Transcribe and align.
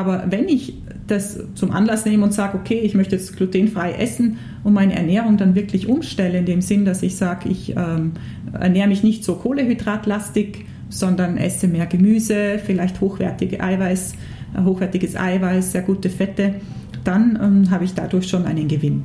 Aber 0.00 0.24
wenn 0.30 0.48
ich 0.48 0.72
das 1.08 1.38
zum 1.54 1.72
Anlass 1.72 2.06
nehme 2.06 2.24
und 2.24 2.32
sage, 2.32 2.56
okay, 2.56 2.80
ich 2.80 2.94
möchte 2.94 3.16
jetzt 3.16 3.36
glutenfrei 3.36 3.92
essen 3.92 4.38
und 4.64 4.72
meine 4.72 4.94
Ernährung 4.94 5.36
dann 5.36 5.54
wirklich 5.54 5.88
umstelle, 5.88 6.38
in 6.38 6.46
dem 6.46 6.62
Sinn, 6.62 6.86
dass 6.86 7.02
ich 7.02 7.16
sage, 7.16 7.50
ich 7.50 7.76
ähm, 7.76 8.12
ernähre 8.58 8.88
mich 8.88 9.02
nicht 9.02 9.24
so 9.24 9.34
kohlehydratlastig, 9.34 10.64
sondern 10.88 11.36
esse 11.36 11.68
mehr 11.68 11.84
Gemüse, 11.84 12.58
vielleicht 12.64 13.02
hochwertige 13.02 13.60
Eiweiß, 13.60 14.14
äh, 14.56 14.62
hochwertiges 14.62 15.16
Eiweiß, 15.16 15.72
sehr 15.72 15.82
gute 15.82 16.08
Fette, 16.08 16.54
dann 17.04 17.38
ähm, 17.42 17.70
habe 17.70 17.84
ich 17.84 17.92
dadurch 17.92 18.26
schon 18.26 18.46
einen 18.46 18.68
Gewinn. 18.68 19.04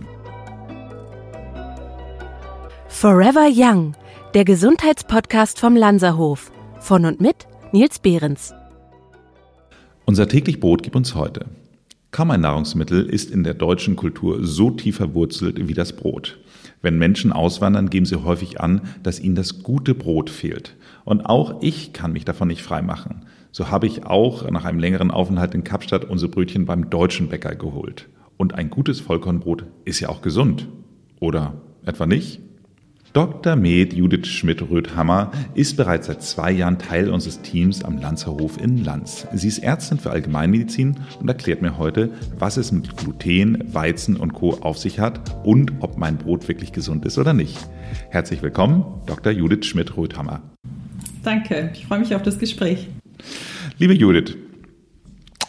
Forever 2.87 3.49
Young, 3.53 3.95
der 4.33 4.45
Gesundheitspodcast 4.45 5.59
vom 5.59 5.75
Lanzerhof. 5.75 6.53
Von 6.79 7.03
und 7.03 7.19
mit 7.19 7.47
Nils 7.73 7.99
Behrens. 7.99 8.53
Unser 10.07 10.27
täglich 10.27 10.59
Brot 10.59 10.83
gibt 10.83 10.95
uns 10.95 11.15
heute. 11.15 11.47
Kaum 12.11 12.29
ein 12.29 12.41
Nahrungsmittel 12.41 13.09
ist 13.09 13.31
in 13.31 13.43
der 13.43 13.55
deutschen 13.55 13.95
Kultur 13.95 14.45
so 14.45 14.69
tief 14.69 14.97
verwurzelt 14.97 15.67
wie 15.67 15.73
das 15.73 15.93
Brot. 15.93 16.37
Wenn 16.83 16.99
Menschen 16.99 17.33
auswandern, 17.33 17.89
geben 17.89 18.05
sie 18.05 18.23
häufig 18.23 18.61
an, 18.61 18.81
dass 19.01 19.19
ihnen 19.19 19.33
das 19.33 19.63
gute 19.63 19.95
Brot 19.95 20.29
fehlt. 20.29 20.75
Und 21.05 21.25
auch 21.25 21.59
ich 21.63 21.91
kann 21.91 22.13
mich 22.13 22.23
davon 22.23 22.49
nicht 22.49 22.61
freimachen. 22.61 23.25
So 23.51 23.71
habe 23.71 23.87
ich 23.87 24.05
auch 24.05 24.47
nach 24.51 24.63
einem 24.63 24.77
längeren 24.77 25.09
Aufenthalt 25.09 25.55
in 25.55 25.63
Kapstadt 25.63 26.05
unsere 26.05 26.29
Brötchen 26.29 26.65
beim 26.65 26.91
deutschen 26.91 27.27
Bäcker 27.27 27.55
geholt. 27.55 28.07
Und 28.37 28.53
ein 28.53 28.69
gutes 28.69 28.99
Vollkornbrot 28.99 29.65
ist 29.85 29.99
ja 30.01 30.09
auch 30.09 30.21
gesund. 30.21 30.67
Oder 31.19 31.55
etwa 31.83 32.05
nicht? 32.05 32.41
Dr. 33.15 33.55
Med 33.55 33.93
Judith 33.93 34.27
Schmidt-Röthammer 34.27 35.31
ist 35.53 35.77
bereits 35.77 36.07
seit 36.07 36.21
zwei 36.21 36.51
Jahren 36.51 36.77
Teil 36.77 37.09
unseres 37.09 37.41
Teams 37.41 37.81
am 37.81 37.97
Lanzerhof 37.97 38.61
in 38.61 38.83
Lanz. 38.83 39.25
Sie 39.31 39.47
ist 39.47 39.59
Ärztin 39.59 39.99
für 39.99 40.11
Allgemeinmedizin 40.11 40.97
und 41.21 41.29
erklärt 41.29 41.61
mir 41.61 41.77
heute, 41.77 42.09
was 42.37 42.57
es 42.57 42.73
mit 42.73 42.97
Gluten, 42.97 43.73
Weizen 43.73 44.17
und 44.17 44.33
Co. 44.33 44.55
auf 44.55 44.77
sich 44.77 44.99
hat 44.99 45.33
und 45.45 45.71
ob 45.79 45.97
mein 45.97 46.17
Brot 46.17 46.49
wirklich 46.49 46.73
gesund 46.73 47.05
ist 47.05 47.17
oder 47.17 47.31
nicht. 47.31 47.57
Herzlich 48.09 48.41
willkommen, 48.41 48.83
Dr. 49.05 49.31
Judith 49.31 49.65
Schmidt-Röthammer. 49.65 50.41
Danke, 51.23 51.71
ich 51.73 51.85
freue 51.85 51.99
mich 51.99 52.13
auf 52.15 52.21
das 52.21 52.37
Gespräch. 52.37 52.89
Liebe 53.77 53.93
Judith, 53.93 54.35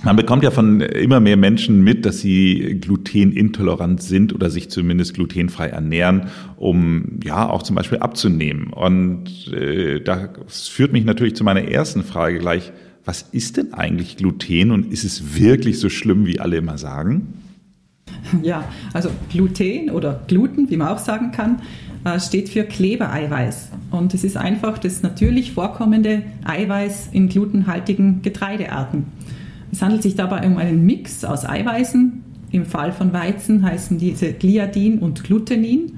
man 0.07 0.15
bekommt 0.15 0.45
ja 0.45 0.53
von 0.53 0.81
immer 0.81 1.19
mehr 1.19 1.37
Menschen 1.37 1.83
mit, 1.83 2.07
dass 2.07 2.21
sie 2.21 2.79
glutenintolerant 2.81 4.01
sind 4.01 4.33
oder 4.33 4.51
sich 4.51 4.71
zumindest 4.71 5.15
glutenfrei 5.15 5.67
ernähren, 5.67 6.29
um 6.57 7.19
ja 7.25 7.49
auch 7.49 7.65
zum 7.65 7.75
Beispiel 7.75 7.99
abzunehmen. 7.99 8.73
Und 8.73 9.53
äh, 9.53 10.01
das 10.01 10.69
führt 10.69 10.93
mich 10.93 11.05
natürlich 11.05 11.35
zu 11.35 11.43
meiner 11.43 11.63
ersten 11.63 12.05
Frage 12.05 12.39
gleich. 12.39 12.73
Was 13.05 13.23
ist 13.23 13.57
denn 13.57 13.75
eigentlich 13.75 14.17
Gluten 14.17 14.71
und 14.71 14.93
ist 14.93 15.05
es 15.05 15.41
wirklich 15.41 15.81
so 15.81 15.89
schlimm, 15.89 16.25
wie 16.25 16.39
alle 16.39 16.57
immer 16.57 16.79
sagen? 16.79 17.35
Ja, 18.43 18.65
also 18.93 19.11
Gluten 19.31 19.91
oder 19.91 20.21
Gluten, 20.29 20.71
wie 20.71 20.77
man 20.77 20.89
auch 20.89 20.99
sagen 20.99 21.33
kann, 21.33 21.63
äh, 22.05 22.21
steht 22.21 22.49
für 22.49 22.63
Klebereiweiß. 22.63 23.71
Und 23.91 24.15
es 24.15 24.23
ist 24.23 24.37
einfach 24.37 24.79
das 24.79 25.03
natürlich 25.03 25.53
vorkommende 25.53 26.23
Eiweiß 26.45 27.09
in 27.13 27.29
glutenhaltigen 27.29 28.23
Getreidearten. 28.23 29.07
Es 29.77 29.83
handelt 29.83 30.03
sich 30.03 30.15
dabei 30.15 30.47
um 30.47 30.57
einen 30.57 30.87
Mix 30.87 31.23
aus 31.23 31.45
Eiweißen. 31.45 32.25
Im 32.51 32.65
Fall 32.65 32.93
von 32.93 33.13
Weizen 33.13 33.63
heißen 33.63 33.99
diese 33.99 34.33
Gliadin 34.33 35.01
und 35.01 35.23
Glutenin. 35.23 35.93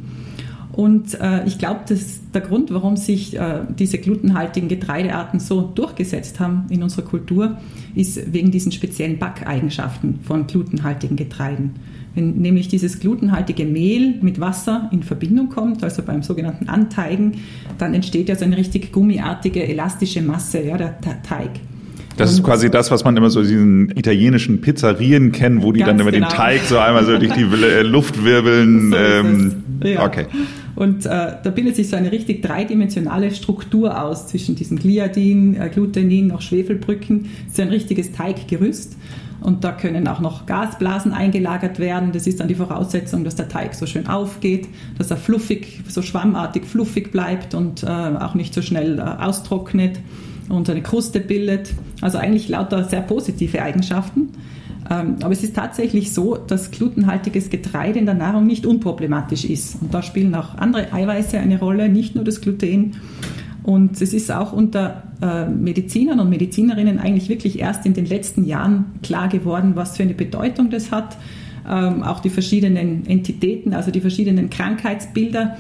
Und 0.73 1.15
äh, 1.21 1.45
ich 1.47 1.59
glaube, 1.59 1.83
dass 1.89 2.29
der 2.34 2.41
Grund, 2.41 2.75
warum 2.75 2.97
sich 2.97 3.39
äh, 3.39 3.61
diese 3.79 3.99
glutenhaltigen 3.99 4.69
Getreidearten 4.69 5.39
so 5.39 5.62
durchgesetzt 5.62 6.41
haben 6.41 6.67
in 6.71 6.83
unserer 6.83 7.05
Kultur, 7.05 7.59
ist 7.95 8.33
wegen 8.33 8.51
diesen 8.51 8.73
speziellen 8.73 9.21
Backeigenschaften 9.21 10.19
von 10.25 10.49
glutenhaltigen 10.49 11.17
Getreiden. 11.17 11.77
Wenn 12.17 12.39
nämlich 12.39 12.67
dieses 12.67 12.99
glutenhaltige 12.99 13.65
Mehl 13.65 14.19
mit 14.23 14.41
Wasser 14.41 14.89
in 14.91 15.05
Verbindung 15.05 15.51
kommt, 15.51 15.84
also 15.84 16.03
beim 16.03 16.25
sogenannten 16.25 16.69
Anteigen, 16.69 17.43
dann 17.78 17.95
entsteht 17.95 18.28
ja 18.28 18.34
so 18.34 18.45
eine 18.45 18.56
richtig 18.56 18.91
gummiartige, 18.91 19.69
elastische 19.69 20.21
Masse, 20.21 20.65
ja, 20.65 20.77
der 20.77 20.99
Teig. 21.22 21.60
Das 22.19 22.33
ist 22.33 22.43
quasi 22.43 22.71
das, 22.71 22.91
was 22.91 23.05
man 23.05 23.17
immer 23.17 23.31
so 23.31 23.43
diesen 23.43 23.91
italienischen 23.97 24.61
Pizzerien 24.61 25.33
kennt, 25.33 25.62
wo 25.62 25.73
die 25.73 25.81
dann 25.81 25.99
immer 25.99 26.11
genau. 26.11 26.29
den 26.29 26.37
Teig 26.37 26.62
so 26.62 26.79
einmal 26.79 27.05
so 27.05 27.17
durch 27.17 27.33
die 27.33 27.43
äh, 27.43 27.83
Luft 27.83 28.25
wirbeln. 28.25 28.91
So 28.91 28.97
ähm, 28.97 29.62
ja. 29.84 30.05
Okay. 30.05 30.27
Und 30.75 31.07
äh, 31.07 31.09
da 31.43 31.51
bildet 31.51 31.77
sich 31.77 31.89
so 31.89 31.97
eine 31.97 32.12
richtig 32.12 32.43
dreidimensionale 32.43 33.31
Struktur 33.31 34.03
aus 34.03 34.27
zwischen 34.27 34.55
diesem 34.55 34.78
Gliadin, 34.78 35.61
äh, 35.61 35.71
Glutenin, 35.73 36.28
noch 36.28 36.41
Schwefelbrücken. 36.41 37.31
Das 37.45 37.55
ist 37.55 37.61
ein 37.61 37.69
richtiges 37.69 38.12
Teiggerüst. 38.12 38.97
Und 39.41 39.62
da 39.62 39.71
können 39.71 40.09
auch 40.09 40.19
noch 40.19 40.47
Gasblasen 40.47 41.12
eingelagert 41.12 41.78
werden. 41.78 42.11
Das 42.12 42.27
ist 42.27 42.41
dann 42.41 42.49
die 42.49 42.57
Voraussetzung, 42.57 43.23
dass 43.23 43.37
der 43.37 43.49
Teig 43.49 43.75
so 43.75 43.87
schön 43.87 44.09
aufgeht, 44.09 44.69
dass 44.99 45.12
er 45.12 45.17
fluffig, 45.17 45.83
so 45.89 46.03
schwammartig 46.03 46.65
fluffig 46.65 47.12
bleibt 47.12 47.55
und 47.55 47.84
äh, 47.84 47.87
auch 47.87 48.34
nicht 48.34 48.53
so 48.53 48.62
schnell 48.62 48.99
äh, 48.99 49.03
austrocknet 49.03 50.01
und 50.48 50.69
eine 50.70 50.82
Kruste 50.82 51.20
bildet. 51.20 51.75
Also 52.00 52.19
eigentlich 52.19 52.48
lauter 52.48 52.84
sehr 52.84 53.03
positive 53.03 53.62
Eigenschaften. 53.62 54.31
Ähm, 54.91 55.16
aber 55.22 55.32
es 55.32 55.42
ist 55.42 55.54
tatsächlich 55.54 56.12
so, 56.12 56.36
dass 56.36 56.70
glutenhaltiges 56.70 57.50
Getreide 57.50 57.98
in 57.98 58.06
der 58.06 58.14
Nahrung 58.14 58.47
nicht 58.47 58.64
unproblematisch 58.64 59.44
ist. 59.44 59.82
Und 59.82 59.92
da 59.92 60.03
spielen 60.03 60.34
auch 60.34 60.54
andere 60.56 60.92
Eiweiße 60.92 61.38
eine 61.38 61.59
Rolle, 61.59 61.88
nicht 61.88 62.14
nur 62.14 62.25
das 62.25 62.41
Gluten. 62.41 62.97
Und 63.62 64.00
es 64.00 64.14
ist 64.14 64.31
auch 64.32 64.53
unter 64.54 65.03
äh, 65.20 65.47
Medizinern 65.47 66.20
und 66.20 66.31
Medizinerinnen 66.31 66.98
eigentlich 66.98 67.28
wirklich 67.28 67.59
erst 67.59 67.84
in 67.84 67.92
den 67.92 68.06
letzten 68.06 68.44
Jahren 68.44 68.86
klar 69.03 69.28
geworden, 69.28 69.72
was 69.75 69.97
für 69.97 70.04
eine 70.04 70.15
Bedeutung 70.15 70.70
das 70.70 70.91
hat. 70.91 71.19
Ähm, 71.69 72.03
auch 72.03 72.20
die 72.20 72.30
verschiedenen 72.30 73.06
Entitäten, 73.06 73.75
also 73.75 73.91
die 73.91 74.00
verschiedenen 74.00 74.48
Krankheitsbilder, 74.48 75.59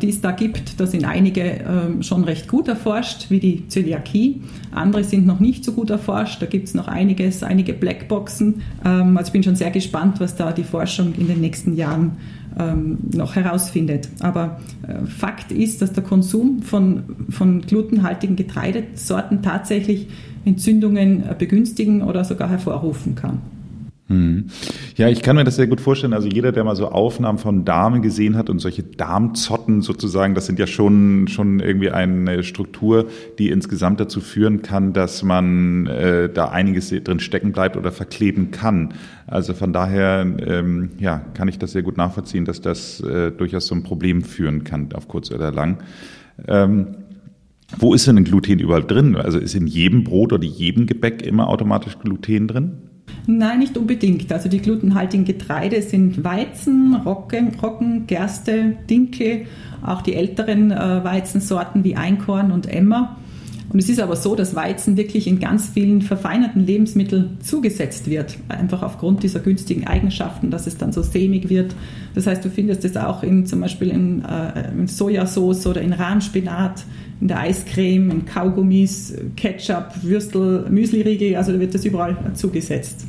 die 0.00 0.10
es 0.10 0.20
da 0.20 0.32
gibt. 0.32 0.78
Da 0.78 0.86
sind 0.86 1.06
einige 1.06 1.40
ähm, 1.40 2.02
schon 2.02 2.24
recht 2.24 2.48
gut 2.48 2.68
erforscht, 2.68 3.30
wie 3.30 3.40
die 3.40 3.66
Zöliakie. 3.68 4.42
Andere 4.72 5.04
sind 5.04 5.26
noch 5.26 5.40
nicht 5.40 5.64
so 5.64 5.72
gut 5.72 5.88
erforscht. 5.88 6.42
Da 6.42 6.46
gibt 6.46 6.68
es 6.68 6.74
noch 6.74 6.86
einiges, 6.86 7.42
einige 7.42 7.72
Blackboxen. 7.72 8.62
Ähm, 8.84 9.16
also 9.16 9.28
ich 9.28 9.32
bin 9.32 9.42
schon 9.42 9.56
sehr 9.56 9.70
gespannt, 9.70 10.20
was 10.20 10.36
da 10.36 10.52
die 10.52 10.64
Forschung 10.64 11.14
in 11.16 11.28
den 11.28 11.40
nächsten 11.40 11.76
Jahren 11.76 12.18
ähm, 12.58 12.98
noch 13.14 13.36
herausfindet. 13.36 14.08
Aber 14.20 14.60
äh, 14.86 15.06
Fakt 15.06 15.50
ist, 15.50 15.80
dass 15.82 15.92
der 15.92 16.04
Konsum 16.04 16.62
von, 16.62 17.04
von 17.30 17.62
glutenhaltigen 17.62 18.36
Getreidesorten 18.36 19.42
tatsächlich 19.42 20.08
Entzündungen 20.44 21.22
äh, 21.22 21.34
begünstigen 21.38 22.02
oder 22.02 22.24
sogar 22.24 22.50
hervorrufen 22.50 23.14
kann. 23.14 23.40
Hm. 24.06 24.48
Ja, 24.96 25.08
ich 25.08 25.22
kann 25.22 25.34
mir 25.34 25.44
das 25.44 25.56
sehr 25.56 25.66
gut 25.66 25.80
vorstellen. 25.80 26.12
Also 26.12 26.28
jeder, 26.28 26.52
der 26.52 26.62
mal 26.62 26.76
so 26.76 26.88
Aufnahmen 26.88 27.38
von 27.38 27.64
Damen 27.64 28.02
gesehen 28.02 28.36
hat 28.36 28.50
und 28.50 28.58
solche 28.58 28.82
Darmzotten 28.82 29.80
sozusagen, 29.80 30.34
das 30.34 30.44
sind 30.44 30.58
ja 30.58 30.66
schon, 30.66 31.26
schon 31.26 31.60
irgendwie 31.60 31.90
eine 31.90 32.42
Struktur, 32.42 33.06
die 33.38 33.48
insgesamt 33.48 34.00
dazu 34.00 34.20
führen 34.20 34.60
kann, 34.60 34.92
dass 34.92 35.22
man 35.22 35.86
äh, 35.86 36.28
da 36.28 36.50
einiges 36.50 36.90
drin 36.90 37.18
stecken 37.18 37.52
bleibt 37.52 37.78
oder 37.78 37.92
verkleben 37.92 38.50
kann. 38.50 38.92
Also 39.26 39.54
von 39.54 39.72
daher, 39.72 40.26
ähm, 40.38 40.90
ja, 40.98 41.22
kann 41.32 41.48
ich 41.48 41.58
das 41.58 41.72
sehr 41.72 41.82
gut 41.82 41.96
nachvollziehen, 41.96 42.44
dass 42.44 42.60
das 42.60 43.00
äh, 43.00 43.30
durchaus 43.30 43.66
so 43.66 43.74
ein 43.74 43.84
Problem 43.84 44.22
führen 44.22 44.64
kann, 44.64 44.92
auf 44.92 45.08
kurz 45.08 45.30
oder 45.30 45.50
lang. 45.50 45.78
Ähm, 46.46 46.96
wo 47.78 47.94
ist 47.94 48.06
denn 48.06 48.22
Gluten 48.22 48.58
überall 48.58 48.84
drin? 48.84 49.16
Also 49.16 49.38
ist 49.38 49.54
in 49.54 49.66
jedem 49.66 50.04
Brot 50.04 50.34
oder 50.34 50.44
jedem 50.44 50.86
Gebäck 50.86 51.22
immer 51.22 51.48
automatisch 51.48 51.98
Gluten 51.98 52.48
drin? 52.48 52.72
Nein, 53.26 53.60
nicht 53.60 53.78
unbedingt. 53.78 54.30
Also 54.32 54.48
die 54.48 54.60
glutenhaltigen 54.60 55.24
Getreide 55.24 55.80
sind 55.82 56.24
Weizen, 56.24 56.94
Roggen, 56.94 57.54
Roggen 57.60 58.06
Gerste, 58.06 58.76
Dinkel, 58.88 59.46
auch 59.82 60.02
die 60.02 60.14
älteren 60.14 60.70
äh, 60.70 61.04
Weizensorten 61.04 61.84
wie 61.84 61.96
Einkorn 61.96 62.50
und 62.50 62.66
Emmer. 62.66 63.16
Und 63.74 63.80
es 63.80 63.88
ist 63.88 63.98
aber 63.98 64.14
so, 64.14 64.36
dass 64.36 64.54
Weizen 64.54 64.96
wirklich 64.96 65.26
in 65.26 65.40
ganz 65.40 65.68
vielen 65.68 66.00
verfeinerten 66.00 66.64
Lebensmitteln 66.64 67.38
zugesetzt 67.40 68.08
wird, 68.08 68.38
einfach 68.46 68.84
aufgrund 68.84 69.24
dieser 69.24 69.40
günstigen 69.40 69.84
Eigenschaften, 69.84 70.52
dass 70.52 70.68
es 70.68 70.78
dann 70.78 70.92
so 70.92 71.02
sämig 71.02 71.48
wird. 71.48 71.74
Das 72.14 72.28
heißt, 72.28 72.44
du 72.44 72.50
findest 72.50 72.84
es 72.84 72.96
auch 72.96 73.24
in, 73.24 73.46
zum 73.46 73.60
Beispiel 73.60 73.88
in, 73.88 74.24
äh, 74.24 74.70
in 74.70 74.86
Sojasauce 74.86 75.66
oder 75.66 75.80
in 75.80 75.92
Rahmspinat, 75.92 76.84
in 77.20 77.26
der 77.26 77.40
Eiscreme, 77.40 78.12
in 78.12 78.24
Kaugummis, 78.26 79.12
Ketchup, 79.34 79.90
Würstel, 80.02 80.66
Müsliriegel, 80.70 81.34
also 81.34 81.50
da 81.50 81.58
wird 81.58 81.74
das 81.74 81.84
überall 81.84 82.16
zugesetzt. 82.34 83.08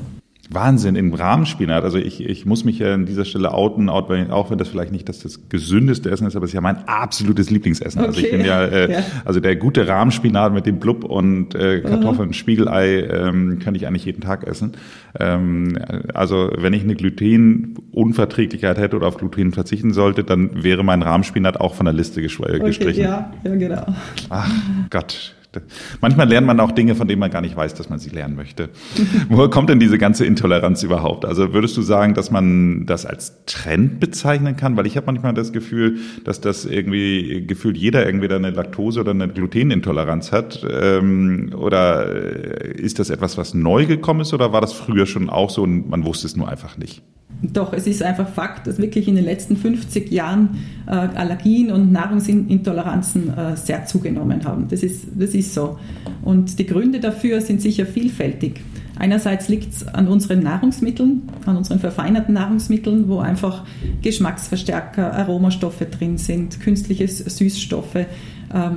Wahnsinn, 0.49 0.95
im 0.95 1.13
Rahmspinat. 1.13 1.83
Also 1.83 1.97
ich, 1.97 2.23
ich 2.23 2.45
muss 2.45 2.65
mich 2.65 2.79
ja 2.79 2.93
an 2.93 3.05
dieser 3.05 3.25
Stelle 3.25 3.53
outen, 3.53 3.89
auch 3.89 4.09
wenn 4.09 4.57
das 4.57 4.67
vielleicht 4.67 4.91
nicht 4.91 5.09
das, 5.09 5.19
das 5.19 5.49
gesündeste 5.49 6.11
Essen 6.11 6.27
ist, 6.27 6.35
aber 6.35 6.45
es 6.45 6.51
ist 6.51 6.55
ja 6.55 6.61
mein 6.61 6.87
absolutes 6.87 7.49
Lieblingsessen. 7.49 8.01
Okay. 8.01 8.07
Also 8.07 8.19
ich 8.21 8.31
bin 8.31 8.45
ja, 8.45 8.63
äh, 8.63 8.91
ja, 8.91 8.99
also 9.25 9.39
der 9.39 9.55
gute 9.55 9.87
Rahmspinat 9.87 10.53
mit 10.53 10.65
dem 10.65 10.79
Blub 10.79 11.03
und 11.03 11.55
äh, 11.55 11.81
Kartoffeln, 11.81 12.29
mhm. 12.29 12.33
Spiegelei 12.33 13.01
ähm, 13.01 13.59
kann 13.59 13.73
ich 13.75 13.87
eigentlich 13.87 14.05
jeden 14.05 14.21
Tag 14.21 14.45
essen. 14.45 14.73
Ähm, 15.19 15.79
also 16.13 16.51
wenn 16.57 16.73
ich 16.73 16.83
eine 16.83 16.95
Glutenunverträglichkeit 16.95 18.77
hätte 18.77 18.95
oder 18.97 19.07
auf 19.07 19.17
Gluten 19.17 19.51
verzichten 19.51 19.93
sollte, 19.93 20.23
dann 20.23 20.63
wäre 20.63 20.83
mein 20.83 21.01
Rahmspinat 21.01 21.59
auch 21.59 21.73
von 21.73 21.85
der 21.85 21.93
Liste 21.93 22.21
gestrichen. 22.21 22.61
Okay, 22.61 23.01
ja, 23.01 23.31
ja, 23.43 23.55
genau. 23.55 23.85
Ach 24.29 24.51
Gott. 24.89 25.35
Manchmal 26.01 26.27
lernt 26.27 26.47
man 26.47 26.59
auch 26.59 26.71
Dinge, 26.71 26.95
von 26.95 27.07
denen 27.07 27.19
man 27.19 27.31
gar 27.31 27.41
nicht 27.41 27.55
weiß, 27.55 27.73
dass 27.73 27.89
man 27.89 27.99
sie 27.99 28.09
lernen 28.09 28.35
möchte. 28.35 28.69
Woher 29.29 29.49
kommt 29.49 29.69
denn 29.69 29.79
diese 29.79 29.97
ganze 29.97 30.25
Intoleranz 30.25 30.83
überhaupt? 30.83 31.25
Also 31.25 31.53
würdest 31.53 31.77
du 31.77 31.81
sagen, 31.81 32.13
dass 32.13 32.31
man 32.31 32.85
das 32.85 33.05
als 33.05 33.45
Trend 33.45 33.99
bezeichnen 33.99 34.55
kann? 34.55 34.77
Weil 34.77 34.87
ich 34.87 34.97
habe 34.97 35.07
manchmal 35.07 35.33
das 35.33 35.53
Gefühl, 35.53 35.97
dass 36.23 36.41
das 36.41 36.65
irgendwie 36.65 37.45
gefühlt 37.45 37.77
jeder 37.77 38.05
irgendwie 38.05 38.27
da 38.27 38.35
eine 38.35 38.51
Laktose 38.51 39.01
oder 39.01 39.11
eine 39.11 39.27
Glutenintoleranz 39.27 40.31
hat. 40.31 40.65
Ähm, 40.69 41.53
oder 41.55 42.05
ist 42.05 42.99
das 42.99 43.09
etwas, 43.09 43.37
was 43.37 43.53
neu 43.53 43.85
gekommen 43.85 44.21
ist 44.21 44.33
oder 44.33 44.53
war 44.53 44.61
das 44.61 44.73
früher 44.73 45.05
schon 45.05 45.29
auch 45.29 45.49
so 45.49 45.63
und 45.63 45.89
man 45.89 46.05
wusste 46.05 46.27
es 46.27 46.35
nur 46.35 46.47
einfach 46.49 46.77
nicht? 46.77 47.01
Doch, 47.41 47.73
es 47.73 47.85
ist 47.85 48.01
einfach 48.01 48.29
Fakt, 48.29 48.67
dass 48.67 48.77
wirklich 48.77 49.07
in 49.07 49.15
den 49.15 49.25
letzten 49.25 49.57
50 49.57 50.11
Jahren 50.11 50.57
äh, 50.87 50.91
Allergien 50.91 51.71
und 51.71 51.91
Nahrungsintoleranzen 51.91 53.37
äh, 53.37 53.57
sehr 53.57 53.85
zugenommen 53.85 54.45
haben. 54.45 54.67
Das 54.69 54.83
ist, 54.83 55.05
das 55.15 55.33
ist 55.33 55.53
so. 55.53 55.77
Und 56.23 56.57
die 56.57 56.65
Gründe 56.65 56.99
dafür 56.99 57.41
sind 57.41 57.61
sicher 57.61 57.85
vielfältig. 57.85 58.61
Einerseits 58.97 59.49
liegt 59.49 59.73
es 59.73 59.87
an 59.87 60.07
unseren 60.07 60.41
Nahrungsmitteln, 60.41 61.23
an 61.45 61.57
unseren 61.57 61.79
verfeinerten 61.79 62.33
Nahrungsmitteln, 62.33 63.09
wo 63.09 63.19
einfach 63.19 63.65
Geschmacksverstärker, 64.01 65.13
Aromastoffe 65.13 65.85
drin 65.85 66.17
sind, 66.17 66.61
künstliche 66.61 67.07
Süßstoffe, 67.07 67.95
äh, 67.95 68.05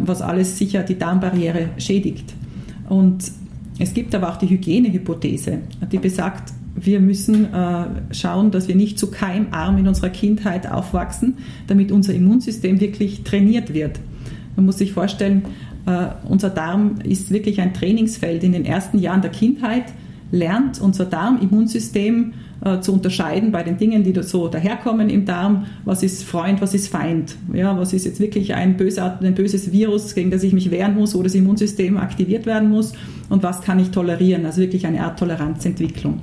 was 0.00 0.20
alles 0.20 0.58
sicher 0.58 0.82
die 0.82 0.98
Darmbarriere 0.98 1.70
schädigt. 1.78 2.34
Und 2.88 3.30
es 3.78 3.94
gibt 3.94 4.14
aber 4.14 4.30
auch 4.30 4.36
die 4.36 4.50
Hygienehypothese, 4.50 5.58
die 5.92 5.98
besagt, 5.98 6.52
wir 6.84 7.00
müssen 7.00 7.52
äh, 7.52 7.86
schauen, 8.12 8.50
dass 8.50 8.68
wir 8.68 8.76
nicht 8.76 8.98
zu 8.98 9.10
keimarm 9.10 9.78
in 9.78 9.88
unserer 9.88 10.10
Kindheit 10.10 10.70
aufwachsen, 10.70 11.38
damit 11.66 11.92
unser 11.92 12.14
Immunsystem 12.14 12.80
wirklich 12.80 13.24
trainiert 13.24 13.74
wird. 13.74 13.98
Man 14.56 14.66
muss 14.66 14.78
sich 14.78 14.92
vorstellen, 14.92 15.42
äh, 15.86 16.08
unser 16.28 16.50
Darm 16.50 16.96
ist 17.04 17.30
wirklich 17.30 17.60
ein 17.60 17.74
Trainingsfeld. 17.74 18.44
In 18.44 18.52
den 18.52 18.64
ersten 18.64 18.98
Jahren 18.98 19.22
der 19.22 19.30
Kindheit 19.30 19.84
lernt 20.30 20.80
unser 20.80 21.06
Darm-Immunsystem 21.06 22.32
äh, 22.64 22.80
zu 22.80 22.92
unterscheiden 22.92 23.52
bei 23.52 23.62
den 23.62 23.78
Dingen, 23.78 24.02
die 24.02 24.12
so 24.22 24.48
daherkommen 24.48 25.08
im 25.08 25.24
Darm. 25.24 25.66
Was 25.84 26.02
ist 26.02 26.24
Freund, 26.24 26.60
was 26.60 26.74
ist 26.74 26.88
Feind? 26.88 27.36
Ja, 27.52 27.78
was 27.78 27.92
ist 27.92 28.04
jetzt 28.04 28.20
wirklich 28.20 28.54
ein, 28.54 28.76
böser, 28.76 29.18
ein 29.22 29.34
böses 29.34 29.72
Virus, 29.72 30.14
gegen 30.14 30.30
das 30.30 30.42
ich 30.42 30.52
mich 30.52 30.70
wehren 30.70 30.94
muss, 30.94 31.14
wo 31.14 31.22
das 31.22 31.34
Immunsystem 31.34 31.96
aktiviert 31.96 32.46
werden 32.46 32.68
muss? 32.68 32.92
Und 33.28 33.42
was 33.42 33.62
kann 33.62 33.78
ich 33.78 33.90
tolerieren? 33.90 34.44
Also 34.44 34.60
wirklich 34.60 34.86
eine 34.86 35.02
Art 35.04 35.18
Toleranzentwicklung. 35.18 36.20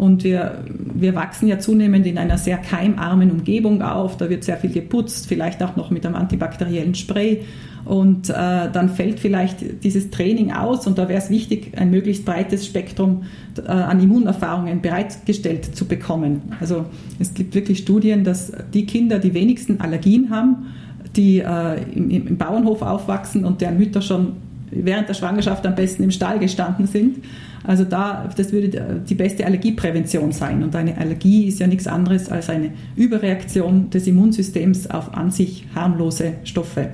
Und 0.00 0.24
wir, 0.24 0.64
wir 0.94 1.14
wachsen 1.14 1.46
ja 1.46 1.58
zunehmend 1.58 2.06
in 2.06 2.16
einer 2.16 2.38
sehr 2.38 2.56
keimarmen 2.56 3.30
Umgebung 3.30 3.82
auf. 3.82 4.16
Da 4.16 4.30
wird 4.30 4.44
sehr 4.44 4.56
viel 4.56 4.70
geputzt, 4.70 5.26
vielleicht 5.26 5.62
auch 5.62 5.76
noch 5.76 5.90
mit 5.90 6.06
einem 6.06 6.14
antibakteriellen 6.14 6.94
Spray. 6.94 7.42
Und 7.84 8.30
äh, 8.30 8.32
dann 8.32 8.88
fällt 8.88 9.20
vielleicht 9.20 9.84
dieses 9.84 10.08
Training 10.08 10.52
aus 10.52 10.86
und 10.86 10.96
da 10.96 11.06
wäre 11.10 11.18
es 11.18 11.28
wichtig, 11.28 11.72
ein 11.76 11.90
möglichst 11.90 12.24
breites 12.24 12.64
Spektrum 12.64 13.24
äh, 13.58 13.70
an 13.70 14.00
Immunerfahrungen 14.00 14.80
bereitgestellt 14.80 15.76
zu 15.76 15.84
bekommen. 15.84 16.44
Also 16.60 16.86
es 17.18 17.34
gibt 17.34 17.54
wirklich 17.54 17.80
Studien, 17.80 18.24
dass 18.24 18.52
die 18.72 18.86
Kinder 18.86 19.18
die 19.18 19.34
wenigsten 19.34 19.82
Allergien 19.82 20.30
haben, 20.30 20.68
die 21.14 21.40
äh, 21.40 21.82
im, 21.94 22.10
im 22.10 22.38
Bauernhof 22.38 22.80
aufwachsen 22.80 23.44
und 23.44 23.60
deren 23.60 23.76
Mütter 23.76 24.00
schon 24.00 24.32
während 24.70 25.10
der 25.10 25.14
Schwangerschaft 25.14 25.66
am 25.66 25.74
besten 25.74 26.04
im 26.04 26.10
Stall 26.10 26.38
gestanden 26.38 26.86
sind. 26.86 27.18
Also 27.64 27.84
da, 27.84 28.28
das 28.36 28.52
würde 28.52 29.02
die 29.08 29.14
beste 29.14 29.44
Allergieprävention 29.44 30.32
sein. 30.32 30.62
Und 30.62 30.74
eine 30.74 30.96
Allergie 30.96 31.44
ist 31.44 31.60
ja 31.60 31.66
nichts 31.66 31.86
anderes 31.86 32.30
als 32.30 32.48
eine 32.48 32.72
Überreaktion 32.96 33.90
des 33.90 34.06
Immunsystems 34.06 34.88
auf 34.88 35.14
an 35.14 35.30
sich 35.30 35.66
harmlose 35.74 36.34
Stoffe. 36.44 36.90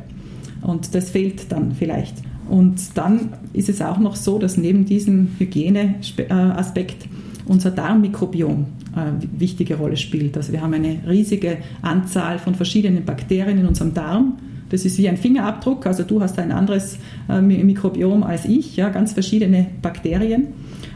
Und 0.62 0.94
das 0.94 1.10
fehlt 1.10 1.52
dann 1.52 1.72
vielleicht. 1.72 2.16
Und 2.48 2.96
dann 2.96 3.30
ist 3.52 3.68
es 3.68 3.80
auch 3.82 3.98
noch 3.98 4.16
so, 4.16 4.38
dass 4.38 4.56
neben 4.56 4.84
diesem 4.84 5.30
Hygieneaspekt 5.38 7.08
unser 7.46 7.70
Darmmikrobiom 7.70 8.66
eine 8.94 9.10
äh, 9.10 9.40
wichtige 9.40 9.76
Rolle 9.76 9.96
spielt. 9.96 10.36
Also 10.36 10.52
wir 10.52 10.60
haben 10.60 10.74
eine 10.74 10.98
riesige 11.06 11.58
Anzahl 11.82 12.38
von 12.38 12.54
verschiedenen 12.54 13.04
Bakterien 13.04 13.58
in 13.58 13.66
unserem 13.66 13.94
Darm 13.94 14.38
das 14.70 14.84
ist 14.84 14.98
wie 14.98 15.08
ein 15.08 15.16
Fingerabdruck, 15.16 15.86
also 15.86 16.02
du 16.02 16.20
hast 16.20 16.38
ein 16.38 16.52
anderes 16.52 16.98
äh, 17.28 17.40
Mikrobiom 17.40 18.22
als 18.22 18.44
ich, 18.44 18.76
ja, 18.76 18.88
ganz 18.88 19.12
verschiedene 19.12 19.66
Bakterien. 19.82 20.48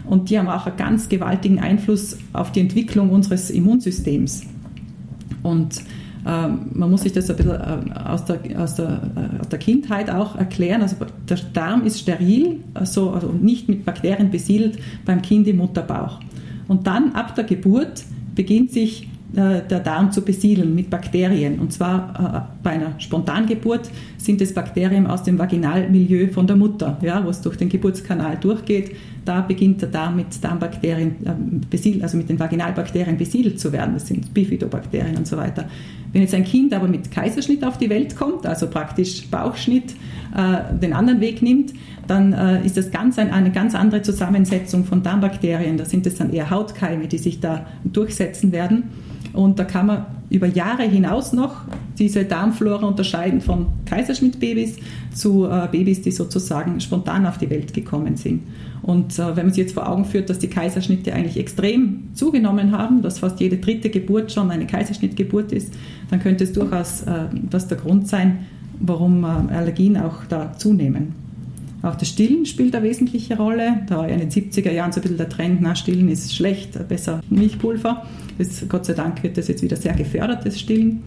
Und 0.06 0.30
die 0.30 0.38
haben 0.38 0.48
auch 0.48 0.66
einen 0.66 0.76
ganz 0.76 1.08
gewaltigen 1.08 1.60
Einfluss 1.60 2.18
auf 2.32 2.50
die 2.50 2.60
Entwicklung 2.60 3.10
unseres 3.10 3.50
Immunsystems. 3.50 4.42
Und 5.42 5.82
ähm, 6.26 6.66
man 6.74 6.90
muss 6.90 7.02
sich 7.02 7.12
das 7.12 7.30
ein 7.30 7.36
bisschen 7.36 7.52
äh, 7.52 7.98
aus, 7.98 8.24
der, 8.24 8.40
aus, 8.58 8.74
der, 8.74 9.00
äh, 9.16 9.40
aus 9.40 9.48
der 9.48 9.58
Kindheit 9.58 10.10
auch 10.10 10.36
erklären. 10.36 10.82
Also 10.82 10.96
der 11.28 11.38
Darm 11.52 11.84
ist 11.84 12.00
steril, 12.00 12.60
also, 12.74 13.10
also 13.10 13.28
nicht 13.28 13.68
mit 13.68 13.84
Bakterien 13.84 14.30
besiedelt 14.30 14.78
beim 15.04 15.22
Kind 15.22 15.46
im 15.48 15.58
Mutterbauch. 15.58 16.20
Und 16.68 16.86
dann 16.86 17.12
ab 17.12 17.34
der 17.34 17.44
Geburt 17.44 18.04
beginnt 18.34 18.72
sich 18.72 19.08
der 19.32 19.80
Darm 19.80 20.10
zu 20.10 20.22
besiedeln 20.22 20.74
mit 20.74 20.90
Bakterien. 20.90 21.60
Und 21.60 21.72
zwar 21.72 22.48
äh, 22.48 22.62
bei 22.62 22.70
einer 22.70 22.94
Spontangeburt 22.98 23.90
sind 24.16 24.40
es 24.40 24.52
Bakterien 24.52 25.06
aus 25.06 25.22
dem 25.22 25.38
Vaginalmilieu 25.38 26.28
von 26.32 26.46
der 26.46 26.56
Mutter, 26.56 26.98
ja, 27.02 27.24
wo 27.24 27.30
es 27.30 27.40
durch 27.40 27.56
den 27.56 27.68
Geburtskanal 27.68 28.38
durchgeht. 28.38 28.96
Da 29.24 29.40
beginnt 29.42 29.82
der 29.82 29.90
Darm 29.90 30.16
mit 30.16 30.42
Darmbakterien, 30.42 31.14
äh, 31.24 32.02
also 32.02 32.16
mit 32.16 32.28
den 32.28 32.40
Vaginalbakterien 32.40 33.16
besiedelt 33.16 33.60
zu 33.60 33.72
werden. 33.72 33.94
Das 33.94 34.08
sind 34.08 34.34
Bifidobakterien 34.34 35.16
und 35.16 35.28
so 35.28 35.36
weiter. 35.36 35.66
Wenn 36.12 36.22
jetzt 36.22 36.34
ein 36.34 36.44
Kind 36.44 36.74
aber 36.74 36.88
mit 36.88 37.12
Kaiserschnitt 37.12 37.62
auf 37.62 37.78
die 37.78 37.88
Welt 37.88 38.16
kommt, 38.16 38.44
also 38.46 38.66
praktisch 38.66 39.28
Bauchschnitt, 39.30 39.94
den 40.82 40.92
anderen 40.92 41.20
Weg 41.20 41.40
nimmt, 41.40 41.72
dann 42.08 42.32
ist 42.64 42.76
das 42.76 42.90
ganz 42.90 43.16
ein, 43.16 43.30
eine 43.30 43.52
ganz 43.52 43.76
andere 43.76 44.02
Zusammensetzung 44.02 44.84
von 44.84 45.04
Darmbakterien. 45.04 45.76
Da 45.76 45.84
sind 45.84 46.08
es 46.08 46.16
dann 46.16 46.32
eher 46.32 46.50
Hautkeime, 46.50 47.06
die 47.06 47.18
sich 47.18 47.38
da 47.38 47.64
durchsetzen 47.84 48.50
werden. 48.50 48.90
Und 49.32 49.58
da 49.58 49.64
kann 49.64 49.86
man 49.86 50.06
über 50.28 50.46
Jahre 50.46 50.82
hinaus 50.82 51.32
noch 51.32 51.62
diese 51.98 52.24
Darmflora 52.24 52.86
unterscheiden 52.86 53.40
von 53.40 53.66
Kaiserschnittbabys 53.84 54.76
zu 55.12 55.46
äh, 55.46 55.68
Babys, 55.70 56.02
die 56.02 56.12
sozusagen 56.12 56.80
spontan 56.80 57.26
auf 57.26 57.38
die 57.38 57.50
Welt 57.50 57.74
gekommen 57.74 58.16
sind. 58.16 58.42
Und 58.82 59.18
äh, 59.18 59.36
wenn 59.36 59.46
man 59.46 59.50
sich 59.50 59.64
jetzt 59.64 59.74
vor 59.74 59.88
Augen 59.88 60.04
führt, 60.04 60.30
dass 60.30 60.38
die 60.38 60.48
Kaiserschnitte 60.48 61.12
eigentlich 61.12 61.36
extrem 61.36 62.08
zugenommen 62.14 62.72
haben, 62.76 63.02
dass 63.02 63.18
fast 63.18 63.40
jede 63.40 63.58
dritte 63.58 63.90
Geburt 63.90 64.32
schon 64.32 64.50
eine 64.50 64.66
Kaiserschnittgeburt 64.66 65.52
ist, 65.52 65.74
dann 66.10 66.20
könnte 66.20 66.44
es 66.44 66.52
durchaus 66.52 67.02
äh, 67.02 67.26
das 67.50 67.68
der 67.68 67.78
Grund 67.78 68.08
sein, 68.08 68.46
warum 68.78 69.24
äh, 69.24 69.26
Allergien 69.26 69.96
auch 69.96 70.24
da 70.28 70.52
zunehmen. 70.56 71.29
Auch 71.82 71.94
das 71.96 72.08
Stillen 72.08 72.44
spielt 72.44 72.74
eine 72.74 72.84
wesentliche 72.84 73.36
Rolle. 73.36 73.82
Da 73.86 73.98
war 73.98 74.08
in 74.08 74.18
den 74.18 74.30
70er 74.30 74.70
Jahren 74.70 74.92
so 74.92 75.00
ein 75.00 75.02
bisschen 75.02 75.16
der 75.16 75.28
Trend, 75.28 75.62
na, 75.62 75.74
Stillen 75.74 76.08
ist 76.08 76.34
schlecht, 76.34 76.88
besser 76.88 77.20
Milchpulver. 77.30 78.06
Das, 78.38 78.66
Gott 78.68 78.84
sei 78.84 78.92
Dank 78.92 79.22
wird 79.22 79.38
das 79.38 79.48
jetzt 79.48 79.62
wieder 79.62 79.76
sehr 79.76 79.94
gefördert, 79.94 80.44
das 80.44 80.58
Stillen. 80.58 81.02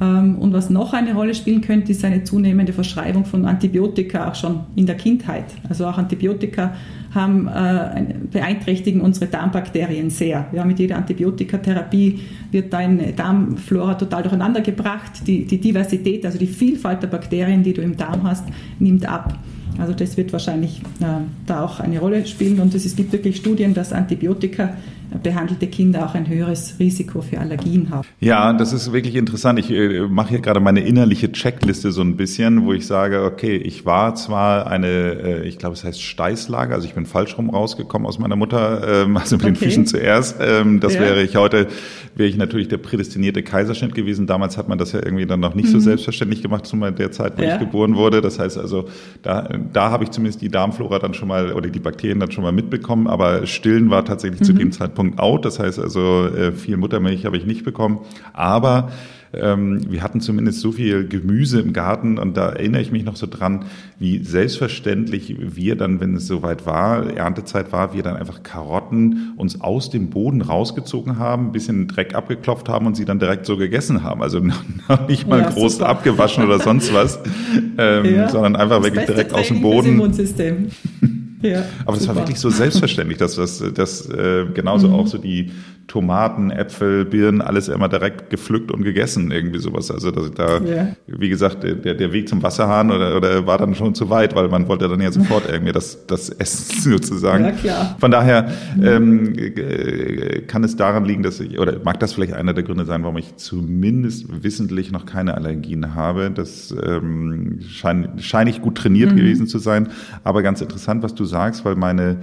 Ähm, 0.00 0.36
und 0.38 0.52
was 0.52 0.70
noch 0.70 0.92
eine 0.94 1.14
Rolle 1.14 1.34
spielen 1.34 1.60
könnte, 1.60 1.92
ist 1.92 2.04
eine 2.04 2.24
zunehmende 2.24 2.72
Verschreibung 2.72 3.24
von 3.24 3.44
Antibiotika 3.44 4.30
auch 4.30 4.34
schon 4.34 4.60
in 4.74 4.86
der 4.86 4.96
Kindheit. 4.96 5.44
Also 5.68 5.86
auch 5.86 5.98
Antibiotika 5.98 6.74
haben, 7.14 7.48
äh, 7.48 8.14
beeinträchtigen 8.30 9.00
unsere 9.00 9.26
Darmbakterien 9.26 10.08
sehr. 10.10 10.46
Ja, 10.52 10.64
mit 10.64 10.78
jeder 10.78 10.96
Antibiotikatherapie 10.96 12.20
wird 12.50 12.72
deine 12.72 13.12
Darmflora 13.12 13.94
total 13.94 14.22
durcheinander 14.22 14.60
gebracht. 14.60 15.26
Die, 15.26 15.44
die 15.44 15.60
Diversität, 15.60 16.24
also 16.24 16.38
die 16.38 16.46
Vielfalt 16.46 17.02
der 17.02 17.08
Bakterien, 17.08 17.62
die 17.62 17.72
du 17.72 17.82
im 17.82 17.96
Darm 17.96 18.22
hast, 18.22 18.44
nimmt 18.78 19.06
ab. 19.06 19.38
Also 19.80 19.94
das 19.94 20.16
wird 20.16 20.32
wahrscheinlich 20.32 20.82
äh, 21.00 21.06
da 21.46 21.64
auch 21.64 21.80
eine 21.80 21.98
Rolle 21.98 22.26
spielen. 22.26 22.60
Und 22.60 22.74
es 22.74 22.96
gibt 22.96 23.12
wirklich 23.12 23.36
Studien, 23.36 23.74
dass 23.74 23.92
Antibiotika 23.92 24.74
behandelte 25.22 25.66
Kinder 25.66 26.06
auch 26.06 26.14
ein 26.14 26.28
höheres 26.28 26.76
Risiko 26.78 27.20
für 27.20 27.38
Allergien 27.38 27.90
haben. 27.90 28.06
Ja, 28.20 28.52
das 28.52 28.72
ist 28.72 28.92
wirklich 28.92 29.16
interessant. 29.16 29.58
Ich 29.58 29.70
äh, 29.70 30.02
mache 30.08 30.30
hier 30.30 30.40
gerade 30.40 30.60
meine 30.60 30.80
innerliche 30.80 31.32
Checkliste 31.32 31.92
so 31.92 32.02
ein 32.02 32.16
bisschen, 32.16 32.64
wo 32.64 32.72
ich 32.72 32.86
sage, 32.86 33.24
okay, 33.24 33.56
ich 33.56 33.84
war 33.84 34.14
zwar 34.14 34.66
eine, 34.66 34.88
äh, 34.88 35.48
ich 35.48 35.58
glaube, 35.58 35.74
es 35.74 35.84
heißt 35.84 36.02
Steißlage, 36.02 36.74
also 36.74 36.86
ich 36.86 36.94
bin 36.94 37.06
falsch 37.06 37.36
rum 37.36 37.50
rausgekommen 37.50 38.06
aus 38.06 38.18
meiner 38.18 38.36
Mutter, 38.36 39.04
ähm, 39.04 39.16
also 39.16 39.36
mit 39.36 39.44
okay. 39.44 39.52
den 39.52 39.56
Füßen 39.56 39.86
zuerst. 39.86 40.36
Ähm, 40.40 40.80
das 40.80 40.94
ja. 40.94 41.00
wäre 41.00 41.22
ich 41.22 41.36
heute, 41.36 41.66
wäre 42.14 42.28
ich 42.28 42.36
natürlich 42.36 42.68
der 42.68 42.78
prädestinierte 42.78 43.42
Kaiserschnitt 43.42 43.94
gewesen. 43.94 44.26
Damals 44.26 44.56
hat 44.56 44.68
man 44.68 44.78
das 44.78 44.92
ja 44.92 45.00
irgendwie 45.02 45.26
dann 45.26 45.40
noch 45.40 45.54
nicht 45.54 45.68
mhm. 45.68 45.72
so 45.72 45.80
selbstverständlich 45.80 46.42
gemacht, 46.42 46.66
zu 46.66 46.76
der 46.76 47.10
Zeit, 47.10 47.36
wo 47.36 47.42
ja. 47.42 47.54
ich 47.54 47.60
geboren 47.60 47.96
wurde. 47.96 48.20
Das 48.20 48.38
heißt 48.38 48.58
also, 48.58 48.88
da, 49.22 49.48
da 49.72 49.90
habe 49.90 50.04
ich 50.04 50.10
zumindest 50.10 50.40
die 50.40 50.48
Darmflora 50.48 50.98
dann 50.98 51.14
schon 51.14 51.28
mal 51.28 51.52
oder 51.52 51.68
die 51.68 51.80
Bakterien 51.80 52.20
dann 52.20 52.30
schon 52.30 52.44
mal 52.44 52.52
mitbekommen, 52.52 53.06
aber 53.06 53.46
Stillen 53.46 53.90
war 53.90 54.04
tatsächlich 54.04 54.40
mhm. 54.40 54.44
zu 54.44 54.52
dem 54.52 54.72
Zeitpunkt 54.72 54.99
Zeitpunkt 55.00 55.18
out. 55.18 55.44
Das 55.44 55.58
heißt 55.58 55.78
also, 55.78 56.26
äh, 56.26 56.52
viel 56.52 56.76
Muttermilch 56.76 57.24
habe 57.24 57.36
ich 57.36 57.46
nicht 57.46 57.64
bekommen. 57.64 58.00
Aber 58.32 58.90
ähm, 59.32 59.80
wir 59.88 60.02
hatten 60.02 60.20
zumindest 60.20 60.60
so 60.60 60.72
viel 60.72 61.06
Gemüse 61.06 61.60
im 61.60 61.72
Garten 61.72 62.18
und 62.18 62.36
da 62.36 62.48
erinnere 62.48 62.82
ich 62.82 62.90
mich 62.90 63.04
noch 63.04 63.14
so 63.14 63.28
dran, 63.28 63.66
wie 63.96 64.24
selbstverständlich 64.24 65.36
wir 65.38 65.76
dann, 65.76 66.00
wenn 66.00 66.16
es 66.16 66.26
soweit 66.26 66.66
war, 66.66 67.06
Erntezeit 67.16 67.70
war, 67.70 67.94
wir 67.94 68.02
dann 68.02 68.16
einfach 68.16 68.42
Karotten 68.42 69.34
uns 69.36 69.60
aus 69.60 69.88
dem 69.88 70.10
Boden 70.10 70.42
rausgezogen 70.42 71.18
haben, 71.20 71.46
ein 71.46 71.52
bisschen 71.52 71.86
Dreck 71.86 72.16
abgeklopft 72.16 72.68
haben 72.68 72.86
und 72.86 72.96
sie 72.96 73.04
dann 73.04 73.20
direkt 73.20 73.46
so 73.46 73.56
gegessen 73.56 74.02
haben. 74.02 74.20
Also 74.20 74.40
noch 74.88 75.08
nicht 75.08 75.28
mal 75.28 75.42
ja, 75.42 75.50
groß 75.50 75.74
super. 75.74 75.90
abgewaschen 75.90 76.44
oder 76.44 76.58
sonst 76.58 76.92
was, 76.92 77.20
ähm, 77.78 78.04
ja, 78.12 78.28
sondern 78.28 78.56
einfach 78.56 78.82
wirklich 78.82 79.06
direkt 79.06 79.32
aus 79.32 79.46
dem 79.46 79.62
Boden. 79.62 80.00
Ja, 81.42 81.64
Aber 81.86 81.96
das 81.96 82.06
war 82.08 82.16
wirklich 82.16 82.38
so 82.38 82.50
selbstverständlich, 82.50 83.18
dass 83.18 83.36
das, 83.36 83.62
dass 83.74 84.08
äh, 84.08 84.46
genauso 84.52 84.88
mhm. 84.88 84.94
auch 84.94 85.06
so 85.06 85.18
die 85.18 85.50
Tomaten, 85.90 86.52
Äpfel, 86.52 87.04
Birnen, 87.04 87.42
alles 87.42 87.66
immer 87.66 87.88
direkt 87.88 88.30
gepflückt 88.30 88.70
und 88.70 88.84
gegessen, 88.84 89.32
irgendwie 89.32 89.58
sowas. 89.58 89.90
Also 89.90 90.12
da, 90.12 90.28
da 90.28 90.64
yeah. 90.64 90.96
wie 91.08 91.28
gesagt, 91.28 91.64
der, 91.64 91.94
der 91.94 92.12
Weg 92.12 92.28
zum 92.28 92.44
Wasserhahn 92.44 92.92
oder, 92.92 93.16
oder 93.16 93.44
war 93.44 93.58
dann 93.58 93.74
schon 93.74 93.96
zu 93.96 94.08
weit, 94.08 94.36
weil 94.36 94.46
man 94.46 94.68
wollte 94.68 94.88
dann 94.88 95.00
ja 95.00 95.10
sofort 95.10 95.50
irgendwie 95.50 95.72
das, 95.72 96.06
das 96.06 96.28
Essen 96.28 96.92
sozusagen. 96.92 97.44
Ja, 97.44 97.50
klar. 97.50 97.96
Von 97.98 98.12
daher 98.12 98.52
ähm, 98.80 99.34
äh, 99.36 100.42
kann 100.42 100.62
es 100.62 100.76
daran 100.76 101.04
liegen, 101.04 101.24
dass 101.24 101.40
ich, 101.40 101.58
oder 101.58 101.80
mag 101.82 101.98
das 101.98 102.12
vielleicht 102.12 102.34
einer 102.34 102.54
der 102.54 102.62
Gründe 102.62 102.84
sein, 102.84 103.02
warum 103.02 103.16
ich 103.16 103.34
zumindest 103.34 104.44
wissentlich 104.44 104.92
noch 104.92 105.06
keine 105.06 105.34
Allergien 105.34 105.96
habe. 105.96 106.30
Das 106.30 106.72
ähm, 106.86 107.58
scheine 107.68 108.50
ich 108.50 108.62
gut 108.62 108.76
trainiert 108.76 109.10
mhm. 109.10 109.16
gewesen 109.16 109.48
zu 109.48 109.58
sein. 109.58 109.88
Aber 110.22 110.42
ganz 110.42 110.60
interessant, 110.60 111.02
was 111.02 111.16
du 111.16 111.24
sagst, 111.30 111.64
weil 111.64 111.76
meine 111.76 112.18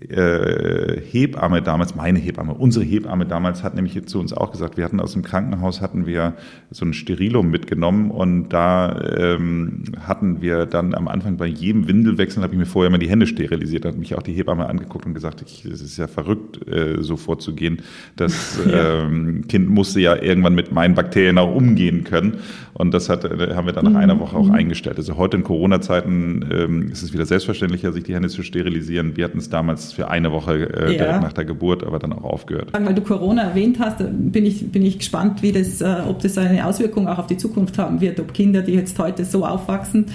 äh, 0.00 1.00
Hebamme 1.00 1.62
damals, 1.62 1.94
meine 1.94 2.18
Hebamme, 2.18 2.54
unsere 2.54 2.84
Hebamme 2.84 3.24
damals 3.24 3.62
hat 3.62 3.74
nämlich 3.74 4.04
zu 4.06 4.20
uns 4.20 4.32
auch 4.32 4.52
gesagt, 4.52 4.76
wir 4.76 4.84
hatten 4.84 5.00
aus 5.00 5.14
dem 5.14 5.22
Krankenhaus 5.22 5.80
hatten 5.80 6.06
wir 6.06 6.34
so 6.70 6.84
ein 6.84 6.92
Sterilum 6.92 7.50
mitgenommen 7.50 8.10
und 8.10 8.50
da 8.50 9.00
ähm, 9.16 9.84
hatten 10.00 10.42
wir 10.42 10.66
dann 10.66 10.94
am 10.94 11.08
Anfang 11.08 11.38
bei 11.38 11.46
jedem 11.46 11.88
Windelwechsel, 11.88 12.42
habe 12.42 12.52
ich 12.52 12.58
mir 12.58 12.66
vorher 12.66 12.90
mal 12.90 12.98
die 12.98 13.08
Hände 13.08 13.26
sterilisiert, 13.26 13.84
hat 13.84 13.96
mich 13.96 14.14
auch 14.14 14.22
die 14.22 14.34
Hebamme 14.34 14.68
angeguckt 14.68 15.06
und 15.06 15.14
gesagt, 15.14 15.42
es 15.42 15.64
ist 15.64 15.96
ja 15.96 16.06
verrückt, 16.06 16.66
äh, 16.68 17.02
so 17.02 17.16
vorzugehen. 17.16 17.82
Das 18.16 18.60
ähm, 18.70 19.46
Kind 19.48 19.70
musste 19.70 20.00
ja 20.00 20.14
irgendwann 20.20 20.54
mit 20.54 20.72
meinen 20.72 20.94
Bakterien 20.94 21.38
auch 21.38 21.54
umgehen 21.54 22.04
können 22.04 22.38
und 22.74 22.92
das 22.92 23.08
hat, 23.08 23.24
äh, 23.24 23.54
haben 23.54 23.66
wir 23.66 23.72
dann 23.72 23.86
nach 23.86 23.92
mhm. 23.92 23.96
einer 23.96 24.20
Woche 24.20 24.36
auch 24.36 24.50
eingestellt. 24.50 24.98
Also 24.98 25.16
heute 25.16 25.38
in 25.38 25.42
Corona-Zeiten 25.42 26.44
ähm, 26.50 26.88
ist 26.90 27.02
es 27.02 27.14
wieder 27.14 27.24
selbstverständlicher, 27.24 27.92
sich 27.92 28.04
die 28.04 28.14
Hände 28.14 28.28
zu 28.28 28.42
sterilisieren. 28.42 29.16
Wir 29.16 29.24
hatten 29.24 29.38
es 29.38 29.48
damals 29.48 29.85
für 29.92 30.10
eine 30.10 30.32
Woche 30.32 30.54
äh, 30.54 30.92
ja. 30.92 31.04
direkt 31.04 31.22
nach 31.22 31.32
der 31.32 31.44
Geburt, 31.44 31.84
aber 31.84 31.98
dann 31.98 32.12
auch 32.12 32.24
aufgehört. 32.24 32.72
Weil 32.72 32.94
du 32.94 33.02
Corona 33.02 33.42
erwähnt 33.42 33.78
hast, 33.80 33.98
bin 33.98 34.46
ich, 34.46 34.70
bin 34.70 34.84
ich 34.84 34.98
gespannt, 34.98 35.42
wie 35.42 35.52
das, 35.52 35.80
äh, 35.80 35.96
ob 36.08 36.20
das 36.20 36.38
eine 36.38 36.66
Auswirkung 36.66 37.08
auch 37.08 37.18
auf 37.18 37.26
die 37.26 37.36
Zukunft 37.36 37.78
haben 37.78 38.00
wird, 38.00 38.20
ob 38.20 38.32
Kinder, 38.34 38.62
die 38.62 38.72
jetzt 38.72 38.98
heute 38.98 39.24
so 39.24 39.44
aufwachsen, 39.44 40.06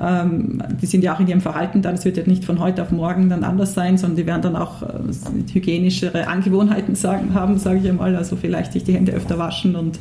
ähm, 0.00 0.62
die 0.80 0.86
sind 0.86 1.04
ja 1.04 1.14
auch 1.14 1.20
in 1.20 1.28
ihrem 1.28 1.40
Verhalten 1.40 1.82
dann, 1.82 1.94
es 1.94 2.04
wird 2.04 2.16
ja 2.16 2.24
nicht 2.26 2.44
von 2.44 2.58
heute 2.58 2.82
auf 2.82 2.90
morgen 2.90 3.28
dann 3.28 3.44
anders 3.44 3.74
sein, 3.74 3.98
sondern 3.98 4.16
die 4.16 4.26
werden 4.26 4.42
dann 4.42 4.56
auch 4.56 4.82
äh, 4.82 4.86
hygienischere 5.52 6.28
Angewohnheiten 6.28 6.94
sagen, 6.94 7.34
haben, 7.34 7.58
sage 7.58 7.80
ich 7.82 7.88
einmal, 7.88 8.16
also 8.16 8.36
vielleicht 8.36 8.72
sich 8.72 8.84
die 8.84 8.94
Hände 8.94 9.12
öfter 9.12 9.38
waschen 9.38 9.76
und 9.76 9.98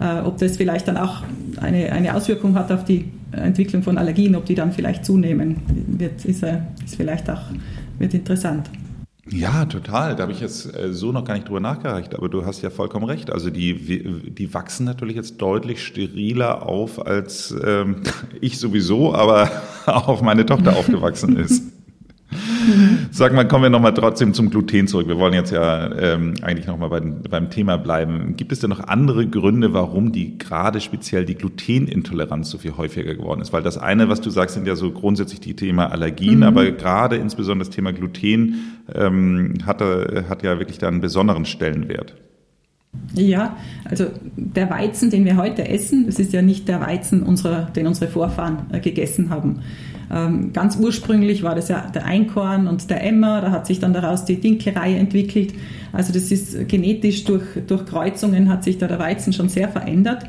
äh, 0.00 0.20
ob 0.20 0.38
das 0.38 0.56
vielleicht 0.56 0.88
dann 0.88 0.96
auch 0.96 1.22
eine, 1.60 1.92
eine 1.92 2.14
Auswirkung 2.14 2.54
hat 2.54 2.72
auf 2.72 2.84
die 2.84 3.06
Entwicklung 3.32 3.82
von 3.82 3.98
Allergien, 3.98 4.34
ob 4.34 4.46
die 4.46 4.54
dann 4.54 4.72
vielleicht 4.72 5.04
zunehmen, 5.04 5.56
wird, 5.86 6.24
ist, 6.24 6.42
ist 6.42 6.96
vielleicht 6.96 7.30
auch 7.30 7.42
wird 8.00 8.14
interessant. 8.14 8.70
Ja, 9.28 9.64
total. 9.64 10.16
Da 10.16 10.22
habe 10.22 10.32
ich 10.32 10.40
jetzt 10.40 10.74
äh, 10.74 10.92
so 10.92 11.12
noch 11.12 11.24
gar 11.24 11.34
nicht 11.34 11.46
drüber 11.46 11.60
nachgereicht, 11.60 12.16
aber 12.16 12.28
du 12.28 12.44
hast 12.44 12.62
ja 12.62 12.70
vollkommen 12.70 13.04
recht. 13.04 13.30
Also 13.32 13.50
die, 13.50 13.74
die 14.30 14.54
wachsen 14.54 14.86
natürlich 14.86 15.14
jetzt 15.14 15.36
deutlich 15.36 15.84
steriler 15.84 16.66
auf, 16.66 17.06
als 17.06 17.54
ähm, 17.64 18.02
ich 18.40 18.58
sowieso, 18.58 19.14
aber 19.14 19.50
auch 19.86 20.22
meine 20.22 20.46
Tochter 20.46 20.76
aufgewachsen 20.76 21.36
ist. 21.36 21.62
Sag 23.10 23.32
mal, 23.32 23.46
kommen 23.46 23.64
wir 23.64 23.70
nochmal 23.70 23.94
trotzdem 23.94 24.34
zum 24.34 24.50
Gluten 24.50 24.86
zurück. 24.86 25.08
Wir 25.08 25.18
wollen 25.18 25.34
jetzt 25.34 25.50
ja 25.50 25.90
ähm, 25.96 26.34
eigentlich 26.42 26.66
nochmal 26.66 26.88
beim, 26.88 27.22
beim 27.22 27.50
Thema 27.50 27.76
bleiben. 27.76 28.36
Gibt 28.36 28.52
es 28.52 28.60
denn 28.60 28.70
noch 28.70 28.86
andere 28.86 29.26
Gründe, 29.26 29.72
warum 29.72 30.12
die 30.12 30.38
gerade 30.38 30.80
speziell 30.80 31.24
die 31.24 31.34
Glutenintoleranz 31.34 32.50
so 32.50 32.58
viel 32.58 32.76
häufiger 32.76 33.14
geworden 33.14 33.40
ist? 33.40 33.52
Weil 33.52 33.62
das 33.62 33.78
eine, 33.78 34.08
was 34.08 34.20
du 34.20 34.30
sagst, 34.30 34.54
sind 34.54 34.66
ja 34.66 34.76
so 34.76 34.92
grundsätzlich 34.92 35.40
die 35.40 35.54
Thema 35.54 35.90
Allergien, 35.90 36.38
mhm. 36.38 36.44
aber 36.44 36.70
gerade 36.70 37.16
insbesondere 37.16 37.66
das 37.66 37.74
Thema 37.74 37.92
Gluten 37.92 38.78
ähm, 38.94 39.54
hat, 39.66 39.80
hat 39.80 40.42
ja 40.42 40.58
wirklich 40.58 40.78
da 40.78 40.88
einen 40.88 41.00
besonderen 41.00 41.44
Stellenwert. 41.44 42.14
Ja, 43.14 43.56
also 43.84 44.06
der 44.36 44.68
Weizen, 44.68 45.10
den 45.10 45.24
wir 45.24 45.36
heute 45.36 45.66
essen, 45.68 46.06
das 46.06 46.18
ist 46.18 46.32
ja 46.32 46.42
nicht 46.42 46.68
der 46.68 46.80
Weizen, 46.80 47.22
unserer, 47.22 47.62
den 47.62 47.86
unsere 47.86 48.10
Vorfahren 48.10 48.66
äh, 48.72 48.80
gegessen 48.80 49.30
haben. 49.30 49.60
Ähm, 50.12 50.52
ganz 50.52 50.76
ursprünglich 50.76 51.42
war 51.42 51.54
das 51.54 51.68
ja 51.68 51.88
der 51.94 52.04
Einkorn 52.04 52.66
und 52.66 52.90
der 52.90 53.04
Emmer, 53.04 53.40
da 53.40 53.50
hat 53.52 53.66
sich 53.66 53.78
dann 53.78 53.92
daraus 53.92 54.24
die 54.24 54.40
Dinkelreihe 54.40 54.96
entwickelt. 54.96 55.54
Also 55.92 56.12
das 56.12 56.32
ist 56.32 56.68
genetisch 56.68 57.24
durch, 57.24 57.44
durch 57.66 57.86
Kreuzungen 57.86 58.48
hat 58.48 58.64
sich 58.64 58.78
da 58.78 58.88
der 58.88 58.98
Weizen 58.98 59.32
schon 59.32 59.48
sehr 59.48 59.68
verändert. 59.68 60.24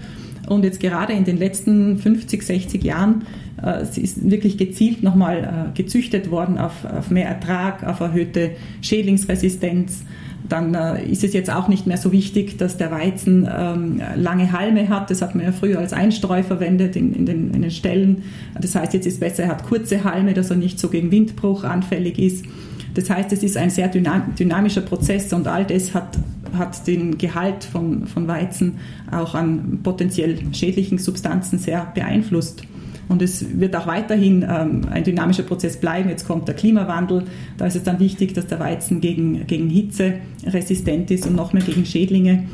Und 0.48 0.64
jetzt 0.64 0.80
gerade 0.80 1.14
in 1.14 1.24
den 1.24 1.38
letzten 1.38 1.98
50, 1.98 2.44
60 2.44 2.84
Jahren 2.84 3.24
äh, 3.64 3.82
ist 3.82 4.30
wirklich 4.30 4.58
gezielt 4.58 5.04
nochmal 5.04 5.72
äh, 5.72 5.78
gezüchtet 5.78 6.30
worden 6.30 6.58
auf, 6.58 6.86
auf 6.86 7.10
mehr 7.10 7.28
Ertrag, 7.28 7.84
auf 7.84 8.00
erhöhte 8.00 8.52
Schädlingsresistenz, 8.82 10.04
dann 10.48 10.74
äh, 10.74 11.04
ist 11.06 11.24
es 11.24 11.34
jetzt 11.34 11.50
auch 11.50 11.68
nicht 11.68 11.88
mehr 11.88 11.98
so 11.98 12.12
wichtig, 12.12 12.58
dass 12.58 12.78
der 12.78 12.92
Weizen 12.92 13.48
ähm, 13.52 14.02
lange 14.16 14.52
Halme 14.52 14.90
hat. 14.90 15.10
Das 15.10 15.22
hat 15.22 15.36
man 15.36 15.46
ja 15.46 15.52
früher 15.52 15.80
als 15.80 15.94
Einstreu 15.94 16.44
verwendet 16.44 16.96
in, 16.96 17.14
in, 17.14 17.26
den, 17.26 17.54
in 17.54 17.62
den 17.62 17.72
Ställen. 17.72 18.24
Das 18.60 18.76
heißt, 18.76 18.94
jetzt 18.94 19.06
ist 19.06 19.20
besser, 19.20 19.44
er 19.44 19.50
hat 19.50 19.64
kurze 19.66 20.04
Halme, 20.04 20.34
dass 20.34 20.50
er 20.50 20.58
nicht 20.58 20.80
so 20.80 20.90
gegen 20.90 21.12
Windbruch 21.12 21.64
anfällig 21.64 22.20
ist. 22.20 22.46
Das 22.94 23.10
heißt, 23.10 23.32
es 23.32 23.44
ist 23.44 23.56
ein 23.56 23.70
sehr 23.70 23.88
dynamischer 23.88 24.82
Prozess 24.82 25.32
und 25.32 25.48
all 25.48 25.66
das 25.66 25.94
hat, 25.94 26.18
hat 26.58 26.86
den 26.88 27.18
Gehalt 27.18 27.64
von, 27.64 28.06
von 28.06 28.28
Weizen 28.28 28.80
auch 29.10 29.34
an 29.34 29.80
potenziell 29.82 30.38
schädlichen 30.54 30.98
Substanzen 30.98 31.58
sehr 31.58 31.86
beeinflusst. 31.94 32.64
Und 33.12 33.22
es 33.22 33.60
wird 33.60 33.76
auch 33.76 33.88
weiterhin 33.88 34.46
ähm, 34.50 34.84
ein 34.90 35.04
dynamischer 35.04 35.44
Prozess 35.44 35.76
bleiben. 35.76 36.08
Jetzt 36.08 36.26
kommt 36.26 36.48
der 36.48 36.56
Klimawandel. 36.56 37.26
Da 37.58 37.66
ist 37.66 37.76
es 37.76 37.84
dann 37.84 38.00
wichtig, 38.00 38.34
dass 38.34 38.48
der 38.48 38.62
Weizen 38.62 39.02
gegen, 39.02 39.46
gegen 39.48 39.70
Hitze 39.70 40.14
resistent 40.46 41.12
ist 41.12 41.28
und 41.28 41.36
noch 41.36 41.52
mehr 41.52 41.62
gegen 41.62 41.86
Schädlinge. 41.86 42.46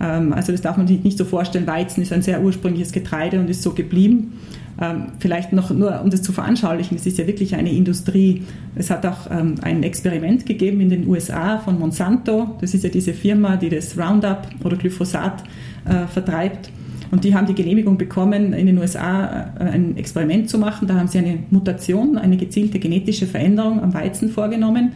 Ähm, 0.00 0.32
also 0.32 0.50
das 0.50 0.62
darf 0.62 0.78
man 0.78 0.86
sich 0.86 1.04
nicht 1.04 1.18
so 1.18 1.26
vorstellen. 1.26 1.66
Weizen 1.66 2.02
ist 2.02 2.12
ein 2.14 2.22
sehr 2.22 2.42
ursprüngliches 2.42 2.92
Getreide 2.92 3.38
und 3.38 3.50
ist 3.50 3.62
so 3.62 3.72
geblieben. 3.72 4.32
Ähm, 4.80 5.08
vielleicht 5.18 5.52
noch 5.52 5.70
nur, 5.70 6.00
um 6.02 6.08
das 6.08 6.22
zu 6.22 6.32
veranschaulichen, 6.32 6.96
es 6.96 7.04
ist 7.04 7.18
ja 7.18 7.26
wirklich 7.26 7.54
eine 7.54 7.70
Industrie. 7.70 8.44
Es 8.76 8.88
hat 8.88 9.04
auch 9.04 9.30
ähm, 9.30 9.56
ein 9.60 9.82
Experiment 9.82 10.46
gegeben 10.46 10.80
in 10.80 10.88
den 10.88 11.06
USA 11.06 11.58
von 11.58 11.78
Monsanto. 11.78 12.56
Das 12.62 12.72
ist 12.72 12.82
ja 12.82 12.88
diese 12.88 13.12
Firma, 13.12 13.56
die 13.56 13.68
das 13.68 13.98
Roundup 13.98 14.48
oder 14.64 14.78
Glyphosat 14.78 15.44
äh, 15.84 16.06
vertreibt. 16.06 16.70
Und 17.10 17.24
die 17.24 17.34
haben 17.34 17.46
die 17.46 17.54
Genehmigung 17.54 17.96
bekommen, 17.98 18.52
in 18.52 18.66
den 18.66 18.78
USA 18.78 19.52
äh, 19.58 19.64
ein 19.64 19.96
Experiment 19.96 20.50
zu 20.50 20.58
machen. 20.58 20.88
Da 20.88 20.94
haben 20.94 21.08
sie 21.08 21.18
eine 21.18 21.38
Mutation, 21.50 22.18
eine 22.18 22.36
gezielte 22.36 22.78
genetische 22.78 23.26
Veränderung 23.26 23.82
am 23.82 23.94
Weizen 23.94 24.28
vorgenommen, 24.28 24.92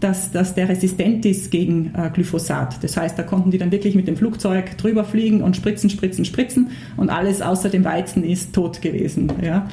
dass, 0.00 0.32
dass 0.32 0.54
der 0.54 0.68
resistent 0.68 1.24
ist 1.24 1.50
gegen 1.50 1.92
äh, 1.96 2.10
Glyphosat. 2.12 2.82
Das 2.82 2.96
heißt, 2.96 3.18
da 3.18 3.22
konnten 3.22 3.50
die 3.50 3.58
dann 3.58 3.70
wirklich 3.70 3.94
mit 3.94 4.08
dem 4.08 4.16
Flugzeug 4.16 4.76
drüber 4.76 5.04
fliegen 5.04 5.42
und 5.42 5.56
spritzen, 5.56 5.90
spritzen, 5.90 6.24
spritzen 6.24 6.70
und 6.96 7.10
alles 7.10 7.40
außer 7.40 7.68
dem 7.68 7.84
Weizen 7.84 8.24
ist 8.24 8.52
tot 8.52 8.82
gewesen. 8.82 9.32
Ja. 9.42 9.68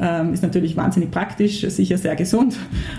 Ähm, 0.00 0.32
ist 0.32 0.42
natürlich 0.42 0.76
wahnsinnig 0.76 1.10
praktisch, 1.10 1.60
sicher 1.60 1.98
sehr 1.98 2.16
gesund. 2.16 2.56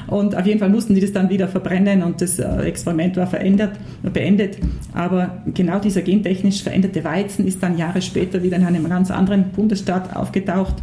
Und 0.08 0.36
auf 0.36 0.46
jeden 0.46 0.60
Fall 0.60 0.70
mussten 0.70 0.96
die 0.96 1.02
das 1.02 1.12
dann 1.12 1.30
wieder 1.30 1.48
verbrennen 1.48 2.04
und 2.04 2.22
das 2.22 2.40
äh, 2.40 2.46
Experiment 2.62 3.18
war 3.18 3.28
verändert, 3.28 3.78
beendet. 4.02 4.58
Aber 4.94 5.44
genau 5.54 5.80
dieser 5.80 6.02
gentechnisch 6.02 6.64
veränderte 6.64 7.04
Weizen 7.04 7.46
ist 7.46 7.62
dann 7.62 7.78
Jahre 7.78 8.02
später 8.02 8.44
wieder 8.44 8.58
in 8.58 8.66
einem 8.66 8.88
ganz 8.88 9.12
anderen 9.12 9.52
Bundesstaat 9.52 10.16
aufgetaucht. 10.16 10.76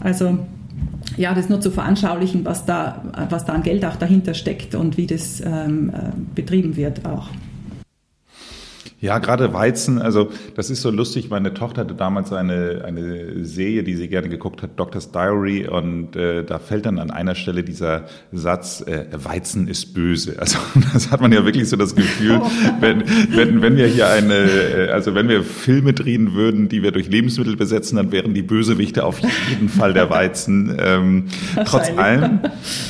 Also 0.00 0.38
ja, 1.16 1.34
das 1.34 1.48
nur 1.48 1.60
zu 1.60 1.70
veranschaulichen, 1.70 2.44
was 2.44 2.64
da, 2.64 3.02
was 3.28 3.44
da 3.44 3.52
an 3.52 3.62
Geld 3.62 3.84
auch 3.84 3.96
dahinter 3.96 4.34
steckt 4.34 4.74
und 4.74 4.96
wie 4.96 5.06
das 5.06 5.40
ähm, 5.44 5.90
äh, 5.90 6.10
betrieben 6.34 6.76
wird 6.76 7.04
auch. 7.04 7.28
Ja, 9.02 9.18
gerade 9.18 9.52
Weizen, 9.52 10.00
also 10.00 10.30
das 10.54 10.70
ist 10.70 10.80
so 10.80 10.88
lustig. 10.88 11.28
Meine 11.28 11.52
Tochter 11.54 11.80
hatte 11.80 11.96
damals 11.96 12.32
eine, 12.32 12.84
eine 12.86 13.44
Serie, 13.44 13.82
die 13.82 13.96
sie 13.96 14.06
gerne 14.06 14.28
geguckt 14.28 14.62
hat, 14.62 14.78
Doctor's 14.78 15.10
Diary, 15.10 15.66
und 15.66 16.14
äh, 16.14 16.44
da 16.44 16.60
fällt 16.60 16.86
dann 16.86 17.00
an 17.00 17.10
einer 17.10 17.34
Stelle 17.34 17.64
dieser 17.64 18.04
Satz, 18.30 18.80
äh, 18.86 19.06
Weizen 19.12 19.66
ist 19.66 19.92
böse. 19.92 20.36
Also 20.42 20.58
das 20.92 21.10
hat 21.10 21.20
man 21.20 21.32
ja 21.32 21.44
wirklich 21.44 21.68
so 21.68 21.76
das 21.76 21.96
Gefühl, 21.96 22.40
wenn, 22.80 23.02
wenn, 23.30 23.62
wenn 23.62 23.76
wir 23.76 23.86
hier 23.88 24.08
eine, 24.08 24.34
äh, 24.34 24.90
also 24.90 25.16
wenn 25.16 25.28
wir 25.28 25.42
Filme 25.42 25.94
drehen 25.94 26.34
würden, 26.34 26.68
die 26.68 26.84
wir 26.84 26.92
durch 26.92 27.08
Lebensmittel 27.08 27.56
besetzen, 27.56 27.96
dann 27.96 28.12
wären 28.12 28.34
die 28.34 28.42
Bösewichte 28.42 29.04
auf 29.04 29.18
jeden 29.48 29.68
Fall 29.68 29.94
der 29.94 30.10
Weizen. 30.10 30.76
Ähm, 30.78 31.24
trotz 31.64 31.90
allem, 31.96 32.40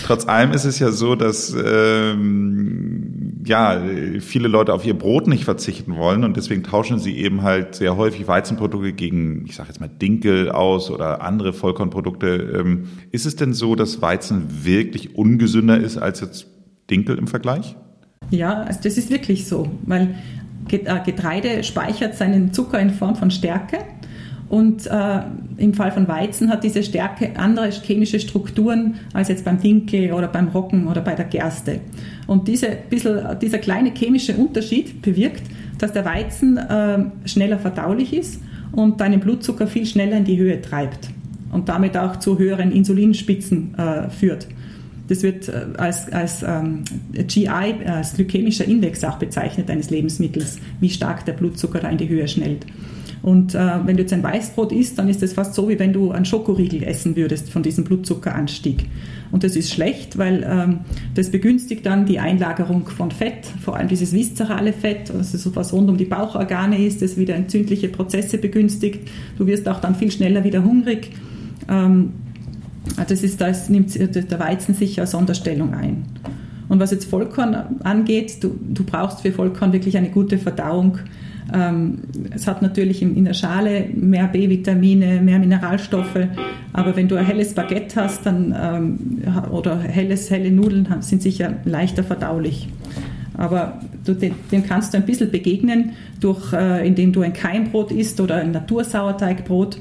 trotz 0.04 0.26
allem 0.26 0.52
ist 0.52 0.64
es 0.64 0.78
ja 0.78 0.90
so, 0.90 1.14
dass 1.14 1.54
ähm, 1.54 3.11
ja, 3.44 3.80
viele 4.20 4.48
Leute 4.48 4.72
auf 4.72 4.84
ihr 4.86 4.96
Brot 4.96 5.26
nicht 5.26 5.44
verzichten 5.44 5.96
wollen 5.96 6.24
und 6.24 6.36
deswegen 6.36 6.62
tauschen 6.62 6.98
sie 6.98 7.16
eben 7.16 7.42
halt 7.42 7.74
sehr 7.74 7.96
häufig 7.96 8.28
Weizenprodukte 8.28 8.92
gegen, 8.92 9.44
ich 9.46 9.56
sage 9.56 9.68
jetzt 9.68 9.80
mal 9.80 9.88
Dinkel 9.88 10.50
aus 10.50 10.90
oder 10.90 11.22
andere 11.22 11.52
Vollkornprodukte. 11.52 12.54
Ähm, 12.60 12.88
ist 13.10 13.26
es 13.26 13.36
denn 13.36 13.52
so, 13.52 13.74
dass 13.74 14.00
Weizen 14.00 14.64
wirklich 14.64 15.16
ungesünder 15.16 15.78
ist 15.78 15.98
als 15.98 16.20
jetzt 16.20 16.46
Dinkel 16.90 17.18
im 17.18 17.26
Vergleich? 17.26 17.76
Ja, 18.30 18.62
also 18.62 18.80
das 18.82 18.96
ist 18.96 19.10
wirklich 19.10 19.46
so, 19.46 19.68
weil 19.86 20.14
äh, 20.70 21.00
Getreide 21.04 21.64
speichert 21.64 22.16
seinen 22.16 22.52
Zucker 22.52 22.78
in 22.78 22.90
Form 22.90 23.16
von 23.16 23.30
Stärke 23.30 23.78
und 24.52 24.86
äh, 24.86 25.20
im 25.56 25.72
Fall 25.72 25.92
von 25.92 26.06
Weizen 26.08 26.50
hat 26.50 26.62
diese 26.62 26.82
Stärke 26.82 27.30
andere 27.36 27.70
chemische 27.70 28.20
Strukturen 28.20 28.96
als 29.14 29.28
jetzt 29.28 29.46
beim 29.46 29.58
Dinkel 29.58 30.12
oder 30.12 30.28
beim 30.28 30.48
Roggen 30.48 30.88
oder 30.88 31.00
bei 31.00 31.14
der 31.14 31.24
Gerste. 31.24 31.80
Und 32.26 32.48
diese 32.48 32.68
bisschen, 32.90 33.38
dieser 33.40 33.56
kleine 33.56 33.92
chemische 33.94 34.34
Unterschied 34.36 35.00
bewirkt, 35.00 35.44
dass 35.78 35.94
der 35.94 36.04
Weizen 36.04 36.58
äh, 36.58 36.98
schneller 37.24 37.58
verdaulich 37.58 38.12
ist 38.12 38.42
und 38.72 39.00
deinen 39.00 39.20
Blutzucker 39.20 39.66
viel 39.66 39.86
schneller 39.86 40.18
in 40.18 40.24
die 40.24 40.36
Höhe 40.36 40.60
treibt 40.60 41.08
und 41.50 41.70
damit 41.70 41.96
auch 41.96 42.16
zu 42.16 42.38
höheren 42.38 42.72
Insulinspitzen 42.72 43.74
äh, 43.78 44.10
führt. 44.10 44.48
Das 45.08 45.22
wird 45.22 45.48
äh, 45.48 45.64
als, 45.78 46.12
als 46.12 46.42
ähm, 46.42 46.84
GI, 47.14 47.48
als 47.48 48.12
glykämischer 48.16 48.66
Index 48.66 49.02
auch 49.02 49.16
bezeichnet 49.16 49.70
eines 49.70 49.88
Lebensmittels, 49.88 50.58
wie 50.78 50.90
stark 50.90 51.24
der 51.24 51.32
Blutzucker 51.32 51.80
da 51.80 51.88
in 51.88 51.96
die 51.96 52.10
Höhe 52.10 52.28
schnellt. 52.28 52.66
Und 53.22 53.54
äh, 53.54 53.58
wenn 53.84 53.96
du 53.96 54.02
jetzt 54.02 54.12
ein 54.12 54.22
Weißbrot 54.22 54.72
isst, 54.72 54.98
dann 54.98 55.08
ist 55.08 55.22
das 55.22 55.32
fast 55.32 55.54
so, 55.54 55.68
wie 55.68 55.78
wenn 55.78 55.92
du 55.92 56.10
einen 56.10 56.24
Schokoriegel 56.24 56.82
essen 56.82 57.14
würdest 57.14 57.50
von 57.50 57.62
diesem 57.62 57.84
Blutzuckeranstieg. 57.84 58.86
Und 59.30 59.44
das 59.44 59.54
ist 59.54 59.72
schlecht, 59.72 60.18
weil 60.18 60.44
ähm, 60.46 60.80
das 61.14 61.30
begünstigt 61.30 61.86
dann 61.86 62.04
die 62.04 62.18
Einlagerung 62.18 62.88
von 62.88 63.12
Fett, 63.12 63.46
vor 63.62 63.76
allem 63.76 63.88
dieses 63.88 64.12
viszerale 64.12 64.72
Fett, 64.72 65.10
also 65.10 65.38
so 65.38 65.54
was 65.54 65.72
rund 65.72 65.88
um 65.88 65.96
die 65.96 66.04
Bauchorgane 66.04 66.84
ist, 66.84 67.00
das 67.00 67.16
wieder 67.16 67.36
entzündliche 67.36 67.88
Prozesse 67.88 68.38
begünstigt. 68.38 69.08
Du 69.38 69.46
wirst 69.46 69.68
auch 69.68 69.80
dann 69.80 69.94
viel 69.94 70.10
schneller 70.10 70.42
wieder 70.42 70.64
hungrig. 70.64 71.10
Ähm, 71.68 72.10
das 73.08 73.22
ist, 73.22 73.40
da 73.40 73.52
nimmt 73.68 73.94
der 73.94 74.40
Weizen 74.40 74.74
sicher 74.74 75.06
Sonderstellung 75.06 75.72
ein. 75.74 76.04
Und 76.68 76.80
was 76.80 76.90
jetzt 76.90 77.04
Vollkorn 77.04 77.54
angeht, 77.84 78.42
du, 78.42 78.58
du 78.60 78.82
brauchst 78.82 79.20
für 79.20 79.30
Vollkorn 79.30 79.72
wirklich 79.72 79.96
eine 79.96 80.10
gute 80.10 80.38
Verdauung 80.38 80.98
es 82.30 82.46
hat 82.46 82.62
natürlich 82.62 83.02
in, 83.02 83.24
der 83.24 83.34
Schale 83.34 83.86
mehr 83.94 84.26
B-Vitamine, 84.28 85.20
mehr 85.20 85.38
Mineralstoffe, 85.38 86.28
aber 86.72 86.96
wenn 86.96 87.08
du 87.08 87.16
ein 87.16 87.26
helles 87.26 87.54
Baguette 87.54 88.00
hast 88.00 88.24
dann, 88.24 88.54
ähm, 88.58 89.22
oder 89.50 89.78
helles, 89.78 90.30
helle 90.30 90.50
Nudeln 90.50 90.88
sind 91.00 91.22
sicher 91.22 91.54
leichter 91.64 92.04
verdaulich. 92.04 92.68
Aber 93.36 93.80
du, 94.04 94.14
dem, 94.14 94.34
kannst 94.66 94.94
du 94.94 94.98
ein 94.98 95.06
bisschen 95.06 95.30
begegnen, 95.30 95.92
durch, 96.20 96.52
äh, 96.52 96.86
indem 96.86 97.12
du 97.12 97.20
ein 97.20 97.32
Keimbrot 97.32 97.90
isst 97.90 98.20
oder 98.20 98.36
ein 98.36 98.52
Natursauerteigbrot. 98.52 99.78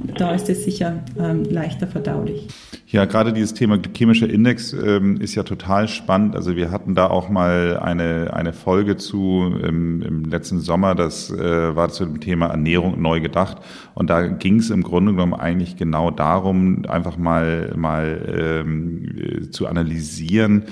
Ähm, 0.00 0.14
da 0.16 0.32
ist 0.32 0.48
es 0.48 0.64
sicher 0.64 1.02
leichter 1.16 1.86
verdaulich. 1.86 2.48
Ja, 2.86 3.04
gerade 3.04 3.32
dieses 3.32 3.54
Thema 3.54 3.78
glykämischer 3.78 4.28
Index 4.28 4.72
ähm, 4.72 5.20
ist 5.20 5.36
ja 5.36 5.44
total 5.44 5.86
spannend. 5.86 6.34
Also 6.34 6.56
wir 6.56 6.72
hatten 6.72 6.96
da 6.96 7.06
auch 7.06 7.28
mal 7.28 7.78
eine, 7.78 8.34
eine 8.34 8.52
Folge 8.52 8.96
zu 8.96 9.54
im, 9.62 10.02
im 10.02 10.24
letzten 10.24 10.58
Sommer, 10.58 10.96
das 10.96 11.30
äh, 11.30 11.76
war 11.76 11.90
zu 11.90 12.04
dem 12.04 12.18
Thema 12.20 12.46
Ernährung 12.46 13.00
neu 13.00 13.20
gedacht. 13.20 13.58
Und 13.94 14.10
da 14.10 14.26
ging 14.26 14.58
es 14.58 14.70
im 14.70 14.82
Grunde 14.82 15.12
genommen 15.12 15.34
eigentlich 15.34 15.76
genau 15.76 16.10
darum, 16.10 16.84
einfach 16.88 17.16
mal, 17.16 17.72
mal 17.76 18.64
ähm, 18.66 19.04
äh, 19.16 19.50
zu 19.50 19.68
analysieren, 19.68 20.64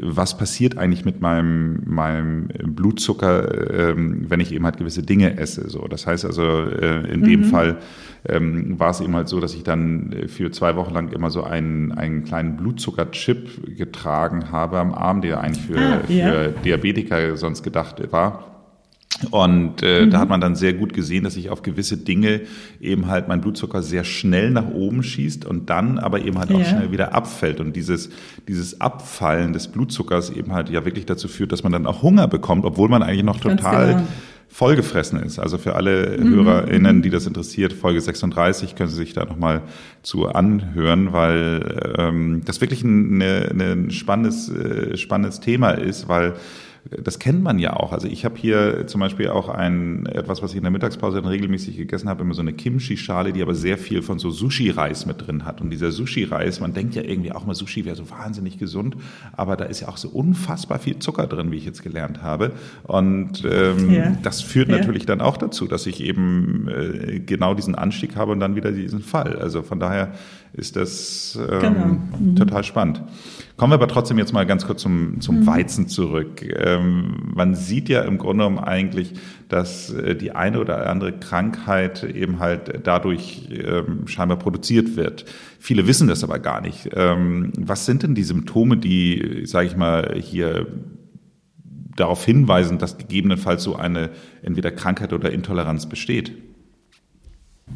was 0.00 0.36
passiert 0.36 0.78
eigentlich 0.78 1.04
mit 1.04 1.20
meinem, 1.20 1.82
meinem 1.86 2.48
Blutzucker, 2.48 3.90
ähm, 3.90 4.26
wenn 4.28 4.40
ich 4.40 4.52
eben 4.52 4.64
halt 4.64 4.76
gewisse 4.76 5.02
Dinge 5.02 5.38
esse. 5.38 5.68
So, 5.68 5.86
das 5.88 6.06
heißt 6.06 6.24
also, 6.24 6.42
äh, 6.42 7.12
in 7.12 7.20
mhm. 7.20 7.24
dem 7.24 7.44
Fall 7.44 7.78
ähm, 8.28 8.78
war 8.78 8.90
es 8.90 9.00
eben 9.00 9.14
halt 9.14 9.28
so, 9.28 9.40
dass 9.40 9.54
ich 9.54 9.64
dann 9.64 10.14
für 10.28 10.50
zwei 10.52 10.76
Wochen 10.76 10.94
lang 10.94 11.10
immer 11.12 11.30
so 11.30 11.42
einen, 11.42 11.92
einen 11.92 12.24
kleinen 12.24 12.56
Blutzuckerchip 12.56 13.76
getragen 13.76 14.52
habe 14.52 14.78
am 14.78 14.94
Arm, 14.94 15.20
der 15.20 15.40
eigentlich 15.40 15.66
für, 15.66 15.78
ah, 15.78 16.00
ja. 16.08 16.30
für 16.30 16.54
Diabetiker 16.64 17.36
sonst 17.36 17.62
gedacht 17.62 18.00
war. 18.12 18.51
Und 19.30 19.82
äh, 19.82 20.04
mhm. 20.04 20.10
da 20.10 20.18
hat 20.18 20.28
man 20.28 20.40
dann 20.40 20.56
sehr 20.56 20.72
gut 20.72 20.92
gesehen, 20.92 21.24
dass 21.24 21.34
sich 21.34 21.50
auf 21.50 21.62
gewisse 21.62 21.96
Dinge 21.96 22.42
eben 22.80 23.06
halt 23.06 23.28
mein 23.28 23.40
Blutzucker 23.40 23.82
sehr 23.82 24.04
schnell 24.04 24.50
nach 24.50 24.68
oben 24.68 25.02
schießt 25.02 25.44
und 25.44 25.70
dann 25.70 25.98
aber 25.98 26.22
eben 26.22 26.38
halt 26.38 26.50
auch 26.52 26.58
ja. 26.58 26.64
schnell 26.64 26.92
wieder 26.92 27.14
abfällt. 27.14 27.60
Und 27.60 27.76
dieses, 27.76 28.10
dieses 28.48 28.80
Abfallen 28.80 29.52
des 29.52 29.68
Blutzuckers 29.68 30.30
eben 30.30 30.52
halt 30.52 30.70
ja 30.70 30.84
wirklich 30.84 31.06
dazu 31.06 31.28
führt, 31.28 31.52
dass 31.52 31.62
man 31.62 31.72
dann 31.72 31.86
auch 31.86 32.02
Hunger 32.02 32.26
bekommt, 32.26 32.64
obwohl 32.64 32.88
man 32.88 33.02
eigentlich 33.02 33.24
noch 33.24 33.38
total 33.38 33.88
genau. 33.88 34.06
vollgefressen 34.48 35.22
ist. 35.22 35.38
Also 35.38 35.58
für 35.58 35.76
alle 35.76 36.18
mhm. 36.18 36.34
HörerInnen, 36.34 37.02
die 37.02 37.10
das 37.10 37.26
interessiert, 37.26 37.72
Folge 37.72 38.00
36 38.00 38.74
können 38.74 38.88
Sie 38.88 38.96
sich 38.96 39.12
da 39.12 39.24
nochmal 39.24 39.62
zu 40.02 40.28
anhören, 40.28 41.12
weil 41.12 41.94
ähm, 41.98 42.42
das 42.44 42.60
wirklich 42.60 42.82
ein, 42.82 43.22
eine, 43.22 43.72
ein 43.72 43.90
spannendes, 43.90 44.48
äh, 44.48 44.96
spannendes 44.96 45.40
Thema 45.40 45.70
ist, 45.70 46.08
weil 46.08 46.34
das 46.90 47.20
kennt 47.20 47.42
man 47.42 47.58
ja 47.60 47.74
auch. 47.74 47.92
Also 47.92 48.08
ich 48.08 48.24
habe 48.24 48.36
hier 48.36 48.86
zum 48.88 49.00
Beispiel 49.00 49.28
auch 49.28 49.48
ein 49.48 50.06
etwas, 50.06 50.42
was 50.42 50.50
ich 50.50 50.56
in 50.56 50.64
der 50.64 50.72
Mittagspause 50.72 51.22
dann 51.22 51.30
regelmäßig 51.30 51.76
gegessen 51.76 52.08
habe, 52.08 52.22
immer 52.22 52.34
so 52.34 52.42
eine 52.42 52.52
Kimchi-Schale, 52.52 53.32
die 53.32 53.40
aber 53.40 53.54
sehr 53.54 53.78
viel 53.78 54.02
von 54.02 54.18
so 54.18 54.30
Sushi-Reis 54.30 55.06
mit 55.06 55.24
drin 55.24 55.44
hat. 55.44 55.60
Und 55.60 55.70
dieser 55.70 55.92
Sushi-Reis, 55.92 56.60
man 56.60 56.74
denkt 56.74 56.96
ja 56.96 57.02
irgendwie 57.02 57.30
auch 57.30 57.46
mal, 57.46 57.54
Sushi 57.54 57.84
wäre 57.84 57.94
so 57.94 58.10
wahnsinnig 58.10 58.58
gesund, 58.58 58.96
aber 59.32 59.56
da 59.56 59.64
ist 59.66 59.80
ja 59.80 59.88
auch 59.88 59.96
so 59.96 60.08
unfassbar 60.08 60.80
viel 60.80 60.98
Zucker 60.98 61.28
drin, 61.28 61.52
wie 61.52 61.56
ich 61.56 61.64
jetzt 61.64 61.84
gelernt 61.84 62.20
habe. 62.22 62.50
Und 62.82 63.44
ähm, 63.48 63.90
ja. 63.90 64.16
das 64.22 64.42
führt 64.42 64.68
ja. 64.68 64.78
natürlich 64.78 65.06
dann 65.06 65.20
auch 65.20 65.36
dazu, 65.36 65.68
dass 65.68 65.86
ich 65.86 66.02
eben 66.02 66.68
äh, 66.68 67.20
genau 67.20 67.54
diesen 67.54 67.76
Anstieg 67.76 68.16
habe 68.16 68.32
und 68.32 68.40
dann 68.40 68.56
wieder 68.56 68.72
diesen 68.72 69.00
Fall. 69.00 69.36
Also 69.36 69.62
von 69.62 69.78
daher 69.78 70.12
ist 70.52 70.74
das 70.74 71.38
ähm, 71.48 71.60
genau. 71.60 71.86
mhm. 72.18 72.36
total 72.36 72.64
spannend. 72.64 73.02
Kommen 73.62 73.70
wir 73.70 73.76
aber 73.76 73.86
trotzdem 73.86 74.18
jetzt 74.18 74.32
mal 74.32 74.44
ganz 74.44 74.66
kurz 74.66 74.82
zum, 74.82 75.20
zum 75.20 75.42
mhm. 75.42 75.46
Weizen 75.46 75.86
zurück. 75.86 76.42
Ähm, 76.42 77.30
man 77.32 77.54
sieht 77.54 77.88
ja 77.88 78.02
im 78.02 78.18
Grunde 78.18 78.42
genommen 78.42 78.58
eigentlich, 78.58 79.12
dass 79.48 79.88
äh, 79.88 80.16
die 80.16 80.32
eine 80.32 80.58
oder 80.58 80.90
andere 80.90 81.12
Krankheit 81.12 82.02
eben 82.02 82.40
halt 82.40 82.80
dadurch 82.82 83.48
ähm, 83.52 84.08
scheinbar 84.08 84.40
produziert 84.40 84.96
wird. 84.96 85.26
Viele 85.60 85.86
wissen 85.86 86.08
das 86.08 86.24
aber 86.24 86.40
gar 86.40 86.60
nicht. 86.60 86.90
Ähm, 86.92 87.52
was 87.56 87.86
sind 87.86 88.02
denn 88.02 88.16
die 88.16 88.24
Symptome, 88.24 88.78
die, 88.78 89.42
sage 89.44 89.68
ich 89.68 89.76
mal, 89.76 90.16
hier 90.20 90.66
darauf 91.94 92.24
hinweisen, 92.24 92.78
dass 92.78 92.98
gegebenenfalls 92.98 93.62
so 93.62 93.76
eine 93.76 94.10
entweder 94.42 94.72
Krankheit 94.72 95.12
oder 95.12 95.30
Intoleranz 95.30 95.88
besteht? 95.88 96.32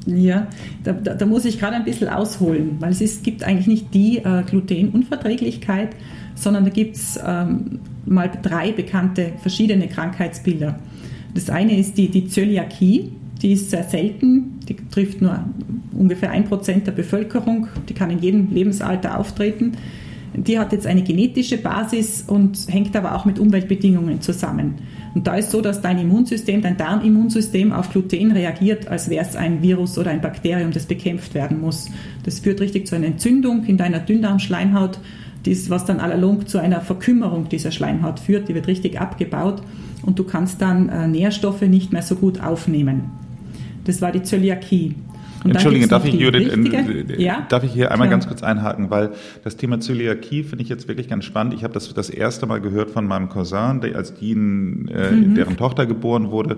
Ja, 0.07 0.47
da, 0.85 0.93
da, 0.93 1.15
da 1.15 1.27
muss 1.27 1.45
ich 1.45 1.59
gerade 1.59 1.77
ein 1.77 1.85
bisschen 1.85 2.09
ausholen, 2.09 2.77
weil 2.79 2.93
es 2.93 3.01
ist, 3.01 3.25
gibt 3.25 3.43
eigentlich 3.43 3.67
nicht 3.67 3.95
die 3.95 4.19
äh, 4.19 4.43
Glutenunverträglichkeit, 4.49 5.91
sondern 6.37 6.65
da 6.65 6.71
gibt 6.71 6.97
es 6.97 7.19
ähm, 7.25 7.81
mal 8.05 8.31
drei 8.43 8.73
bekannte 8.73 9.33
verschiedene 9.43 9.89
Krankheitsbilder. 9.89 10.79
Das 11.35 11.51
eine 11.51 11.77
ist 11.77 11.99
die, 11.99 12.09
die 12.09 12.29
Zöliakie, 12.29 13.13
die 13.43 13.53
ist 13.53 13.71
sehr 13.71 13.85
selten, 13.85 14.61
die 14.69 14.77
trifft 14.91 15.21
nur 15.21 15.45
ungefähr 15.93 16.31
ein 16.31 16.45
Prozent 16.45 16.87
der 16.87 16.93
Bevölkerung, 16.93 17.69
die 17.89 17.95
kann 17.95 18.11
in 18.11 18.21
jedem 18.21 18.53
Lebensalter 18.53 19.19
auftreten. 19.19 19.73
Die 20.35 20.59
hat 20.59 20.73
jetzt 20.73 20.87
eine 20.87 21.03
genetische 21.03 21.57
Basis 21.57 22.25
und 22.27 22.59
hängt 22.69 22.95
aber 22.95 23.15
auch 23.15 23.25
mit 23.25 23.39
Umweltbedingungen 23.39 24.21
zusammen. 24.21 24.75
Und 25.17 25.27
da 25.27 25.35
ist 25.37 25.51
so, 25.51 25.63
dass 25.63 25.81
dein 25.81 25.99
Immunsystem, 25.99 26.61
dein 26.61 26.77
Darmimmunsystem 26.77 27.73
auf 27.73 27.89
Gluten 27.89 28.33
reagiert, 28.33 28.89
als 28.89 29.09
wäre 29.09 29.25
es 29.25 29.35
ein 29.35 29.63
Virus 29.63 29.97
oder 29.97 30.11
ein 30.11 30.21
Bakterium, 30.21 30.73
das 30.73 30.85
bekämpft 30.85 31.33
werden 31.33 31.59
muss. 31.59 31.89
Das 32.25 32.41
führt 32.41 32.61
richtig 32.61 32.87
zu 32.87 32.97
einer 32.97 33.07
Entzündung 33.07 33.65
in 33.65 33.79
deiner 33.79 34.01
Dünndarmschleimhaut, 34.01 34.99
was 35.71 35.87
dann 35.87 36.01
allalong 36.01 36.47
zu 36.47 36.59
einer 36.59 36.83
Verkümmerung 36.83 37.49
dieser 37.49 37.71
Schleimhaut 37.71 38.21
führt. 38.21 38.51
Die 38.51 38.55
wird 38.55 38.67
richtig 38.67 39.01
abgebaut 39.01 39.63
und 40.03 40.19
du 40.19 40.25
kannst 40.25 40.61
dann 40.61 40.91
äh, 40.91 41.09
Nährstoffe 41.09 41.63
nicht 41.63 41.95
mehr 41.95 42.03
so 42.03 42.17
gut 42.17 42.43
aufnehmen. 42.43 43.05
Das 43.85 44.03
war 44.03 44.13
die 44.13 44.23
Zöliakie. 44.23 44.97
Entschuldige, 45.51 45.89
darf 45.89 46.05
ich, 46.05 46.15
Judith, 46.15 46.53
in, 46.53 47.21
ja? 47.21 47.47
darf 47.49 47.65
ich 47.65 47.73
hier 47.73 47.93
einmal 47.93 48.09
Klar. 48.09 48.19
ganz 48.19 48.29
kurz 48.29 48.43
einhaken, 48.43 48.91
weil 48.91 49.11
das 49.45 49.57
Thema 49.57 49.81
Zöliakie 49.81 50.43
finde 50.43 50.63
ich 50.63 50.69
jetzt 50.69 50.89
wirklich 50.89 51.09
ganz 51.09 51.25
spannend. 51.25 51.55
Ich 51.55 51.65
habe 51.65 51.75
das 51.75 51.93
das 51.93 52.11
erste 52.11 52.47
Mal 52.47 52.61
gehört 52.61 52.91
von 52.91 53.07
meinem 53.07 53.29
Cousin, 53.29 53.81
der, 53.81 53.97
als 53.97 54.15
die, 54.15 54.33
äh, 54.33 54.35
mhm. 54.35 55.35
deren 55.35 55.57
Tochter 55.57 55.87
geboren 55.87 56.31
wurde, 56.31 56.57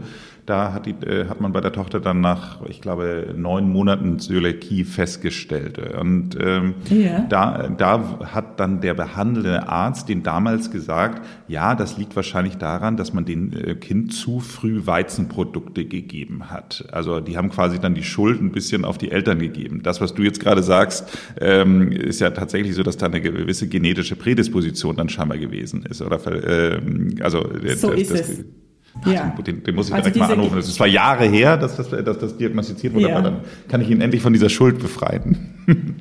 da 0.48 0.72
hat, 0.72 0.86
die, 0.86 0.90
äh, 1.06 1.28
hat 1.28 1.40
man 1.40 1.52
bei 1.52 1.60
der 1.60 1.72
Tochter 1.72 2.00
dann 2.00 2.20
nach, 2.20 2.60
ich 2.68 2.80
glaube, 2.80 3.34
neun 3.36 3.68
Monaten 3.68 4.18
Zöliakie 4.18 4.84
festgestellt. 4.84 5.78
Und 5.78 6.36
ähm, 6.40 6.74
ja. 6.88 7.26
da, 7.28 7.68
da 7.68 8.20
hat 8.32 8.60
dann 8.60 8.80
der 8.80 8.94
behandelnde 8.94 9.68
Arzt 9.68 10.08
den 10.08 10.22
damals 10.22 10.70
gesagt, 10.70 11.26
ja, 11.48 11.74
das 11.74 11.98
liegt 11.98 12.14
wahrscheinlich 12.16 12.58
daran, 12.58 12.96
dass 12.96 13.12
man 13.12 13.24
dem 13.24 13.52
äh, 13.52 13.74
Kind 13.74 14.12
zu 14.12 14.40
früh 14.40 14.86
Weizenprodukte 14.86 15.84
gegeben 15.84 16.50
hat. 16.50 16.84
Also 16.92 17.20
die 17.20 17.36
haben 17.36 17.50
quasi 17.50 17.78
dann 17.78 17.94
die 17.94 18.04
Schuld 18.04 18.40
ein 18.40 18.52
bisschen 18.52 18.68
bisschen 18.68 18.84
auf 18.84 18.98
die 18.98 19.10
Eltern 19.10 19.38
gegeben. 19.38 19.82
Das, 19.82 20.00
was 20.00 20.14
du 20.14 20.22
jetzt 20.22 20.40
gerade 20.40 20.62
sagst, 20.62 21.04
ähm, 21.40 21.92
ist 21.92 22.20
ja 22.20 22.30
tatsächlich 22.30 22.74
so, 22.74 22.82
dass 22.82 22.96
da 22.96 23.06
eine 23.06 23.20
gewisse 23.20 23.68
genetische 23.68 24.16
Prädisposition 24.16 24.96
dann 24.96 25.08
scheinbar 25.08 25.38
gewesen 25.38 25.84
ist. 25.88 26.02
Oder 26.02 26.20
ähm, 26.26 27.16
also 27.20 27.42
so 27.76 27.90
das, 27.90 28.00
ist 28.00 28.10
das, 28.10 28.20
es. 28.28 28.44
Ja. 29.06 29.34
Den, 29.46 29.62
den, 29.62 29.74
muss 29.74 29.88
ich 29.88 29.94
also 29.94 30.10
direkt 30.10 30.18
mal 30.18 30.32
anrufen. 30.32 30.58
Es 30.58 30.68
ist 30.68 30.74
zwar 30.74 30.86
Jahre 30.86 31.24
her, 31.24 31.56
dass 31.56 31.76
das, 31.76 31.88
dass 31.90 32.18
das 32.18 32.36
diagnostiziert 32.36 32.94
wurde, 32.94 33.08
ja. 33.08 33.16
aber 33.16 33.22
dann 33.22 33.40
kann 33.68 33.80
ich 33.80 33.90
ihn 33.90 34.00
endlich 34.00 34.22
von 34.22 34.32
dieser 34.32 34.48
Schuld 34.48 34.78
befreien. 34.78 35.54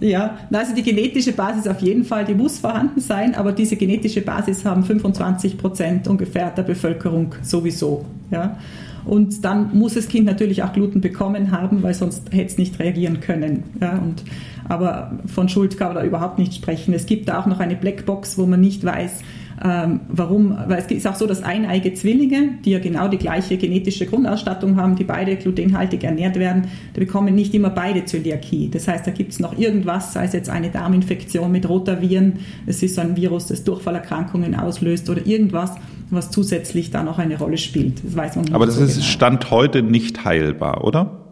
Ja, 0.00 0.38
also 0.52 0.74
die 0.74 0.82
genetische 0.82 1.32
Basis 1.32 1.66
auf 1.66 1.80
jeden 1.80 2.04
Fall, 2.04 2.24
die 2.24 2.34
muss 2.34 2.58
vorhanden 2.58 3.00
sein, 3.00 3.34
aber 3.34 3.52
diese 3.52 3.76
genetische 3.76 4.20
Basis 4.20 4.64
haben 4.64 4.84
25 4.84 5.58
Prozent 5.58 6.06
ungefähr 6.06 6.50
der 6.50 6.62
Bevölkerung 6.62 7.34
sowieso. 7.42 8.04
Ja. 8.30 8.58
Und 9.04 9.44
dann 9.44 9.76
muss 9.76 9.94
das 9.94 10.08
Kind 10.08 10.26
natürlich 10.26 10.62
auch 10.62 10.72
Gluten 10.72 11.00
bekommen 11.00 11.50
haben, 11.50 11.82
weil 11.82 11.94
sonst 11.94 12.30
hätte 12.30 12.46
es 12.46 12.58
nicht 12.58 12.78
reagieren 12.78 13.20
können. 13.20 13.64
Ja, 13.80 13.98
und, 13.98 14.22
aber 14.68 15.18
von 15.26 15.48
Schuld 15.48 15.78
kann 15.78 15.88
man 15.88 15.96
da 15.96 16.04
überhaupt 16.04 16.38
nicht 16.38 16.54
sprechen. 16.54 16.92
Es 16.94 17.06
gibt 17.06 17.28
da 17.28 17.40
auch 17.40 17.46
noch 17.46 17.58
eine 17.58 17.74
Blackbox, 17.74 18.38
wo 18.38 18.46
man 18.46 18.60
nicht 18.60 18.84
weiß, 18.84 19.22
ähm, 19.64 20.00
warum, 20.08 20.56
weil 20.66 20.78
es 20.78 20.86
ist 20.86 21.06
auch 21.06 21.16
so, 21.16 21.26
dass 21.26 21.42
eineige 21.42 21.92
Zwillinge, 21.92 22.58
die 22.64 22.70
ja 22.70 22.78
genau 22.78 23.08
die 23.08 23.18
gleiche 23.18 23.56
genetische 23.56 24.06
Grundausstattung 24.06 24.76
haben, 24.76 24.94
die 24.94 25.04
beide 25.04 25.34
glutenhaltig 25.36 26.04
ernährt 26.04 26.36
werden, 26.36 26.68
die 26.94 27.00
bekommen 27.00 27.34
nicht 27.34 27.54
immer 27.54 27.70
beide 27.70 28.04
Zöliakie. 28.04 28.70
Das 28.70 28.86
heißt, 28.86 29.06
da 29.06 29.10
gibt 29.10 29.32
es 29.32 29.40
noch 29.40 29.58
irgendwas, 29.58 30.12
sei 30.12 30.24
es 30.24 30.32
jetzt 30.32 30.48
eine 30.48 30.70
Darminfektion 30.70 31.50
mit 31.50 31.68
Rotaviren, 31.68 32.34
es 32.66 32.82
ist 32.82 32.94
so 32.94 33.00
ein 33.00 33.16
Virus, 33.16 33.46
das 33.46 33.64
Durchfallerkrankungen 33.64 34.54
auslöst 34.54 35.10
oder 35.10 35.26
irgendwas, 35.26 35.72
was 36.10 36.30
zusätzlich 36.30 36.90
da 36.90 37.02
noch 37.02 37.18
eine 37.18 37.36
Rolle 37.36 37.58
spielt. 37.58 38.04
Das 38.04 38.14
weiß 38.14 38.36
man 38.36 38.44
nicht 38.44 38.54
Aber 38.54 38.66
das 38.66 38.76
so 38.76 38.84
ist 38.84 38.94
genau. 38.94 39.06
Stand 39.06 39.50
heute 39.50 39.82
nicht 39.82 40.24
heilbar, 40.24 40.84
oder? 40.84 41.24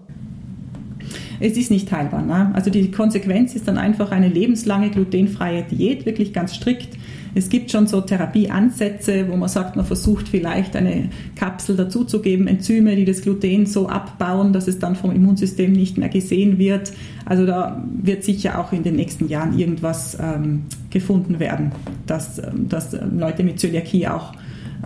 Es 1.38 1.56
ist 1.56 1.70
nicht 1.70 1.92
heilbar. 1.92 2.22
Ne? 2.22 2.50
Also 2.54 2.70
die 2.70 2.90
Konsequenz 2.90 3.54
ist 3.54 3.68
dann 3.68 3.78
einfach 3.78 4.10
eine 4.10 4.28
lebenslange 4.28 4.90
glutenfreie 4.90 5.62
Diät, 5.62 6.06
wirklich 6.06 6.32
ganz 6.32 6.54
strikt 6.54 6.96
es 7.36 7.50
gibt 7.50 7.70
schon 7.70 7.86
so 7.86 8.00
Therapieansätze, 8.00 9.28
wo 9.28 9.36
man 9.36 9.50
sagt, 9.50 9.76
man 9.76 9.84
versucht 9.84 10.26
vielleicht 10.26 10.74
eine 10.74 11.10
Kapsel 11.34 11.76
dazuzugeben, 11.76 12.48
Enzyme, 12.48 12.96
die 12.96 13.04
das 13.04 13.20
Gluten 13.20 13.66
so 13.66 13.90
abbauen, 13.90 14.54
dass 14.54 14.68
es 14.68 14.78
dann 14.78 14.96
vom 14.96 15.10
Immunsystem 15.10 15.70
nicht 15.70 15.98
mehr 15.98 16.08
gesehen 16.08 16.56
wird. 16.56 16.94
Also 17.26 17.44
da 17.44 17.84
wird 17.92 18.24
sicher 18.24 18.58
auch 18.58 18.72
in 18.72 18.84
den 18.84 18.96
nächsten 18.96 19.28
Jahren 19.28 19.58
irgendwas 19.58 20.16
ähm, 20.18 20.62
gefunden 20.88 21.38
werden, 21.38 21.72
dass, 22.06 22.38
ähm, 22.38 22.70
dass 22.70 22.96
Leute 23.14 23.44
mit 23.44 23.60
Zöliakie 23.60 24.08
auch 24.08 24.32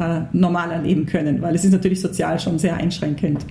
äh, 0.00 0.22
normal 0.32 0.72
erleben 0.72 1.06
können, 1.06 1.42
weil 1.42 1.54
es 1.54 1.64
ist 1.64 1.70
natürlich 1.70 2.00
sozial 2.00 2.40
schon 2.40 2.58
sehr 2.58 2.76
einschränkend, 2.76 3.46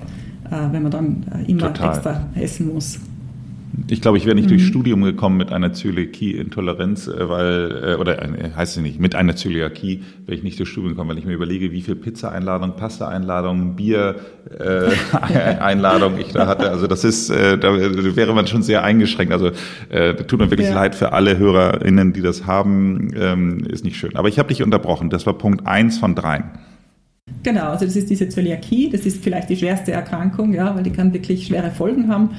äh, 0.51 0.73
wenn 0.73 0.83
man 0.83 0.91
dann 0.91 1.25
äh, 1.33 1.49
immer 1.49 1.73
Total. 1.73 1.95
extra 1.95 2.27
essen 2.35 2.73
muss. 2.73 2.99
Ich 3.87 4.01
glaube, 4.01 4.17
ich 4.17 4.25
wäre 4.25 4.35
nicht 4.35 4.45
mhm. 4.45 4.49
durchs 4.49 4.65
Studium 4.65 5.03
gekommen 5.03 5.37
mit 5.37 5.51
einer 5.51 5.73
Zöliakie-Intoleranz, 5.73 7.07
äh, 7.07 7.29
weil, 7.29 7.83
äh, 7.83 7.95
oder 7.95 8.21
äh, 8.21 8.51
heißt 8.55 8.75
sie 8.75 8.81
nicht, 8.81 8.99
mit 8.99 9.15
einer 9.15 9.35
Zöliakie 9.35 10.03
wäre 10.25 10.35
ich 10.35 10.43
nicht 10.43 10.59
durchs 10.59 10.71
Studium 10.71 10.93
gekommen, 10.93 11.09
weil 11.11 11.17
ich 11.17 11.25
mir 11.25 11.33
überlege, 11.33 11.71
wie 11.71 11.81
viel 11.81 11.95
Pizza-Einladung, 11.95 12.75
Pasta-Einladung, 12.75 13.75
Bier-Einladung 13.75 16.17
äh, 16.17 16.21
ich 16.21 16.33
da 16.33 16.45
hatte. 16.47 16.71
Also 16.71 16.87
das 16.87 17.03
ist, 17.03 17.29
äh, 17.29 17.57
da 17.57 17.75
wäre 17.75 18.33
man 18.33 18.47
schon 18.47 18.63
sehr 18.63 18.83
eingeschränkt. 18.83 19.33
Also 19.33 19.51
äh, 19.89 20.15
tut 20.15 20.39
mir 20.39 20.49
wirklich 20.49 20.69
ja. 20.69 20.75
leid 20.75 20.95
für 20.95 21.11
alle 21.13 21.37
HörerInnen, 21.37 22.13
die 22.13 22.21
das 22.21 22.47
haben, 22.47 23.11
ähm, 23.15 23.65
ist 23.65 23.83
nicht 23.83 23.97
schön. 23.97 24.15
Aber 24.15 24.29
ich 24.29 24.39
habe 24.39 24.47
dich 24.49 24.63
unterbrochen. 24.63 25.09
Das 25.09 25.25
war 25.25 25.37
Punkt 25.37 25.67
eins 25.67 25.97
von 25.97 26.15
dreien. 26.15 26.45
Genau, 27.43 27.69
also 27.69 27.85
das 27.85 27.95
ist 27.95 28.09
diese 28.09 28.27
Zöliakie, 28.27 28.89
das 28.89 29.05
ist 29.05 29.23
vielleicht 29.23 29.49
die 29.49 29.55
schwerste 29.55 29.91
Erkrankung, 29.91 30.53
ja, 30.53 30.75
weil 30.75 30.83
die 30.83 30.89
kann 30.89 31.13
wirklich 31.13 31.47
schwere 31.47 31.71
Folgen 31.71 32.09
haben. 32.09 32.31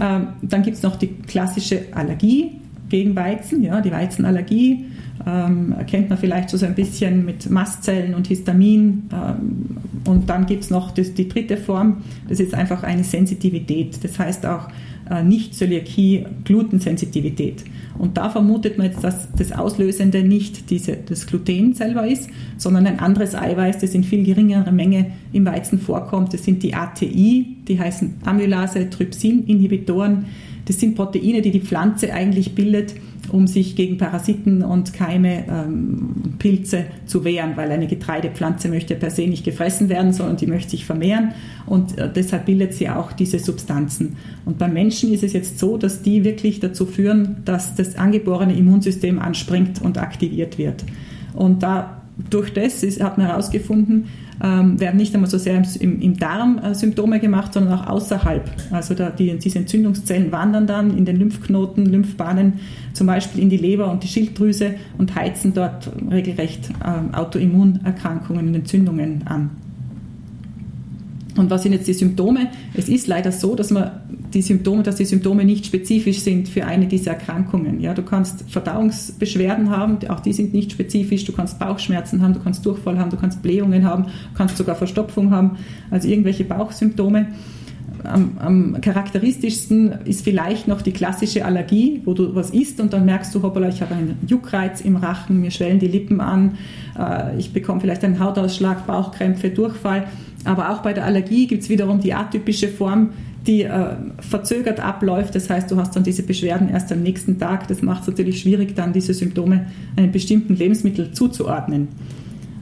Ähm, 0.00 0.28
dann 0.42 0.62
gibt 0.62 0.76
es 0.76 0.82
noch 0.82 0.96
die 0.96 1.08
klassische 1.08 1.86
Allergie 1.92 2.52
gegen 2.88 3.14
Weizen, 3.16 3.62
ja, 3.62 3.80
die 3.80 3.90
Weizenallergie. 3.90 4.86
Ähm, 5.26 5.72
erkennt 5.76 6.08
man 6.08 6.18
vielleicht 6.18 6.50
so 6.50 6.64
ein 6.64 6.74
bisschen 6.74 7.24
mit 7.24 7.50
Mastzellen 7.50 8.14
und 8.14 8.28
Histamin. 8.28 9.08
Ähm, 9.12 9.76
und 10.06 10.30
dann 10.30 10.46
gibt 10.46 10.64
es 10.64 10.70
noch 10.70 10.92
das, 10.92 11.12
die 11.14 11.28
dritte 11.28 11.56
Form, 11.56 11.98
das 12.28 12.40
ist 12.40 12.54
einfach 12.54 12.82
eine 12.82 13.04
Sensitivität. 13.04 14.02
Das 14.02 14.18
heißt 14.18 14.46
auch 14.46 14.68
Nicht-Zöliakie, 15.22 16.26
Glutensensitivität. 16.44 17.64
Und 17.98 18.16
da 18.16 18.30
vermutet 18.30 18.78
man 18.78 18.86
jetzt, 18.86 19.02
dass 19.02 19.28
das 19.32 19.52
Auslösende 19.52 20.22
nicht 20.22 20.70
diese, 20.70 20.96
das 20.96 21.26
Gluten 21.26 21.74
selber 21.74 22.06
ist, 22.06 22.28
sondern 22.56 22.86
ein 22.86 23.00
anderes 23.00 23.34
Eiweiß, 23.34 23.78
das 23.78 23.94
in 23.94 24.04
viel 24.04 24.24
geringerer 24.24 24.70
Menge 24.70 25.12
im 25.32 25.44
Weizen 25.44 25.78
vorkommt. 25.78 26.32
Das 26.32 26.44
sind 26.44 26.62
die 26.62 26.74
ATI, 26.74 27.56
die 27.66 27.78
heißen 27.78 28.18
Amylase, 28.24 28.88
Trypsin-Inhibitoren. 28.90 30.26
Das 30.66 30.78
sind 30.78 30.94
Proteine, 30.94 31.42
die 31.42 31.50
die 31.50 31.60
Pflanze 31.60 32.12
eigentlich 32.12 32.54
bildet, 32.54 32.94
um 33.30 33.46
sich 33.46 33.76
gegen 33.76 33.98
Parasiten 33.98 34.62
und 34.62 34.92
Keime, 34.92 35.44
ähm, 35.48 36.34
Pilze 36.38 36.86
zu 37.06 37.24
wehren, 37.24 37.56
weil 37.56 37.70
eine 37.70 37.86
Getreidepflanze 37.86 38.68
möchte 38.68 38.94
per 38.94 39.10
se 39.10 39.26
nicht 39.26 39.44
gefressen 39.44 39.88
werden, 39.88 40.12
sondern 40.12 40.36
die 40.36 40.46
möchte 40.46 40.70
sich 40.70 40.84
vermehren 40.84 41.32
und 41.66 41.98
äh, 41.98 42.10
deshalb 42.12 42.46
bildet 42.46 42.74
sie 42.74 42.88
auch 42.88 43.12
diese 43.12 43.38
Substanzen. 43.38 44.16
Und 44.44 44.58
beim 44.58 44.72
Menschen 44.72 45.12
ist 45.12 45.22
es 45.22 45.32
jetzt 45.32 45.58
so, 45.58 45.76
dass 45.76 46.02
die 46.02 46.24
wirklich 46.24 46.60
dazu 46.60 46.86
führen, 46.86 47.36
dass 47.44 47.74
das 47.74 47.96
angeborene 47.96 48.56
Immunsystem 48.56 49.18
anspringt 49.18 49.82
und 49.82 49.98
aktiviert 49.98 50.58
wird. 50.58 50.84
Und 51.34 51.62
da 51.62 52.02
durch 52.30 52.52
das 52.52 52.82
ist, 52.82 53.02
hat 53.02 53.18
man 53.18 53.26
herausgefunden, 53.26 54.06
ähm, 54.42 54.78
werden 54.80 54.96
nicht 54.96 55.14
einmal 55.14 55.30
so 55.30 55.38
sehr 55.38 55.62
im, 55.80 56.00
im 56.00 56.16
Darm 56.16 56.58
äh, 56.58 56.74
Symptome 56.74 57.20
gemacht, 57.20 57.52
sondern 57.52 57.78
auch 57.78 57.86
außerhalb. 57.86 58.50
Also 58.70 58.94
da 58.94 59.10
die, 59.10 59.38
diese 59.38 59.58
Entzündungszellen 59.58 60.32
wandern 60.32 60.66
dann 60.66 60.96
in 60.96 61.04
den 61.04 61.16
Lymphknoten, 61.16 61.86
Lymphbahnen, 61.86 62.54
zum 62.92 63.06
Beispiel 63.06 63.42
in 63.42 63.50
die 63.50 63.56
Leber 63.56 63.90
und 63.90 64.02
die 64.02 64.08
Schilddrüse 64.08 64.74
und 64.96 65.14
heizen 65.14 65.54
dort 65.54 65.90
regelrecht 66.10 66.70
äh, 66.84 67.16
Autoimmunerkrankungen 67.16 68.48
und 68.48 68.54
Entzündungen 68.54 69.26
an. 69.26 69.50
Und 71.38 71.50
was 71.50 71.62
sind 71.62 71.72
jetzt 71.72 71.86
die 71.86 71.94
Symptome? 71.94 72.48
Es 72.74 72.88
ist 72.88 73.06
leider 73.06 73.30
so, 73.30 73.54
dass 73.54 73.70
man 73.70 73.90
die 74.34 74.42
Symptome, 74.42 74.82
dass 74.82 74.96
die 74.96 75.04
Symptome 75.04 75.44
nicht 75.44 75.66
spezifisch 75.66 76.18
sind 76.18 76.48
für 76.48 76.66
eine 76.66 76.86
dieser 76.86 77.12
Erkrankungen. 77.12 77.80
Ja, 77.80 77.94
du 77.94 78.02
kannst 78.02 78.50
Verdauungsbeschwerden 78.50 79.70
haben, 79.70 79.98
auch 80.08 80.20
die 80.20 80.32
sind 80.32 80.52
nicht 80.52 80.72
spezifisch. 80.72 81.24
Du 81.24 81.32
kannst 81.32 81.58
Bauchschmerzen 81.58 82.22
haben, 82.22 82.34
du 82.34 82.40
kannst 82.40 82.66
Durchfall 82.66 82.98
haben, 82.98 83.10
du 83.10 83.16
kannst 83.16 83.40
Blähungen 83.40 83.84
haben, 83.84 84.04
du 84.04 84.36
kannst 84.36 84.56
sogar 84.56 84.74
Verstopfung 84.74 85.30
haben, 85.30 85.58
also 85.90 86.08
irgendwelche 86.08 86.44
Bauchsymptome. 86.44 87.28
Am, 88.04 88.38
am, 88.38 88.80
charakteristischsten 88.80 89.92
ist 90.04 90.22
vielleicht 90.22 90.68
noch 90.68 90.82
die 90.82 90.92
klassische 90.92 91.44
Allergie, 91.44 92.00
wo 92.04 92.14
du 92.14 92.34
was 92.34 92.50
isst 92.50 92.80
und 92.80 92.92
dann 92.92 93.04
merkst 93.04 93.34
du, 93.34 93.42
hoppala, 93.42 93.68
ich 93.68 93.82
habe 93.82 93.94
einen 93.94 94.18
Juckreiz 94.26 94.80
im 94.80 94.96
Rachen, 94.96 95.40
mir 95.40 95.50
schwellen 95.50 95.80
die 95.80 95.88
Lippen 95.88 96.20
an, 96.20 96.58
äh, 96.96 97.36
ich 97.38 97.52
bekomme 97.52 97.80
vielleicht 97.80 98.04
einen 98.04 98.20
Hautausschlag, 98.20 98.86
Bauchkrämpfe, 98.86 99.50
Durchfall. 99.50 100.06
Aber 100.44 100.70
auch 100.70 100.82
bei 100.82 100.92
der 100.92 101.04
Allergie 101.04 101.46
gibt 101.46 101.62
es 101.62 101.68
wiederum 101.68 102.00
die 102.00 102.14
atypische 102.14 102.68
Form, 102.68 103.10
die 103.46 103.62
äh, 103.62 103.96
verzögert 104.20 104.80
abläuft. 104.80 105.34
Das 105.34 105.48
heißt, 105.50 105.70
du 105.70 105.76
hast 105.76 105.96
dann 105.96 106.04
diese 106.04 106.22
Beschwerden 106.22 106.68
erst 106.68 106.92
am 106.92 107.02
nächsten 107.02 107.38
Tag. 107.38 107.66
Das 107.68 107.82
macht 107.82 108.02
es 108.02 108.08
natürlich 108.08 108.40
schwierig, 108.40 108.74
dann 108.74 108.92
diese 108.92 109.14
Symptome 109.14 109.66
einem 109.96 110.12
bestimmten 110.12 110.54
Lebensmittel 110.54 111.12
zuzuordnen. 111.12 111.88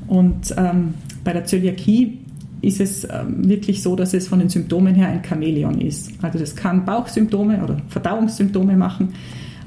Und 0.06 0.54
ähm, 0.56 0.94
bei 1.24 1.32
der 1.32 1.44
Zöliakie 1.44 2.18
ist 2.62 2.80
es 2.80 3.04
ähm, 3.04 3.48
wirklich 3.48 3.82
so, 3.82 3.96
dass 3.96 4.14
es 4.14 4.28
von 4.28 4.38
den 4.38 4.48
Symptomen 4.48 4.94
her 4.94 5.08
ein 5.08 5.22
Chamäleon 5.24 5.80
ist. 5.80 6.12
Also 6.22 6.38
das 6.38 6.54
kann 6.54 6.84
Bauchsymptome 6.84 7.62
oder 7.62 7.78
Verdauungssymptome 7.88 8.76
machen, 8.76 9.12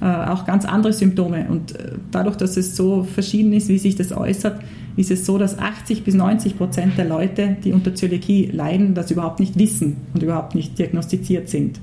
auch 0.06 0.46
ganz 0.46 0.66
andere 0.66 0.94
Symptome. 0.94 1.48
Und 1.50 1.76
äh, 1.76 1.94
dadurch, 2.12 2.36
dass 2.38 2.58
es 2.58 2.76
so 2.76 3.04
verschieden 3.04 3.54
ist, 3.54 3.68
wie 3.68 3.78
sich 3.78 3.96
das 3.96 4.12
äußert, 4.12 4.62
ist 4.96 5.12
es 5.12 5.26
so, 5.26 5.38
dass 5.38 5.58
80 5.58 6.04
bis 6.04 6.16
90 6.16 6.58
Prozent 6.58 6.98
der 6.98 7.06
Leute, 7.06 7.58
die 7.64 7.72
unter 7.72 7.96
Zöliakie 7.96 8.50
leiden, 8.52 8.94
das 8.94 9.12
überhaupt 9.12 9.40
nicht 9.40 9.58
wissen 9.58 9.98
und 10.14 10.24
überhaupt 10.24 10.56
nicht 10.56 10.78
diagnostiziert 10.78 11.50
sind. 11.50 11.80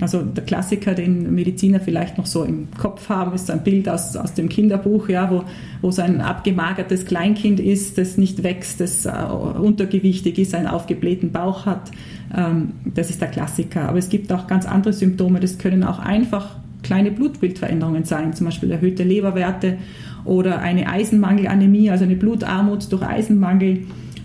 Also 0.00 0.22
der 0.22 0.44
Klassiker, 0.44 0.94
den 0.94 1.34
Mediziner 1.34 1.80
vielleicht 1.80 2.18
noch 2.18 2.26
so 2.26 2.44
im 2.44 2.68
Kopf 2.76 3.08
haben, 3.08 3.34
ist 3.34 3.50
ein 3.50 3.64
Bild 3.64 3.88
aus, 3.88 4.14
aus 4.14 4.34
dem 4.34 4.50
Kinderbuch, 4.50 5.08
ja, 5.08 5.30
wo, 5.30 5.44
wo 5.80 5.90
so 5.90 6.02
ein 6.02 6.20
abgemagertes 6.20 7.06
Kleinkind 7.06 7.60
ist, 7.60 7.96
das 7.96 8.18
nicht 8.18 8.42
wächst, 8.42 8.80
das 8.80 9.06
uh, 9.06 9.58
untergewichtig 9.58 10.38
ist, 10.38 10.54
einen 10.54 10.66
aufgeblähten 10.66 11.32
Bauch 11.32 11.64
hat. 11.64 11.90
Ähm, 12.36 12.72
das 12.84 13.08
ist 13.08 13.22
der 13.22 13.28
Klassiker. 13.28 13.88
Aber 13.88 13.98
es 13.98 14.10
gibt 14.10 14.30
auch 14.32 14.46
ganz 14.46 14.66
andere 14.66 14.92
Symptome. 14.92 15.40
Das 15.40 15.56
können 15.56 15.82
auch 15.82 15.98
einfach 15.98 16.56
kleine 16.86 17.10
Blutbildveränderungen 17.10 18.04
sein, 18.04 18.32
zum 18.32 18.46
Beispiel 18.46 18.70
erhöhte 18.70 19.02
Leberwerte 19.02 19.78
oder 20.24 20.60
eine 20.60 20.88
Eisenmangelanämie, 20.88 21.90
also 21.90 22.04
eine 22.04 22.14
Blutarmut 22.16 22.90
durch 22.92 23.02
Eisenmangel 23.02 23.80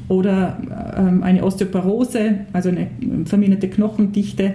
oder 0.08 0.58
ähm, 0.98 1.24
eine 1.24 1.44
Osteoporose, 1.44 2.42
also 2.54 2.70
eine 2.70 2.88
verminderte 3.26 3.68
Knochendichte 3.68 4.54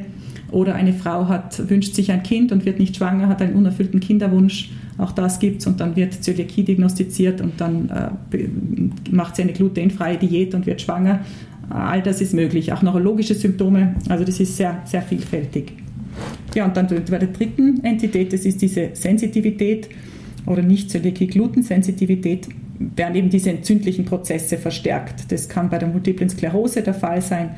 oder 0.52 0.76
eine 0.76 0.92
Frau 0.92 1.26
hat, 1.28 1.68
wünscht 1.68 1.94
sich 1.94 2.12
ein 2.12 2.22
Kind 2.22 2.52
und 2.52 2.64
wird 2.64 2.78
nicht 2.78 2.96
schwanger, 2.96 3.28
hat 3.28 3.42
einen 3.42 3.54
unerfüllten 3.54 3.98
Kinderwunsch. 3.98 4.70
Auch 4.98 5.12
das 5.12 5.40
gibt 5.40 5.60
es 5.60 5.66
und 5.66 5.80
dann 5.80 5.96
wird 5.96 6.14
Zöliakie 6.14 6.62
diagnostiziert 6.62 7.40
und 7.40 7.60
dann 7.60 7.90
äh, 7.90 8.48
macht 9.10 9.36
sie 9.36 9.42
eine 9.42 9.52
glutenfreie 9.52 10.16
Diät 10.16 10.54
und 10.54 10.66
wird 10.66 10.80
schwanger. 10.80 11.20
All 11.68 12.02
das 12.02 12.20
ist 12.20 12.34
möglich. 12.34 12.72
Auch 12.72 12.82
neurologische 12.82 13.34
Symptome, 13.34 13.96
also 14.08 14.24
das 14.24 14.38
ist 14.38 14.56
sehr, 14.56 14.82
sehr 14.84 15.02
vielfältig. 15.02 15.72
Ja, 16.54 16.64
und 16.64 16.76
dann 16.76 16.86
bei 16.86 17.18
der 17.18 17.28
dritten 17.28 17.84
Entität, 17.84 18.32
das 18.32 18.44
ist 18.44 18.62
diese 18.62 18.90
Sensitivität 18.94 19.88
oder 20.46 20.62
nicht 20.62 20.90
Zöliakie-Glutensensitivität, 20.90 22.48
werden 22.78 23.14
eben 23.14 23.30
diese 23.30 23.50
entzündlichen 23.50 24.04
Prozesse 24.04 24.58
verstärkt. 24.58 25.30
Das 25.32 25.48
kann 25.48 25.70
bei 25.70 25.78
der 25.78 25.88
multiplen 25.88 26.28
Sklerose 26.28 26.82
der 26.82 26.94
Fall 26.94 27.20
sein. 27.20 27.50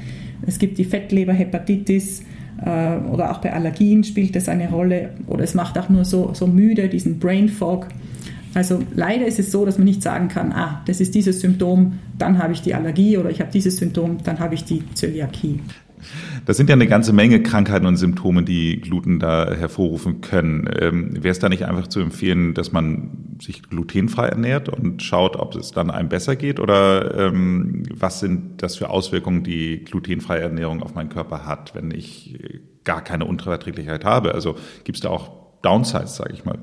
Es 0.47 0.59
gibt 0.59 0.79
die 0.79 0.85
Fettleberhepatitis 0.85 2.23
äh, 2.65 2.97
oder 3.11 3.33
auch 3.33 3.39
bei 3.39 3.53
Allergien 3.53 4.05
spielt 4.05 4.35
das 4.37 4.49
eine 4.49 4.71
Rolle. 4.71 5.11
Oder 5.27 5.45
es 5.45 5.55
macht 5.55 5.79
auch 5.79 5.89
nur 5.89 6.05
so, 6.05 6.33
so 6.35 6.47
müde, 6.47 6.89
diesen 6.89 7.19
Brain 7.19 7.49
Fog. 7.49 7.89
Also 8.55 8.81
leider 8.95 9.27
ist 9.27 9.39
es 9.39 9.53
so, 9.53 9.65
dass 9.65 9.79
man 9.79 9.85
nicht 9.85 10.03
sagen 10.03 10.29
kann, 10.29 10.53
ah, 10.53 10.83
das 10.87 11.01
ist 11.01 11.15
dieses 11.15 11.41
Symptom, 11.41 11.99
dann 12.19 12.39
habe 12.39 12.53
ich 12.53 12.63
die 12.63 12.75
Allergie 12.75 13.19
oder 13.19 13.31
ich 13.31 13.41
habe 13.41 13.51
dieses 13.53 13.77
Symptom, 13.77 14.19
dann 14.25 14.39
habe 14.41 14.55
ich 14.55 14.65
die 14.65 14.83
Zöliakie. 14.95 15.61
Das 16.47 16.57
sind 16.57 16.69
ja 16.69 16.75
eine 16.75 16.87
ganze 16.87 17.13
Menge 17.13 17.43
Krankheiten 17.43 17.87
und 17.87 17.97
Symptome, 17.97 18.43
die 18.43 18.81
Gluten 18.81 19.19
da 19.19 19.53
hervorrufen 19.55 20.21
können. 20.21 20.69
Ähm, 20.81 21.15
Wäre 21.15 21.33
es 21.33 21.39
da 21.39 21.49
nicht 21.49 21.65
einfach 21.65 21.87
zu 21.87 22.01
empfehlen, 22.01 22.55
dass 22.55 22.73
man 22.73 23.37
sich 23.41 23.63
glutenfrei 23.63 24.29
ernährt 24.29 24.69
und 24.69 25.03
schaut, 25.03 25.37
ob 25.37 25.55
es 25.55 25.73
dann 25.73 25.91
einem 25.91 26.09
besser 26.09 26.37
geht? 26.37 26.61
Oder 26.61 27.29
ähm, 27.29 27.85
was 27.95 28.21
sind 28.21 28.63
das 28.63 28.77
für 28.77 28.91
Auswirkungen, 28.91 29.45
die 29.45 29.85
glutenfreie 29.85 30.43
Ernährung 30.43 30.83
auf 30.83 30.95
meinen 30.95 31.11
Körper 31.11 31.47
hat, 31.47 31.75
wenn 31.75 31.91
ich 31.91 32.39
gar 32.85 33.03
keine 33.03 33.25
Unverträglichkeit 33.27 34.05
habe? 34.05 34.35
Also 34.35 34.57
gibt 34.85 34.97
es 34.97 35.03
da 35.03 35.11
auch 35.11 35.31
Downsides, 35.63 36.17
sage 36.17 36.33
ich 36.35 36.45
mal? 36.45 36.59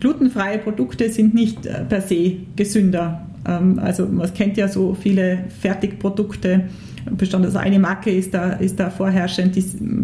Glutenfreie 0.00 0.58
Produkte 0.58 1.08
sind 1.10 1.34
nicht 1.34 1.66
äh, 1.66 1.84
per 1.84 2.00
se 2.00 2.36
gesünder. 2.54 3.26
Ähm, 3.46 3.78
also 3.78 4.06
man 4.06 4.32
kennt 4.34 4.56
ja 4.56 4.68
so 4.68 4.94
viele 4.94 5.44
Fertigprodukte 5.60 6.68
besonders 7.12 7.56
eine 7.56 7.78
Macke 7.78 8.10
ist 8.10 8.34
da, 8.34 8.52
ist 8.52 8.78
da 8.78 8.90
vorherrschend. 8.90 9.56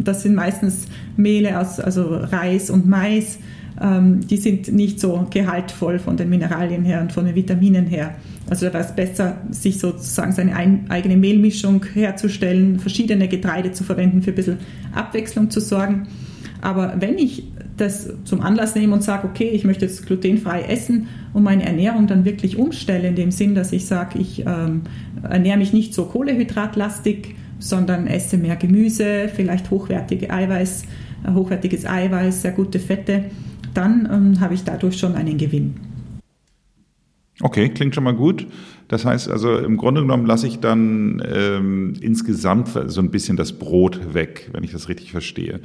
Das 0.04 0.22
sind 0.22 0.34
meistens 0.34 0.86
Mehle 1.16 1.58
aus 1.58 1.80
also 1.80 2.16
Reis 2.16 2.70
und 2.70 2.86
Mais. 2.86 3.38
Ähm, 3.80 4.26
die 4.26 4.36
sind 4.36 4.72
nicht 4.72 5.00
so 5.00 5.26
gehaltvoll 5.30 5.98
von 5.98 6.16
den 6.16 6.28
Mineralien 6.28 6.84
her 6.84 7.00
und 7.00 7.12
von 7.12 7.24
den 7.24 7.34
Vitaminen 7.34 7.86
her. 7.86 8.14
Also 8.48 8.66
da 8.66 8.74
wäre 8.74 8.84
es 8.84 8.94
besser, 8.94 9.38
sich 9.50 9.78
sozusagen 9.78 10.32
seine 10.32 10.54
eigene 10.88 11.16
Mehlmischung 11.16 11.84
herzustellen, 11.94 12.78
verschiedene 12.78 13.28
Getreide 13.28 13.72
zu 13.72 13.84
verwenden, 13.84 14.22
für 14.22 14.30
ein 14.30 14.36
bisschen 14.36 14.58
Abwechslung 14.94 15.50
zu 15.50 15.60
sorgen. 15.60 16.06
Aber 16.60 16.94
wenn 16.98 17.18
ich 17.18 17.44
das 17.76 18.10
zum 18.24 18.40
Anlass 18.40 18.74
nehme 18.74 18.94
und 18.94 19.02
sage, 19.02 19.26
okay, 19.26 19.48
ich 19.48 19.64
möchte 19.64 19.86
jetzt 19.86 20.06
glutenfrei 20.06 20.62
essen 20.62 21.08
und 21.32 21.42
meine 21.42 21.64
Ernährung 21.64 22.06
dann 22.06 22.24
wirklich 22.24 22.58
umstelle, 22.58 23.08
in 23.08 23.16
dem 23.16 23.30
Sinn, 23.30 23.54
dass 23.54 23.72
ich 23.72 23.86
sage, 23.86 24.18
ich 24.18 24.44
ähm, 24.46 24.82
ernähre 25.22 25.58
mich 25.58 25.72
nicht 25.72 25.94
so 25.94 26.04
kohlehydratlastig, 26.04 27.34
sondern 27.58 28.06
esse 28.06 28.36
mehr 28.36 28.56
Gemüse, 28.56 29.28
vielleicht 29.34 29.70
hochwertige 29.70 30.30
Eiweiß, 30.30 30.82
äh, 31.26 31.32
hochwertiges 31.32 31.86
Eiweiß, 31.86 32.42
sehr 32.42 32.52
gute 32.52 32.78
Fette, 32.78 33.24
dann 33.72 34.08
ähm, 34.12 34.40
habe 34.40 34.54
ich 34.54 34.64
dadurch 34.64 34.98
schon 34.98 35.14
einen 35.14 35.38
Gewinn. 35.38 35.74
Okay, 37.40 37.70
klingt 37.70 37.94
schon 37.94 38.04
mal 38.04 38.14
gut. 38.14 38.46
Das 38.88 39.04
heißt 39.04 39.30
also, 39.30 39.56
im 39.58 39.78
Grunde 39.78 40.02
genommen 40.02 40.26
lasse 40.26 40.46
ich 40.46 40.60
dann 40.60 41.22
ähm, 41.26 41.94
insgesamt 42.00 42.68
so 42.68 43.00
ein 43.00 43.10
bisschen 43.10 43.36
das 43.36 43.54
Brot 43.54 44.14
weg, 44.14 44.50
wenn 44.52 44.64
ich 44.64 44.72
das 44.72 44.88
richtig 44.88 45.12
verstehe. 45.12 45.60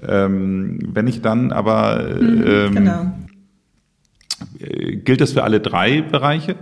Ähm, 0.00 0.78
wenn 0.92 1.08
ich 1.08 1.20
dann 1.20 1.50
aber 1.50 2.16
mhm, 2.20 2.44
ähm, 2.46 2.74
genau. 2.74 3.12
Gilt 4.58 5.20
das 5.20 5.32
für 5.32 5.44
alle 5.44 5.60
drei 5.60 6.02
Bereiche? 6.02 6.56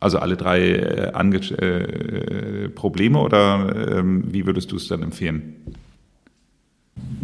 Also 0.00 0.18
alle 0.18 0.36
drei 0.36 0.60
äh, 0.60 1.14
äh, 1.50 2.68
Probleme 2.68 3.18
oder 3.20 3.98
ähm, 3.98 4.24
wie 4.32 4.44
würdest 4.44 4.70
du 4.70 4.76
es 4.76 4.88
dann 4.88 5.02
empfehlen? 5.02 5.54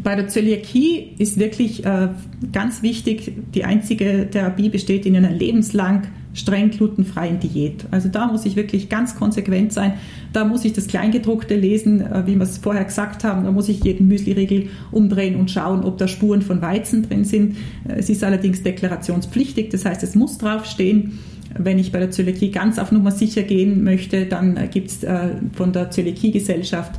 Bei 0.03 0.17
der 0.17 0.29
Zöliakie 0.29 1.15
ist 1.19 1.39
wirklich 1.39 1.85
äh, 1.85 2.09
ganz 2.53 2.83
wichtig, 2.83 3.33
die 3.55 3.65
einzige 3.65 4.29
Therapie 4.31 4.71
besteht 4.71 5.05
in 5.05 5.15
einer 5.15 5.31
lebenslang 5.31 6.09
streng 6.33 6.71
glutenfreien 6.71 7.41
Diät. 7.41 7.87
Also 7.91 8.09
da 8.09 8.29
muss 8.29 8.47
ich 8.47 8.57
wirklich 8.57 8.89
ganz 8.89 9.17
konsequent 9.17 9.73
sein. 9.73 9.95
Da 10.33 10.45
muss 10.45 10.65
ich 10.65 10.73
das 10.73 10.87
Kleingedruckte 10.87 11.57
lesen, 11.57 12.01
äh, 12.01 12.27
wie 12.27 12.37
wir 12.37 12.43
es 12.43 12.59
vorher 12.59 12.85
gesagt 12.85 13.25
haben. 13.25 13.45
Da 13.45 13.51
muss 13.51 13.69
ich 13.69 13.83
jeden 13.83 14.07
Müsliriegel 14.07 14.69
umdrehen 14.93 15.37
und 15.37 15.51
schauen, 15.51 15.83
ob 15.83 15.99
da 15.99 16.07
Spuren 16.07 16.43
von 16.43 16.63
Weizen 16.63 17.03
drin 17.03 17.25
sind. 17.25 17.57
Äh, 17.89 17.95
es 17.99 18.09
ist 18.09 18.23
allerdings 18.23 18.63
deklarationspflichtig, 18.63 19.71
das 19.71 19.85
heißt, 19.85 20.03
es 20.03 20.15
muss 20.15 20.39
draufstehen. 20.39 21.19
Wenn 21.59 21.81
ich 21.81 21.91
bei 21.91 21.99
der 21.99 22.13
Zöliakie 22.13 22.53
ganz 22.53 22.79
auf 22.79 22.93
Nummer 22.93 23.11
sicher 23.11 23.43
gehen 23.43 23.83
möchte, 23.83 24.27
dann 24.27 24.57
äh, 24.57 24.69
gibt 24.69 24.91
es 24.91 25.07
von 25.53 25.73
der 25.73 25.91
Zöliakie-Gesellschaft 25.91 26.95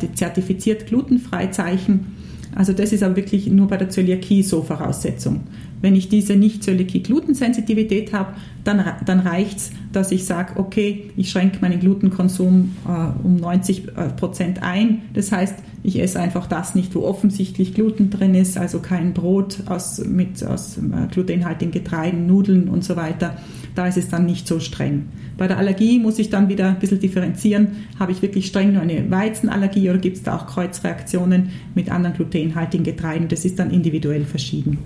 die 0.00 0.10
zertifiziert 0.14 0.86
glutenfrei 0.86 1.48
Zeichen. 1.48 2.06
Also 2.54 2.72
das 2.72 2.94
ist 2.94 3.02
aber 3.02 3.16
wirklich 3.16 3.46
nur 3.48 3.68
bei 3.68 3.76
der 3.76 3.90
Zöliakie 3.90 4.42
so 4.42 4.62
Voraussetzung. 4.62 5.40
Wenn 5.86 5.94
ich 5.94 6.08
diese 6.08 6.34
Nicht-Zöliakie-Glutensensitivität 6.34 8.12
habe, 8.12 8.32
dann, 8.64 8.84
dann 9.04 9.20
reicht 9.20 9.58
es, 9.58 9.70
dass 9.92 10.10
ich 10.10 10.24
sage, 10.24 10.58
okay, 10.58 11.12
ich 11.16 11.30
schränke 11.30 11.58
meinen 11.60 11.78
Glutenkonsum 11.78 12.74
äh, 12.84 13.24
um 13.24 13.36
90 13.36 13.86
äh, 13.86 14.08
Prozent 14.08 14.64
ein. 14.64 15.02
Das 15.14 15.30
heißt, 15.30 15.54
ich 15.84 16.00
esse 16.00 16.18
einfach 16.18 16.48
das 16.48 16.74
nicht, 16.74 16.92
wo 16.96 17.02
offensichtlich 17.02 17.72
Gluten 17.72 18.10
drin 18.10 18.34
ist, 18.34 18.58
also 18.58 18.80
kein 18.80 19.14
Brot 19.14 19.58
aus, 19.66 20.04
mit 20.04 20.42
aus 20.42 20.76
äh, 20.76 21.06
glutenhaltigen 21.08 21.70
Getreiden, 21.70 22.26
Nudeln 22.26 22.68
und 22.68 22.82
so 22.82 22.96
weiter. 22.96 23.36
Da 23.76 23.86
ist 23.86 23.96
es 23.96 24.08
dann 24.08 24.26
nicht 24.26 24.48
so 24.48 24.58
streng. 24.58 25.04
Bei 25.38 25.46
der 25.46 25.58
Allergie 25.58 26.00
muss 26.00 26.18
ich 26.18 26.30
dann 26.30 26.48
wieder 26.48 26.68
ein 26.68 26.80
bisschen 26.80 26.98
differenzieren. 26.98 27.68
Habe 28.00 28.10
ich 28.10 28.22
wirklich 28.22 28.48
streng 28.48 28.72
nur 28.72 28.82
eine 28.82 29.08
Weizenallergie 29.08 29.88
oder 29.88 30.00
gibt 30.00 30.16
es 30.16 30.24
da 30.24 30.34
auch 30.34 30.48
Kreuzreaktionen 30.48 31.50
mit 31.76 31.92
anderen 31.92 32.16
glutenhaltigen 32.16 32.82
Getreiden? 32.82 33.28
Das 33.28 33.44
ist 33.44 33.60
dann 33.60 33.70
individuell 33.70 34.24
verschieden. 34.24 34.78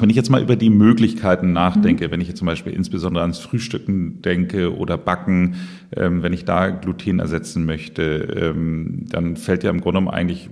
Wenn 0.00 0.10
ich 0.10 0.16
jetzt 0.16 0.30
mal 0.30 0.42
über 0.42 0.56
die 0.56 0.70
Möglichkeiten 0.70 1.52
nachdenke, 1.52 2.08
mhm. 2.08 2.12
wenn 2.12 2.20
ich 2.20 2.28
jetzt 2.28 2.38
zum 2.38 2.46
Beispiel 2.46 2.72
insbesondere 2.72 3.22
ans 3.22 3.38
Frühstücken 3.38 4.22
denke 4.22 4.76
oder 4.76 4.96
Backen, 4.96 5.56
ähm, 5.96 6.22
wenn 6.22 6.32
ich 6.32 6.44
da 6.44 6.70
Gluten 6.70 7.18
ersetzen 7.20 7.64
möchte, 7.64 8.02
ähm, 8.02 9.04
dann 9.10 9.36
fällt 9.36 9.62
ja 9.62 9.70
im 9.70 9.80
Grunde 9.80 10.00
genommen 10.00 10.14
eigentlich 10.14 10.50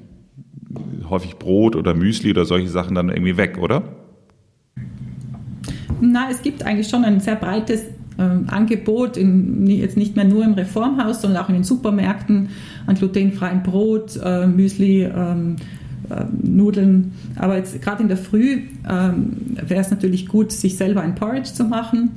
häufig 1.08 1.36
Brot 1.36 1.76
oder 1.76 1.94
Müsli 1.94 2.30
oder 2.30 2.44
solche 2.44 2.68
Sachen 2.68 2.94
dann 2.94 3.08
irgendwie 3.08 3.36
weg, 3.36 3.58
oder? 3.58 3.82
Na, 6.00 6.28
es 6.30 6.42
gibt 6.42 6.64
eigentlich 6.64 6.88
schon 6.88 7.04
ein 7.04 7.20
sehr 7.20 7.36
breites 7.36 7.82
ähm, 8.18 8.46
Angebot, 8.48 9.16
in, 9.16 9.66
jetzt 9.66 9.96
nicht 9.96 10.16
mehr 10.16 10.24
nur 10.24 10.44
im 10.44 10.52
Reformhaus, 10.54 11.22
sondern 11.22 11.42
auch 11.42 11.48
in 11.48 11.54
den 11.54 11.64
Supermärkten 11.64 12.50
an 12.86 12.94
glutenfreiem 12.96 13.62
Brot, 13.62 14.18
äh, 14.22 14.46
Müsli, 14.46 15.04
ähm, 15.04 15.56
äh, 15.56 15.77
Nudeln. 16.42 17.12
Aber 17.36 17.56
jetzt 17.56 17.80
gerade 17.82 18.02
in 18.02 18.08
der 18.08 18.16
Früh 18.16 18.62
ähm, 18.88 19.56
wäre 19.66 19.80
es 19.80 19.90
natürlich 19.90 20.26
gut, 20.26 20.52
sich 20.52 20.76
selber 20.76 21.02
ein 21.02 21.14
Porridge 21.14 21.52
zu 21.52 21.64
machen. 21.64 22.12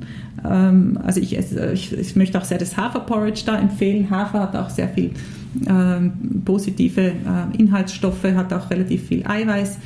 Ähm, 0.48 0.98
also 1.02 1.20
ich, 1.20 1.36
ich, 1.36 1.92
ich, 1.92 2.16
möchte 2.16 2.38
auch 2.38 2.44
sehr 2.44 2.58
das 2.58 2.76
Haferporridge 2.76 3.42
da 3.46 3.58
empfehlen. 3.58 4.10
Hafer 4.10 4.40
hat 4.40 4.56
auch 4.56 4.70
sehr 4.70 4.88
viel 4.88 5.10
ähm, 5.68 6.42
positive 6.44 7.00
äh, 7.00 7.12
Inhaltsstoffe, 7.58 8.24
hat 8.24 8.52
auch 8.52 8.70
relativ 8.70 9.08
viel 9.08 9.26
Eiweiß 9.26 9.78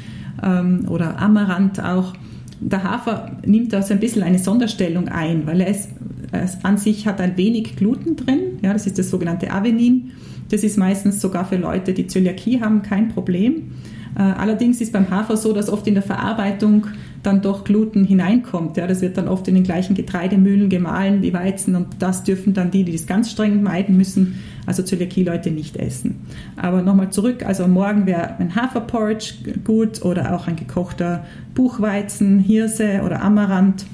ähm, 0.43 0.87
oder 0.89 1.19
Amaranth 1.19 1.81
auch. 1.81 2.15
Der 2.61 2.83
Hafer 2.85 3.33
nimmt 3.45 3.73
da 3.73 3.83
so 3.83 3.93
ein 3.93 4.01
bisschen 4.01 4.23
eine 4.23 4.39
Sonderstellung 4.39 5.09
ein, 5.09 5.47
weil 5.47 5.61
er 5.61 5.69
es, 5.69 5.89
es 6.33 6.65
an 6.65 6.79
sich 6.79 7.07
hat 7.07 7.21
ein 7.21 7.37
wenig 7.37 7.77
Gluten 7.77 8.17
drin. 8.17 8.59
Ja, 8.63 8.73
das 8.73 8.87
ist 8.87 8.99
das 8.99 9.11
sogenannte 9.11 9.51
Avenin. 9.51 10.13
Das 10.51 10.63
ist 10.63 10.79
meistens 10.79 11.21
sogar 11.21 11.45
für 11.45 11.57
Leute, 11.57 11.93
die 11.93 12.07
Zöliakie 12.07 12.61
haben, 12.61 12.83
kein 12.83 13.09
Problem. 13.09 13.73
Äh, 14.17 14.23
allerdings 14.23 14.81
ist 14.81 14.93
beim 14.93 15.11
Hafer 15.11 15.37
so, 15.37 15.53
dass 15.53 15.69
oft 15.69 15.87
in 15.87 15.95
der 15.95 16.03
Verarbeitung 16.03 16.87
dann 17.23 17.43
doch 17.43 17.65
Gluten 17.65 18.05
hineinkommt. 18.05 18.77
Ja, 18.77 18.87
das 18.87 19.01
wird 19.01 19.19
dann 19.19 19.29
oft 19.29 19.47
in 19.49 19.55
den 19.55 19.65
gleichen 19.65 19.95
Getreidemühlen 19.95 20.69
gemahlen 20.69 21.23
wie 21.23 21.33
Weizen 21.33 21.75
und 21.75 21.89
das 21.99 22.23
dürfen 22.23 22.55
dann 22.55 22.71
die, 22.71 22.85
die 22.85 22.93
das 22.93 23.07
ganz 23.07 23.31
streng 23.31 23.63
meiden 23.63 23.97
müssen, 23.97 24.39
also 24.65 24.83
Zöliakie-Leute 24.83 25.51
nicht 25.51 25.77
essen. 25.77 26.21
Aber 26.57 26.83
nochmal 26.83 27.11
zurück, 27.11 27.45
also 27.45 27.67
morgen 27.67 28.07
wäre 28.07 28.39
ein 28.39 28.55
Haferporridge 28.55 29.35
gut 29.65 30.05
oder 30.05 30.35
auch 30.35 30.47
ein 30.47 30.57
gekochter 30.57 31.25
Buchweizen, 31.55 32.39
Hirse 32.39 33.03
oder 33.05 33.23
Amaranth. 33.23 33.85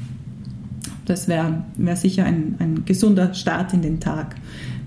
Das 1.12 1.29
wäre 1.29 1.62
wär 1.77 1.94
sicher 1.94 2.25
ein, 2.25 2.55
ein 2.59 2.87
gesunder 2.87 3.35
Start 3.35 3.75
in 3.75 3.83
den 3.83 4.01
Tag. 4.01 4.35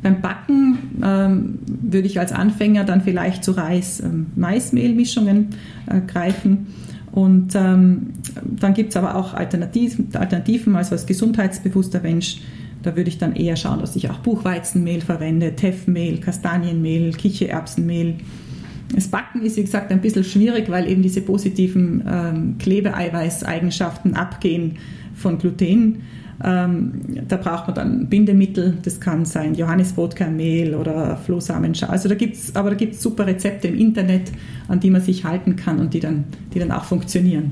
Beim 0.01 0.21
Backen 0.21 0.79
ähm, 1.03 1.59
würde 1.67 2.07
ich 2.07 2.19
als 2.19 2.31
Anfänger 2.31 2.83
dann 2.83 3.01
vielleicht 3.01 3.43
zu 3.43 3.51
Reis-Maismehlmischungen 3.51 5.49
ähm, 5.87 5.97
äh, 5.97 6.01
greifen. 6.01 6.65
Und 7.11 7.53
ähm, 7.53 8.07
dann 8.43 8.73
gibt 8.73 8.89
es 8.89 8.97
aber 8.97 9.13
auch 9.13 9.35
Alternativen, 9.35 10.07
Alternativen, 10.15 10.75
also 10.75 10.93
als 10.93 11.05
gesundheitsbewusster 11.05 12.01
Mensch, 12.01 12.41
da 12.81 12.95
würde 12.95 13.09
ich 13.09 13.19
dann 13.19 13.35
eher 13.35 13.55
schauen, 13.55 13.79
dass 13.79 13.95
ich 13.95 14.09
auch 14.09 14.17
Buchweizenmehl 14.17 15.01
verwende, 15.01 15.55
Teffmehl, 15.55 16.17
Kastanienmehl, 16.17 17.13
Kichererbsenmehl. 17.13 18.15
Das 18.95 19.09
Backen 19.09 19.43
ist, 19.43 19.57
wie 19.57 19.63
gesagt, 19.63 19.91
ein 19.91 20.01
bisschen 20.01 20.23
schwierig, 20.23 20.71
weil 20.71 20.89
eben 20.89 21.03
diese 21.03 21.21
positiven 21.21 22.03
ähm, 22.07 22.55
Klebeeiweißeigenschaften 22.57 24.15
abgehen 24.15 24.77
von 25.15 25.37
Gluten. 25.37 26.03
Ähm, 26.43 26.91
da 27.27 27.37
braucht 27.37 27.67
man 27.67 27.75
dann 27.75 28.09
Bindemittel, 28.09 28.77
das 28.83 28.99
kann 28.99 29.23
sein 29.25 29.55
Johannisbrotkernmehl 29.55 30.75
oder 30.75 31.15
Flohsamenschale. 31.17 31.91
Also 31.91 32.09
da 32.09 32.15
gibt's, 32.15 32.55
aber 32.55 32.71
da 32.71 32.75
gibt 32.75 32.95
es 32.95 33.01
super 33.01 33.25
Rezepte 33.25 33.69
im 33.69 33.75
Internet, 33.75 34.31
an 34.67 34.79
die 34.81 34.89
man 34.89 35.01
sich 35.01 35.23
halten 35.23 35.55
kann 35.55 35.79
und 35.79 35.93
die 35.93 36.01
dann, 36.01 36.25
die 36.53 36.59
dann 36.59 36.71
auch 36.71 36.83
funktionieren. 36.83 37.51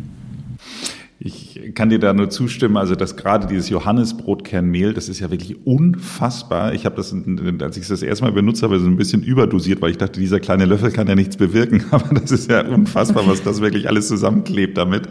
Ich 1.20 1.53
kann 1.76 1.90
dir 1.90 2.00
da 2.00 2.14
nur 2.14 2.30
zustimmen, 2.30 2.78
also 2.78 2.96
dass 2.96 3.16
gerade 3.16 3.48
dieses 3.48 3.70
Johannisbrotkernmehl, 3.70 4.94
das 4.94 5.10
ist 5.10 5.20
ja 5.20 5.30
wirklich 5.32 5.66
unfassbar. 5.66 6.74
Ich 6.74 6.86
habe 6.86 6.96
das, 6.96 7.14
als 7.62 7.78
ich 7.78 7.88
das 7.88 8.02
erste 8.02 8.26
Mal 8.26 8.32
benutzt 8.32 8.64
habe, 8.64 8.80
so 8.80 8.88
ein 8.88 8.98
bisschen 8.98 9.24
überdosiert, 9.24 9.82
weil 9.82 9.92
ich 9.92 9.98
dachte, 9.98 10.20
dieser 10.20 10.40
kleine 10.40 10.66
Löffel 10.66 10.92
kann 10.92 11.08
ja 11.08 11.16
nichts 11.16 11.38
bewirken. 11.38 11.84
Aber 11.92 12.14
das 12.16 12.32
ist 12.32 12.50
ja 12.50 12.66
unfassbar, 12.66 13.28
was 13.28 13.44
das 13.44 13.62
wirklich 13.62 13.88
alles 13.88 14.08
zusammenklebt 14.08 14.78
damit. 14.78 15.10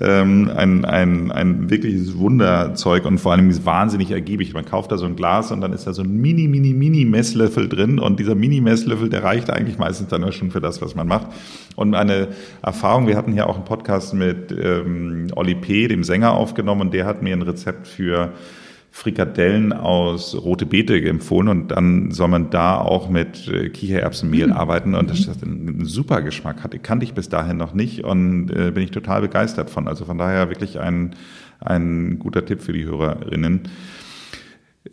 Ähm, 0.00 0.50
ein, 0.54 0.84
ein, 0.84 1.30
ein 1.30 1.70
wirkliches 1.70 2.18
Wunderzeug 2.18 3.04
und 3.04 3.18
vor 3.18 3.32
allem 3.32 3.48
ist 3.50 3.64
wahnsinnig 3.64 4.10
ergiebig. 4.10 4.52
Man 4.52 4.64
kauft 4.64 4.90
da 4.92 4.98
so 4.98 5.06
ein 5.06 5.14
Glas 5.16 5.52
und 5.52 5.60
dann 5.60 5.72
ist 5.72 5.86
da 5.86 5.92
so 5.92 6.02
ein 6.02 6.16
mini, 6.16 6.48
mini, 6.48 6.72
mini 6.74 7.04
Messlöffel 7.04 7.68
drin 7.68 7.98
und 7.98 8.18
dieser 8.18 8.34
mini 8.34 8.60
Messlöffel, 8.60 9.08
der 9.08 9.22
reicht 9.22 9.50
eigentlich 9.50 9.78
meistens 9.78 10.08
dann 10.08 10.30
schon 10.32 10.50
für 10.50 10.60
das, 10.60 10.82
was 10.82 10.94
man 10.94 11.06
macht. 11.06 11.28
Und 11.76 11.94
eine 11.94 12.28
Erfahrung, 12.62 13.06
wir 13.06 13.16
hatten 13.16 13.32
hier 13.32 13.48
auch 13.48 13.56
einen 13.56 13.64
Podcast 13.64 14.14
mit 14.14 14.50
ähm, 14.50 15.28
Olli 15.36 15.54
P., 15.54 15.75
dem 15.84 16.04
Sänger, 16.04 16.32
aufgenommen 16.32 16.80
und 16.82 16.94
der 16.94 17.06
hat 17.06 17.22
mir 17.22 17.34
ein 17.34 17.42
Rezept 17.42 17.86
für 17.86 18.32
Frikadellen 18.90 19.74
aus 19.74 20.34
rote 20.34 20.64
Beete 20.64 20.98
empfohlen 20.98 21.48
und 21.48 21.68
dann 21.68 22.12
soll 22.12 22.28
man 22.28 22.48
da 22.48 22.78
auch 22.78 23.10
mit 23.10 23.46
äh, 23.46 23.68
Kichererbsenmehl 23.68 24.46
mhm. 24.46 24.52
arbeiten 24.54 24.94
und 24.94 25.10
das 25.10 25.20
ist 25.20 25.42
ein 25.42 25.84
super 25.84 26.22
Geschmack 26.22 26.64
hatte 26.64 26.78
kannte 26.78 27.04
ich 27.04 27.12
bis 27.12 27.28
dahin 27.28 27.58
noch 27.58 27.74
nicht 27.74 28.04
und 28.04 28.50
äh, 28.50 28.70
bin 28.70 28.82
ich 28.82 28.92
total 28.92 29.20
begeistert 29.20 29.68
von. 29.68 29.86
Also 29.86 30.06
von 30.06 30.16
daher 30.16 30.48
wirklich 30.48 30.80
ein 30.80 31.14
ein 31.60 32.18
guter 32.18 32.44
Tipp 32.44 32.62
für 32.62 32.72
die 32.72 32.84
Hörerinnen. 32.84 33.68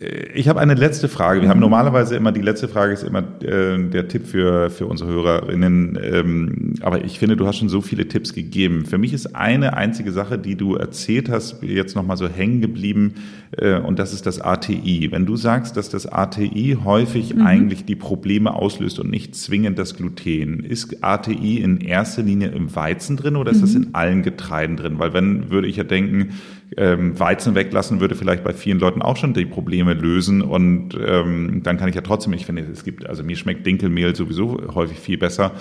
Äh, 0.04 0.32
ich 0.34 0.48
habe 0.48 0.60
eine 0.60 0.74
letzte 0.74 1.08
Frage. 1.08 1.42
Wir 1.42 1.50
haben 1.50 1.58
mhm. 1.58 1.64
normalerweise 1.64 2.16
immer, 2.16 2.32
die 2.32 2.42
letzte 2.42 2.68
Frage 2.68 2.94
ist 2.94 3.04
immer 3.04 3.24
äh, 3.42 3.78
der 3.90 4.08
Tipp 4.08 4.28
für, 4.28 4.70
für 4.70 4.88
unsere 4.88 5.12
Hörerinnen. 5.12 5.98
Ähm, 6.02 6.74
aber 6.82 7.04
ich 7.04 7.20
finde, 7.20 7.38
du 7.38 7.48
hast 7.48 7.58
schon 7.58 7.70
so 7.70 7.82
viele 7.82 8.08
Tipps 8.08 8.34
gegeben. 8.34 8.86
Für 8.86 8.98
mich 8.98 9.14
ist 9.14 9.36
eine 9.36 9.76
einzige 9.78 10.12
Sache, 10.12 10.38
die 10.38 10.56
du 10.56 10.76
erzählt 10.76 11.30
hast, 11.30 11.62
jetzt 11.64 11.96
nochmal 11.96 12.18
so 12.18 12.28
hängen 12.28 12.62
geblieben, 12.62 13.16
äh, 13.58 13.80
und 13.80 14.00
das 14.00 14.14
ist 14.14 14.26
das 14.26 14.42
ATI. 14.42 15.10
Wenn 15.12 15.26
du 15.26 15.36
sagst, 15.36 15.78
dass 15.78 15.90
das 15.90 16.06
ATI 16.06 16.78
häufig 16.84 17.36
mhm. 17.36 17.42
eigentlich 17.46 17.86
die 17.86 17.96
Probleme 17.96 18.54
auslöst 18.54 19.00
und 19.00 19.10
nicht 19.10 19.36
zwingend 19.36 19.80
das 19.80 19.96
Gluten, 19.96 20.60
ist 20.62 21.04
ATI 21.04 21.60
in 21.60 21.82
erster 21.82 22.24
Linie 22.24 22.50
im 22.50 22.76
Weizen 22.76 23.18
drin 23.18 23.36
oder 23.36 23.52
ist 23.52 23.58
mhm. 23.58 23.62
das 23.62 23.76
in 23.76 23.96
allen 23.96 24.24
Getreiden 24.24 24.78
drin? 24.78 25.00
Weil 25.00 25.14
wenn, 25.14 25.50
würde 25.50 25.68
ich 25.68 25.76
ja 25.76 25.84
denken, 25.84 26.30
ähm, 26.78 27.20
Weizen 27.20 27.56
weglassen 27.56 28.00
würde 28.00 28.16
vielleicht 28.16 28.44
bei 28.44 28.54
vielen 28.54 28.80
Leuten 28.80 29.02
auch 29.02 29.18
schon 29.18 29.34
die 29.34 29.46
Probleme 29.46 29.94
lösen 29.94 30.42
und 30.42 30.98
ähm, 31.06 31.62
dann 31.64 31.78
kann 31.78 31.90
ich 31.90 31.96
ja 31.96 32.02
trotzdem, 32.02 32.34
ich 32.34 32.46
finde, 32.46 32.64
es 32.64 32.84
gibt, 32.84 33.08
also 33.08 33.24
mir 33.24 33.36
schmeckt 33.36 33.66
Dinkelmehl 33.66 34.16
sowieso 34.16 34.74
häufig 34.74 35.00
viel 35.00 35.18
besser. 35.18 35.52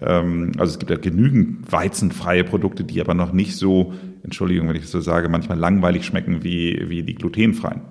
Ähm, 0.00 0.52
also 0.58 0.72
es 0.72 0.78
gibt 0.78 0.90
ja 0.90 0.96
genügend 0.96 1.70
weizenfreie 1.70 2.44
Produkte, 2.44 2.84
die 2.84 3.00
aber 3.00 3.14
noch 3.14 3.32
nicht 3.32 3.56
so, 3.56 3.94
Entschuldigung, 4.22 4.68
wenn 4.68 4.76
ich 4.76 4.82
das 4.82 4.90
so 4.90 5.00
sage, 5.00 5.28
manchmal 5.28 5.58
langweilig 5.58 6.04
schmecken 6.04 6.44
wie, 6.44 6.84
wie 6.88 7.02
die 7.02 7.14
glutenfreien. 7.14 7.82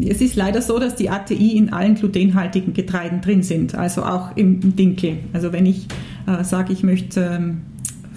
Es 0.00 0.20
ist 0.20 0.34
leider 0.34 0.60
so, 0.60 0.78
dass 0.78 0.96
die 0.96 1.08
ATI 1.08 1.56
in 1.56 1.72
allen 1.72 1.94
glutenhaltigen 1.94 2.74
Getreiden 2.74 3.20
drin 3.20 3.42
sind, 3.42 3.76
also 3.76 4.02
auch 4.02 4.36
im 4.36 4.74
Dinkel. 4.74 5.18
Also 5.32 5.52
wenn 5.52 5.66
ich 5.66 5.86
äh, 6.26 6.42
sage, 6.42 6.72
ich 6.72 6.82
möchte 6.82 7.20
ähm, 7.20 7.60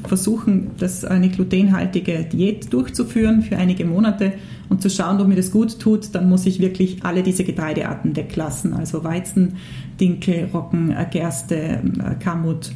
versuchen, 0.07 0.71
das 0.77 1.05
eine 1.05 1.29
glutenhaltige 1.29 2.23
Diät 2.23 2.71
durchzuführen 2.73 3.41
für 3.41 3.57
einige 3.57 3.85
Monate 3.85 4.33
und 4.69 4.81
zu 4.81 4.89
schauen, 4.89 5.19
ob 5.21 5.27
mir 5.27 5.35
das 5.35 5.51
gut 5.51 5.79
tut, 5.79 6.13
dann 6.13 6.29
muss 6.29 6.45
ich 6.45 6.59
wirklich 6.59 7.03
alle 7.03 7.23
diese 7.23 7.43
Getreidearten 7.43 8.15
weglassen. 8.15 8.73
Also 8.73 9.03
Weizen, 9.03 9.53
Dinkel, 9.99 10.49
Roggen, 10.53 10.91
äh, 10.91 11.05
Gerste, 11.09 11.55
äh, 11.57 11.79
Kamut. 12.19 12.71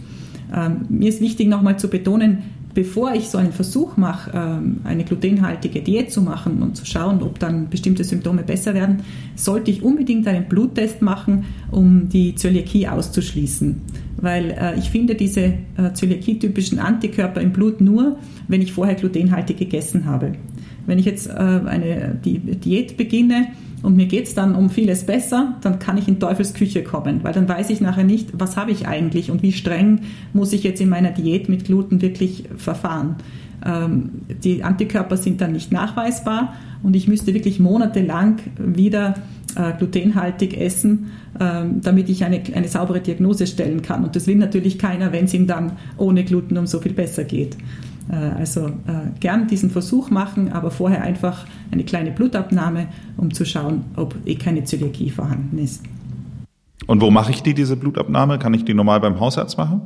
Ähm, 0.54 0.86
mir 0.90 1.10
ist 1.10 1.22
wichtig 1.22 1.48
nochmal 1.48 1.80
zu 1.80 1.90
betonen, 1.90 2.40
bevor 2.74 3.14
ich 3.14 3.30
so 3.30 3.38
einen 3.38 3.52
Versuch 3.52 3.98
mache, 3.98 4.32
ähm, 4.34 4.82
eine 4.84 5.04
glutenhaltige 5.04 5.82
Diät 5.82 6.12
zu 6.12 6.22
machen 6.22 6.62
und 6.62 6.78
zu 6.78 6.86
schauen, 6.86 7.22
ob 7.22 7.40
dann 7.40 7.70
bestimmte 7.70 8.04
Symptome 8.04 8.44
besser 8.44 8.74
werden, 8.74 9.04
sollte 9.36 9.72
ich 9.72 9.84
unbedingt 9.84 10.28
einen 10.28 10.48
Bluttest 10.48 11.02
machen, 11.02 11.46
um 11.72 12.10
die 12.10 12.36
Zöliakie 12.36 12.88
auszuschließen. 12.88 13.82
Weil 14.18 14.52
äh, 14.52 14.78
ich 14.78 14.90
finde 14.90 15.16
diese 15.16 15.42
äh, 15.42 15.94
Zöliakie-typischen 15.94 16.80
Antikörper 16.80 17.42
im 17.42 17.52
Blut 17.52 17.82
nur, 17.82 18.18
wenn 18.48 18.62
ich 18.62 18.72
vorher 18.72 18.96
glutenhaltig 18.96 19.58
gegessen 19.58 20.06
habe. 20.06 20.34
Wenn 20.86 21.00
ich 21.00 21.06
jetzt 21.06 21.28
äh, 21.28 21.32
eine 21.32 22.20
Diät 22.24 22.98
beginne, 22.98 23.48
und 23.84 23.96
mir 23.96 24.06
geht 24.06 24.26
es 24.26 24.36
dann 24.36 24.56
um 24.56 24.70
vieles 24.70 25.06
besser, 25.06 25.56
dann 25.62 25.80
kann 25.80 25.98
ich 25.98 26.08
in 26.08 26.20
Teufelsküche 26.20 26.84
kommen, 26.84 27.24
weil 27.24 27.34
dann 27.34 27.50
weiß 27.50 27.70
ich 27.70 27.82
nachher 27.82 28.04
nicht, 28.04 28.30
was 28.34 28.58
habe 28.58 28.72
ich 28.72 28.88
eigentlich 28.88 29.32
und 29.32 29.42
wie 29.42 29.52
streng 29.52 30.02
muss 30.34 30.54
ich 30.54 30.64
jetzt 30.64 30.82
in 30.82 30.90
meiner 30.90 31.12
Diät 31.12 31.50
mit 31.50 31.66
Gluten 31.66 32.02
wirklich 32.02 32.46
verfahren. 32.58 33.16
Ähm, 33.66 34.10
die 34.44 34.64
Antikörper 34.64 35.18
sind 35.18 35.42
dann 35.42 35.52
nicht 35.54 35.72
nachweisbar 35.72 36.54
und 36.84 36.96
ich 36.96 37.08
müsste 37.08 37.34
wirklich 37.34 37.60
monatelang 37.60 38.40
wieder 38.58 39.16
äh, 39.56 39.74
glutenhaltig 39.78 40.60
essen, 40.60 41.12
ähm, 41.40 41.82
damit 41.82 42.10
ich 42.10 42.24
eine, 42.24 42.42
eine 42.54 42.68
saubere 42.68 43.02
Diagnose 43.02 43.48
stellen 43.48 43.82
kann. 43.82 44.04
Und 44.04 44.16
das 44.16 44.28
will 44.28 44.36
natürlich 44.36 44.80
keiner, 44.80 45.12
wenn 45.12 45.26
es 45.26 45.34
ihm 45.34 45.48
dann 45.48 45.74
ohne 45.98 46.24
Gluten 46.24 46.58
um 46.58 46.68
so 46.68 46.80
viel 46.80 46.94
besser 46.94 47.24
geht. 47.24 47.58
Äh, 48.12 48.16
also 48.16 48.68
äh, 48.68 49.20
gern 49.20 49.48
diesen 49.48 49.70
Versuch 49.70 50.10
machen, 50.10 50.52
aber 50.52 50.72
vorher 50.72 51.02
einfach 51.02 51.46
eine 51.72 51.84
kleine 51.84 52.12
Blutabnahme, 52.12 52.88
um 53.18 53.34
zu 53.34 53.46
schauen, 53.46 53.86
ob 53.96 54.16
eh 54.26 54.36
keine 54.36 54.64
Zöliakie 54.64 55.10
vorhanden 55.10 55.58
ist. 55.58 55.84
Und 56.88 57.02
wo 57.02 57.10
mache 57.12 57.32
ich 57.32 57.42
die, 57.42 57.54
diese 57.54 57.78
Blutabnahme? 57.78 58.38
Kann 58.40 58.54
ich 58.54 58.66
die 58.66 58.74
normal 58.74 59.00
beim 59.00 59.20
Hausarzt 59.20 59.58
machen? 59.58 59.82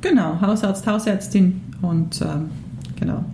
Genau, 0.00 0.40
Hausarzt, 0.40 0.86
Hausärztin 0.86 1.60
und 1.82 2.20
ähm, 2.22 2.50
genau. 2.98 3.24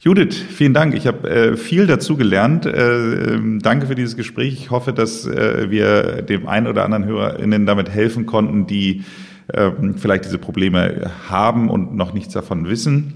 Judith, 0.00 0.36
vielen 0.36 0.74
Dank. 0.74 0.94
Ich 0.94 1.06
habe 1.06 1.30
äh, 1.30 1.56
viel 1.56 1.86
dazu 1.86 2.16
gelernt. 2.16 2.66
Äh, 2.66 3.34
ähm, 3.34 3.60
danke 3.62 3.86
für 3.86 3.94
dieses 3.94 4.16
Gespräch. 4.16 4.52
Ich 4.52 4.70
hoffe, 4.70 4.92
dass 4.92 5.26
äh, 5.26 5.70
wir 5.70 6.20
dem 6.20 6.46
einen 6.46 6.66
oder 6.66 6.84
anderen 6.84 7.06
HörerInnen 7.06 7.64
damit 7.64 7.88
helfen 7.88 8.26
konnten, 8.26 8.66
die 8.66 9.04
ähm, 9.52 9.96
vielleicht 9.96 10.24
diese 10.24 10.38
Probleme 10.38 11.10
haben 11.28 11.68
und 11.68 11.94
noch 11.94 12.12
nichts 12.14 12.32
davon 12.32 12.66
wissen. 12.66 13.14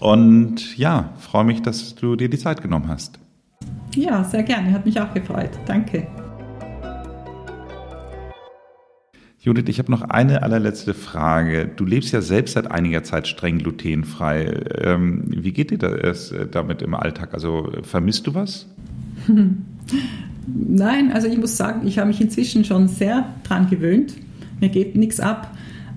Und 0.00 0.76
ja, 0.76 1.14
freue 1.18 1.44
mich, 1.44 1.62
dass 1.62 1.94
du 1.94 2.16
dir 2.16 2.28
die 2.28 2.38
Zeit 2.38 2.62
genommen 2.62 2.88
hast. 2.88 3.18
Ja, 3.94 4.24
sehr 4.24 4.42
gerne. 4.42 4.72
Hat 4.72 4.84
mich 4.84 5.00
auch 5.00 5.14
gefreut. 5.14 5.50
Danke. 5.66 6.06
Judith, 9.38 9.64
ich 9.68 9.78
habe 9.78 9.90
noch 9.90 10.02
eine 10.02 10.42
allerletzte 10.42 10.94
Frage. 10.94 11.68
Du 11.68 11.84
lebst 11.84 12.12
ja 12.12 12.22
selbst 12.22 12.54
seit 12.54 12.70
einiger 12.70 13.02
Zeit 13.02 13.28
streng 13.28 13.58
glutenfrei. 13.58 14.62
Ähm, 14.78 15.24
wie 15.26 15.52
geht 15.52 15.70
dir 15.70 15.78
das 15.78 16.34
damit 16.50 16.80
im 16.80 16.94
Alltag? 16.94 17.34
Also 17.34 17.70
vermisst 17.82 18.26
du 18.26 18.34
was? 18.34 18.66
Nein, 20.46 21.12
also 21.12 21.28
ich 21.28 21.36
muss 21.36 21.56
sagen, 21.56 21.86
ich 21.86 21.98
habe 21.98 22.08
mich 22.08 22.20
inzwischen 22.20 22.64
schon 22.64 22.88
sehr 22.88 23.34
dran 23.44 23.68
gewöhnt 23.68 24.14
mir 24.64 24.70
geht 24.70 24.96
nichts 24.96 25.20
ab. 25.20 25.50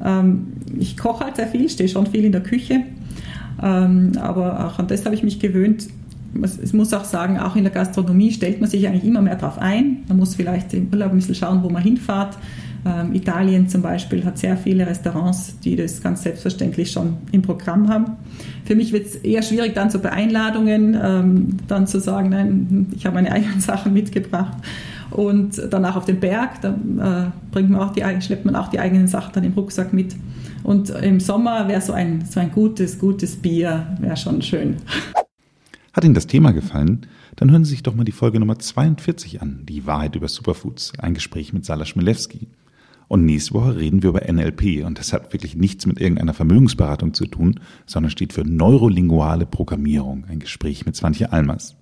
Ähm, 0.04 0.48
ich 0.78 0.98
koche 0.98 1.26
halt 1.26 1.38
sehr 1.38 1.48
viel, 1.48 1.70
stehe 1.70 1.90
schon 1.90 2.08
viel 2.08 2.26
in 2.26 2.32
der 2.32 2.44
Küche, 2.44 2.84
ähm, 3.64 4.12
aber 4.20 4.68
auch 4.68 4.80
an 4.80 4.88
das 4.88 5.06
habe 5.06 5.16
ich 5.16 5.24
mich 5.24 5.40
gewöhnt. 5.40 5.88
Ich 6.62 6.74
muss 6.74 6.94
auch 6.94 7.06
sagen, 7.06 7.40
auch 7.40 7.56
in 7.56 7.64
der 7.64 7.74
Gastronomie 7.74 8.32
stellt 8.32 8.60
man 8.60 8.70
sich 8.70 8.88
eigentlich 8.88 9.06
immer 9.06 9.22
mehr 9.22 9.38
darauf 9.38 9.58
ein. 9.58 10.04
Man 10.08 10.18
muss 10.18 10.36
vielleicht 10.36 10.74
im 10.74 10.90
Urlaub 10.92 11.12
ein 11.12 11.18
bisschen 11.18 11.36
schauen, 11.36 11.64
wo 11.64 11.70
man 11.70 11.82
hinfahrt. 11.82 12.38
Ähm, 12.86 13.16
Italien 13.16 13.70
zum 13.70 13.82
Beispiel 13.82 14.24
hat 14.24 14.38
sehr 14.38 14.56
viele 14.56 14.86
Restaurants, 14.86 15.58
die 15.62 15.76
das 15.76 16.04
ganz 16.04 16.24
selbstverständlich 16.24 16.92
schon 16.92 17.18
im 17.32 17.42
Programm 17.42 17.90
haben. 17.90 18.18
Für 18.66 18.76
mich 18.76 18.92
wird 18.94 19.08
es 19.08 19.16
eher 19.16 19.42
schwierig, 19.42 19.74
dann 19.74 19.90
so 19.90 20.00
bei 20.00 20.12
Einladungen 20.12 20.96
ähm, 21.02 21.58
dann 21.68 21.88
zu 21.88 22.00
sagen, 22.00 22.30
nein, 22.30 22.88
ich 22.96 23.06
habe 23.06 23.16
meine 23.16 23.32
eigenen 23.38 23.62
Sachen 23.62 23.94
mitgebracht 23.94 24.58
und 25.18 25.60
danach 25.72 25.96
auf 25.96 26.06
den 26.06 26.20
Berg, 26.20 26.62
da 26.62 26.70
äh, 26.70 27.32
bringt 27.52 27.72
man 27.72 27.82
auch 27.82 27.92
die, 27.92 28.04
schleppt 28.22 28.46
man 28.46 28.56
auch 28.56 28.68
die 28.68 28.80
eigenen 28.80 29.08
Sachen 29.08 29.34
dann 29.34 29.44
im 29.44 29.54
Rucksack 29.54 29.92
mit. 29.92 30.16
Und 30.64 30.92
im 30.92 31.20
Sommer 31.20 31.68
wäre 31.68 31.82
so 31.82 31.92
ein, 31.92 32.24
so 32.26 32.40
ein 32.40 32.52
gutes, 32.52 33.00
gutes 33.00 33.36
Bier, 33.36 33.98
wäre 34.00 34.16
schon 34.16 34.44
schön. 34.44 34.78
Hat 35.92 36.04
Ihnen 36.04 36.14
das 36.14 36.28
Thema 36.28 36.52
gefallen? 36.52 37.08
Dann 37.36 37.50
hören 37.50 37.66
Sie 37.66 37.72
sich 37.72 37.82
doch 37.82 37.96
mal 37.96 38.04
die 38.04 38.12
Folge 38.12 38.40
Nummer 38.40 38.60
42 38.60 39.42
an, 39.42 39.64
die 39.68 39.88
Wahrheit 39.88 40.16
über 40.16 40.28
Superfoods, 40.28 40.94
ein 41.00 41.16
Gespräch 41.16 41.52
mit 41.52 41.66
Sala 41.66 41.86
Schmilewski. 41.86 42.48
Und 43.08 43.26
nächste 43.26 43.56
Woche 43.56 43.76
reden 43.76 44.04
wir 44.04 44.10
über 44.10 44.32
NLP 44.32 44.86
und 44.86 45.00
das 45.00 45.14
hat 45.14 45.34
wirklich 45.34 45.56
nichts 45.56 45.88
mit 45.88 46.00
irgendeiner 46.00 46.36
Vermögensberatung 46.36 47.16
zu 47.16 47.26
tun, 47.26 47.60
sondern 47.88 48.12
steht 48.12 48.34
für 48.34 48.44
neurolinguale 48.44 49.48
Programmierung, 49.48 50.26
ein 50.30 50.40
Gespräch 50.40 50.86
mit 50.86 50.96
Swantje 50.96 51.32
Almers. 51.32 51.76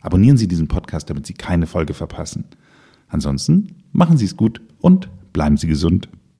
Abonnieren 0.00 0.36
Sie 0.36 0.48
diesen 0.48 0.68
Podcast, 0.68 1.08
damit 1.08 1.24
Sie 1.24 1.34
keine 1.34 1.66
Folge 1.66 1.94
verpassen. 1.94 2.44
Ansonsten 3.14 3.76
machen 3.92 4.18
Sie 4.18 4.24
es 4.24 4.36
gut 4.36 4.60
und 4.80 5.08
bleiben 5.32 5.56
Sie 5.56 5.68
gesund. 5.68 6.08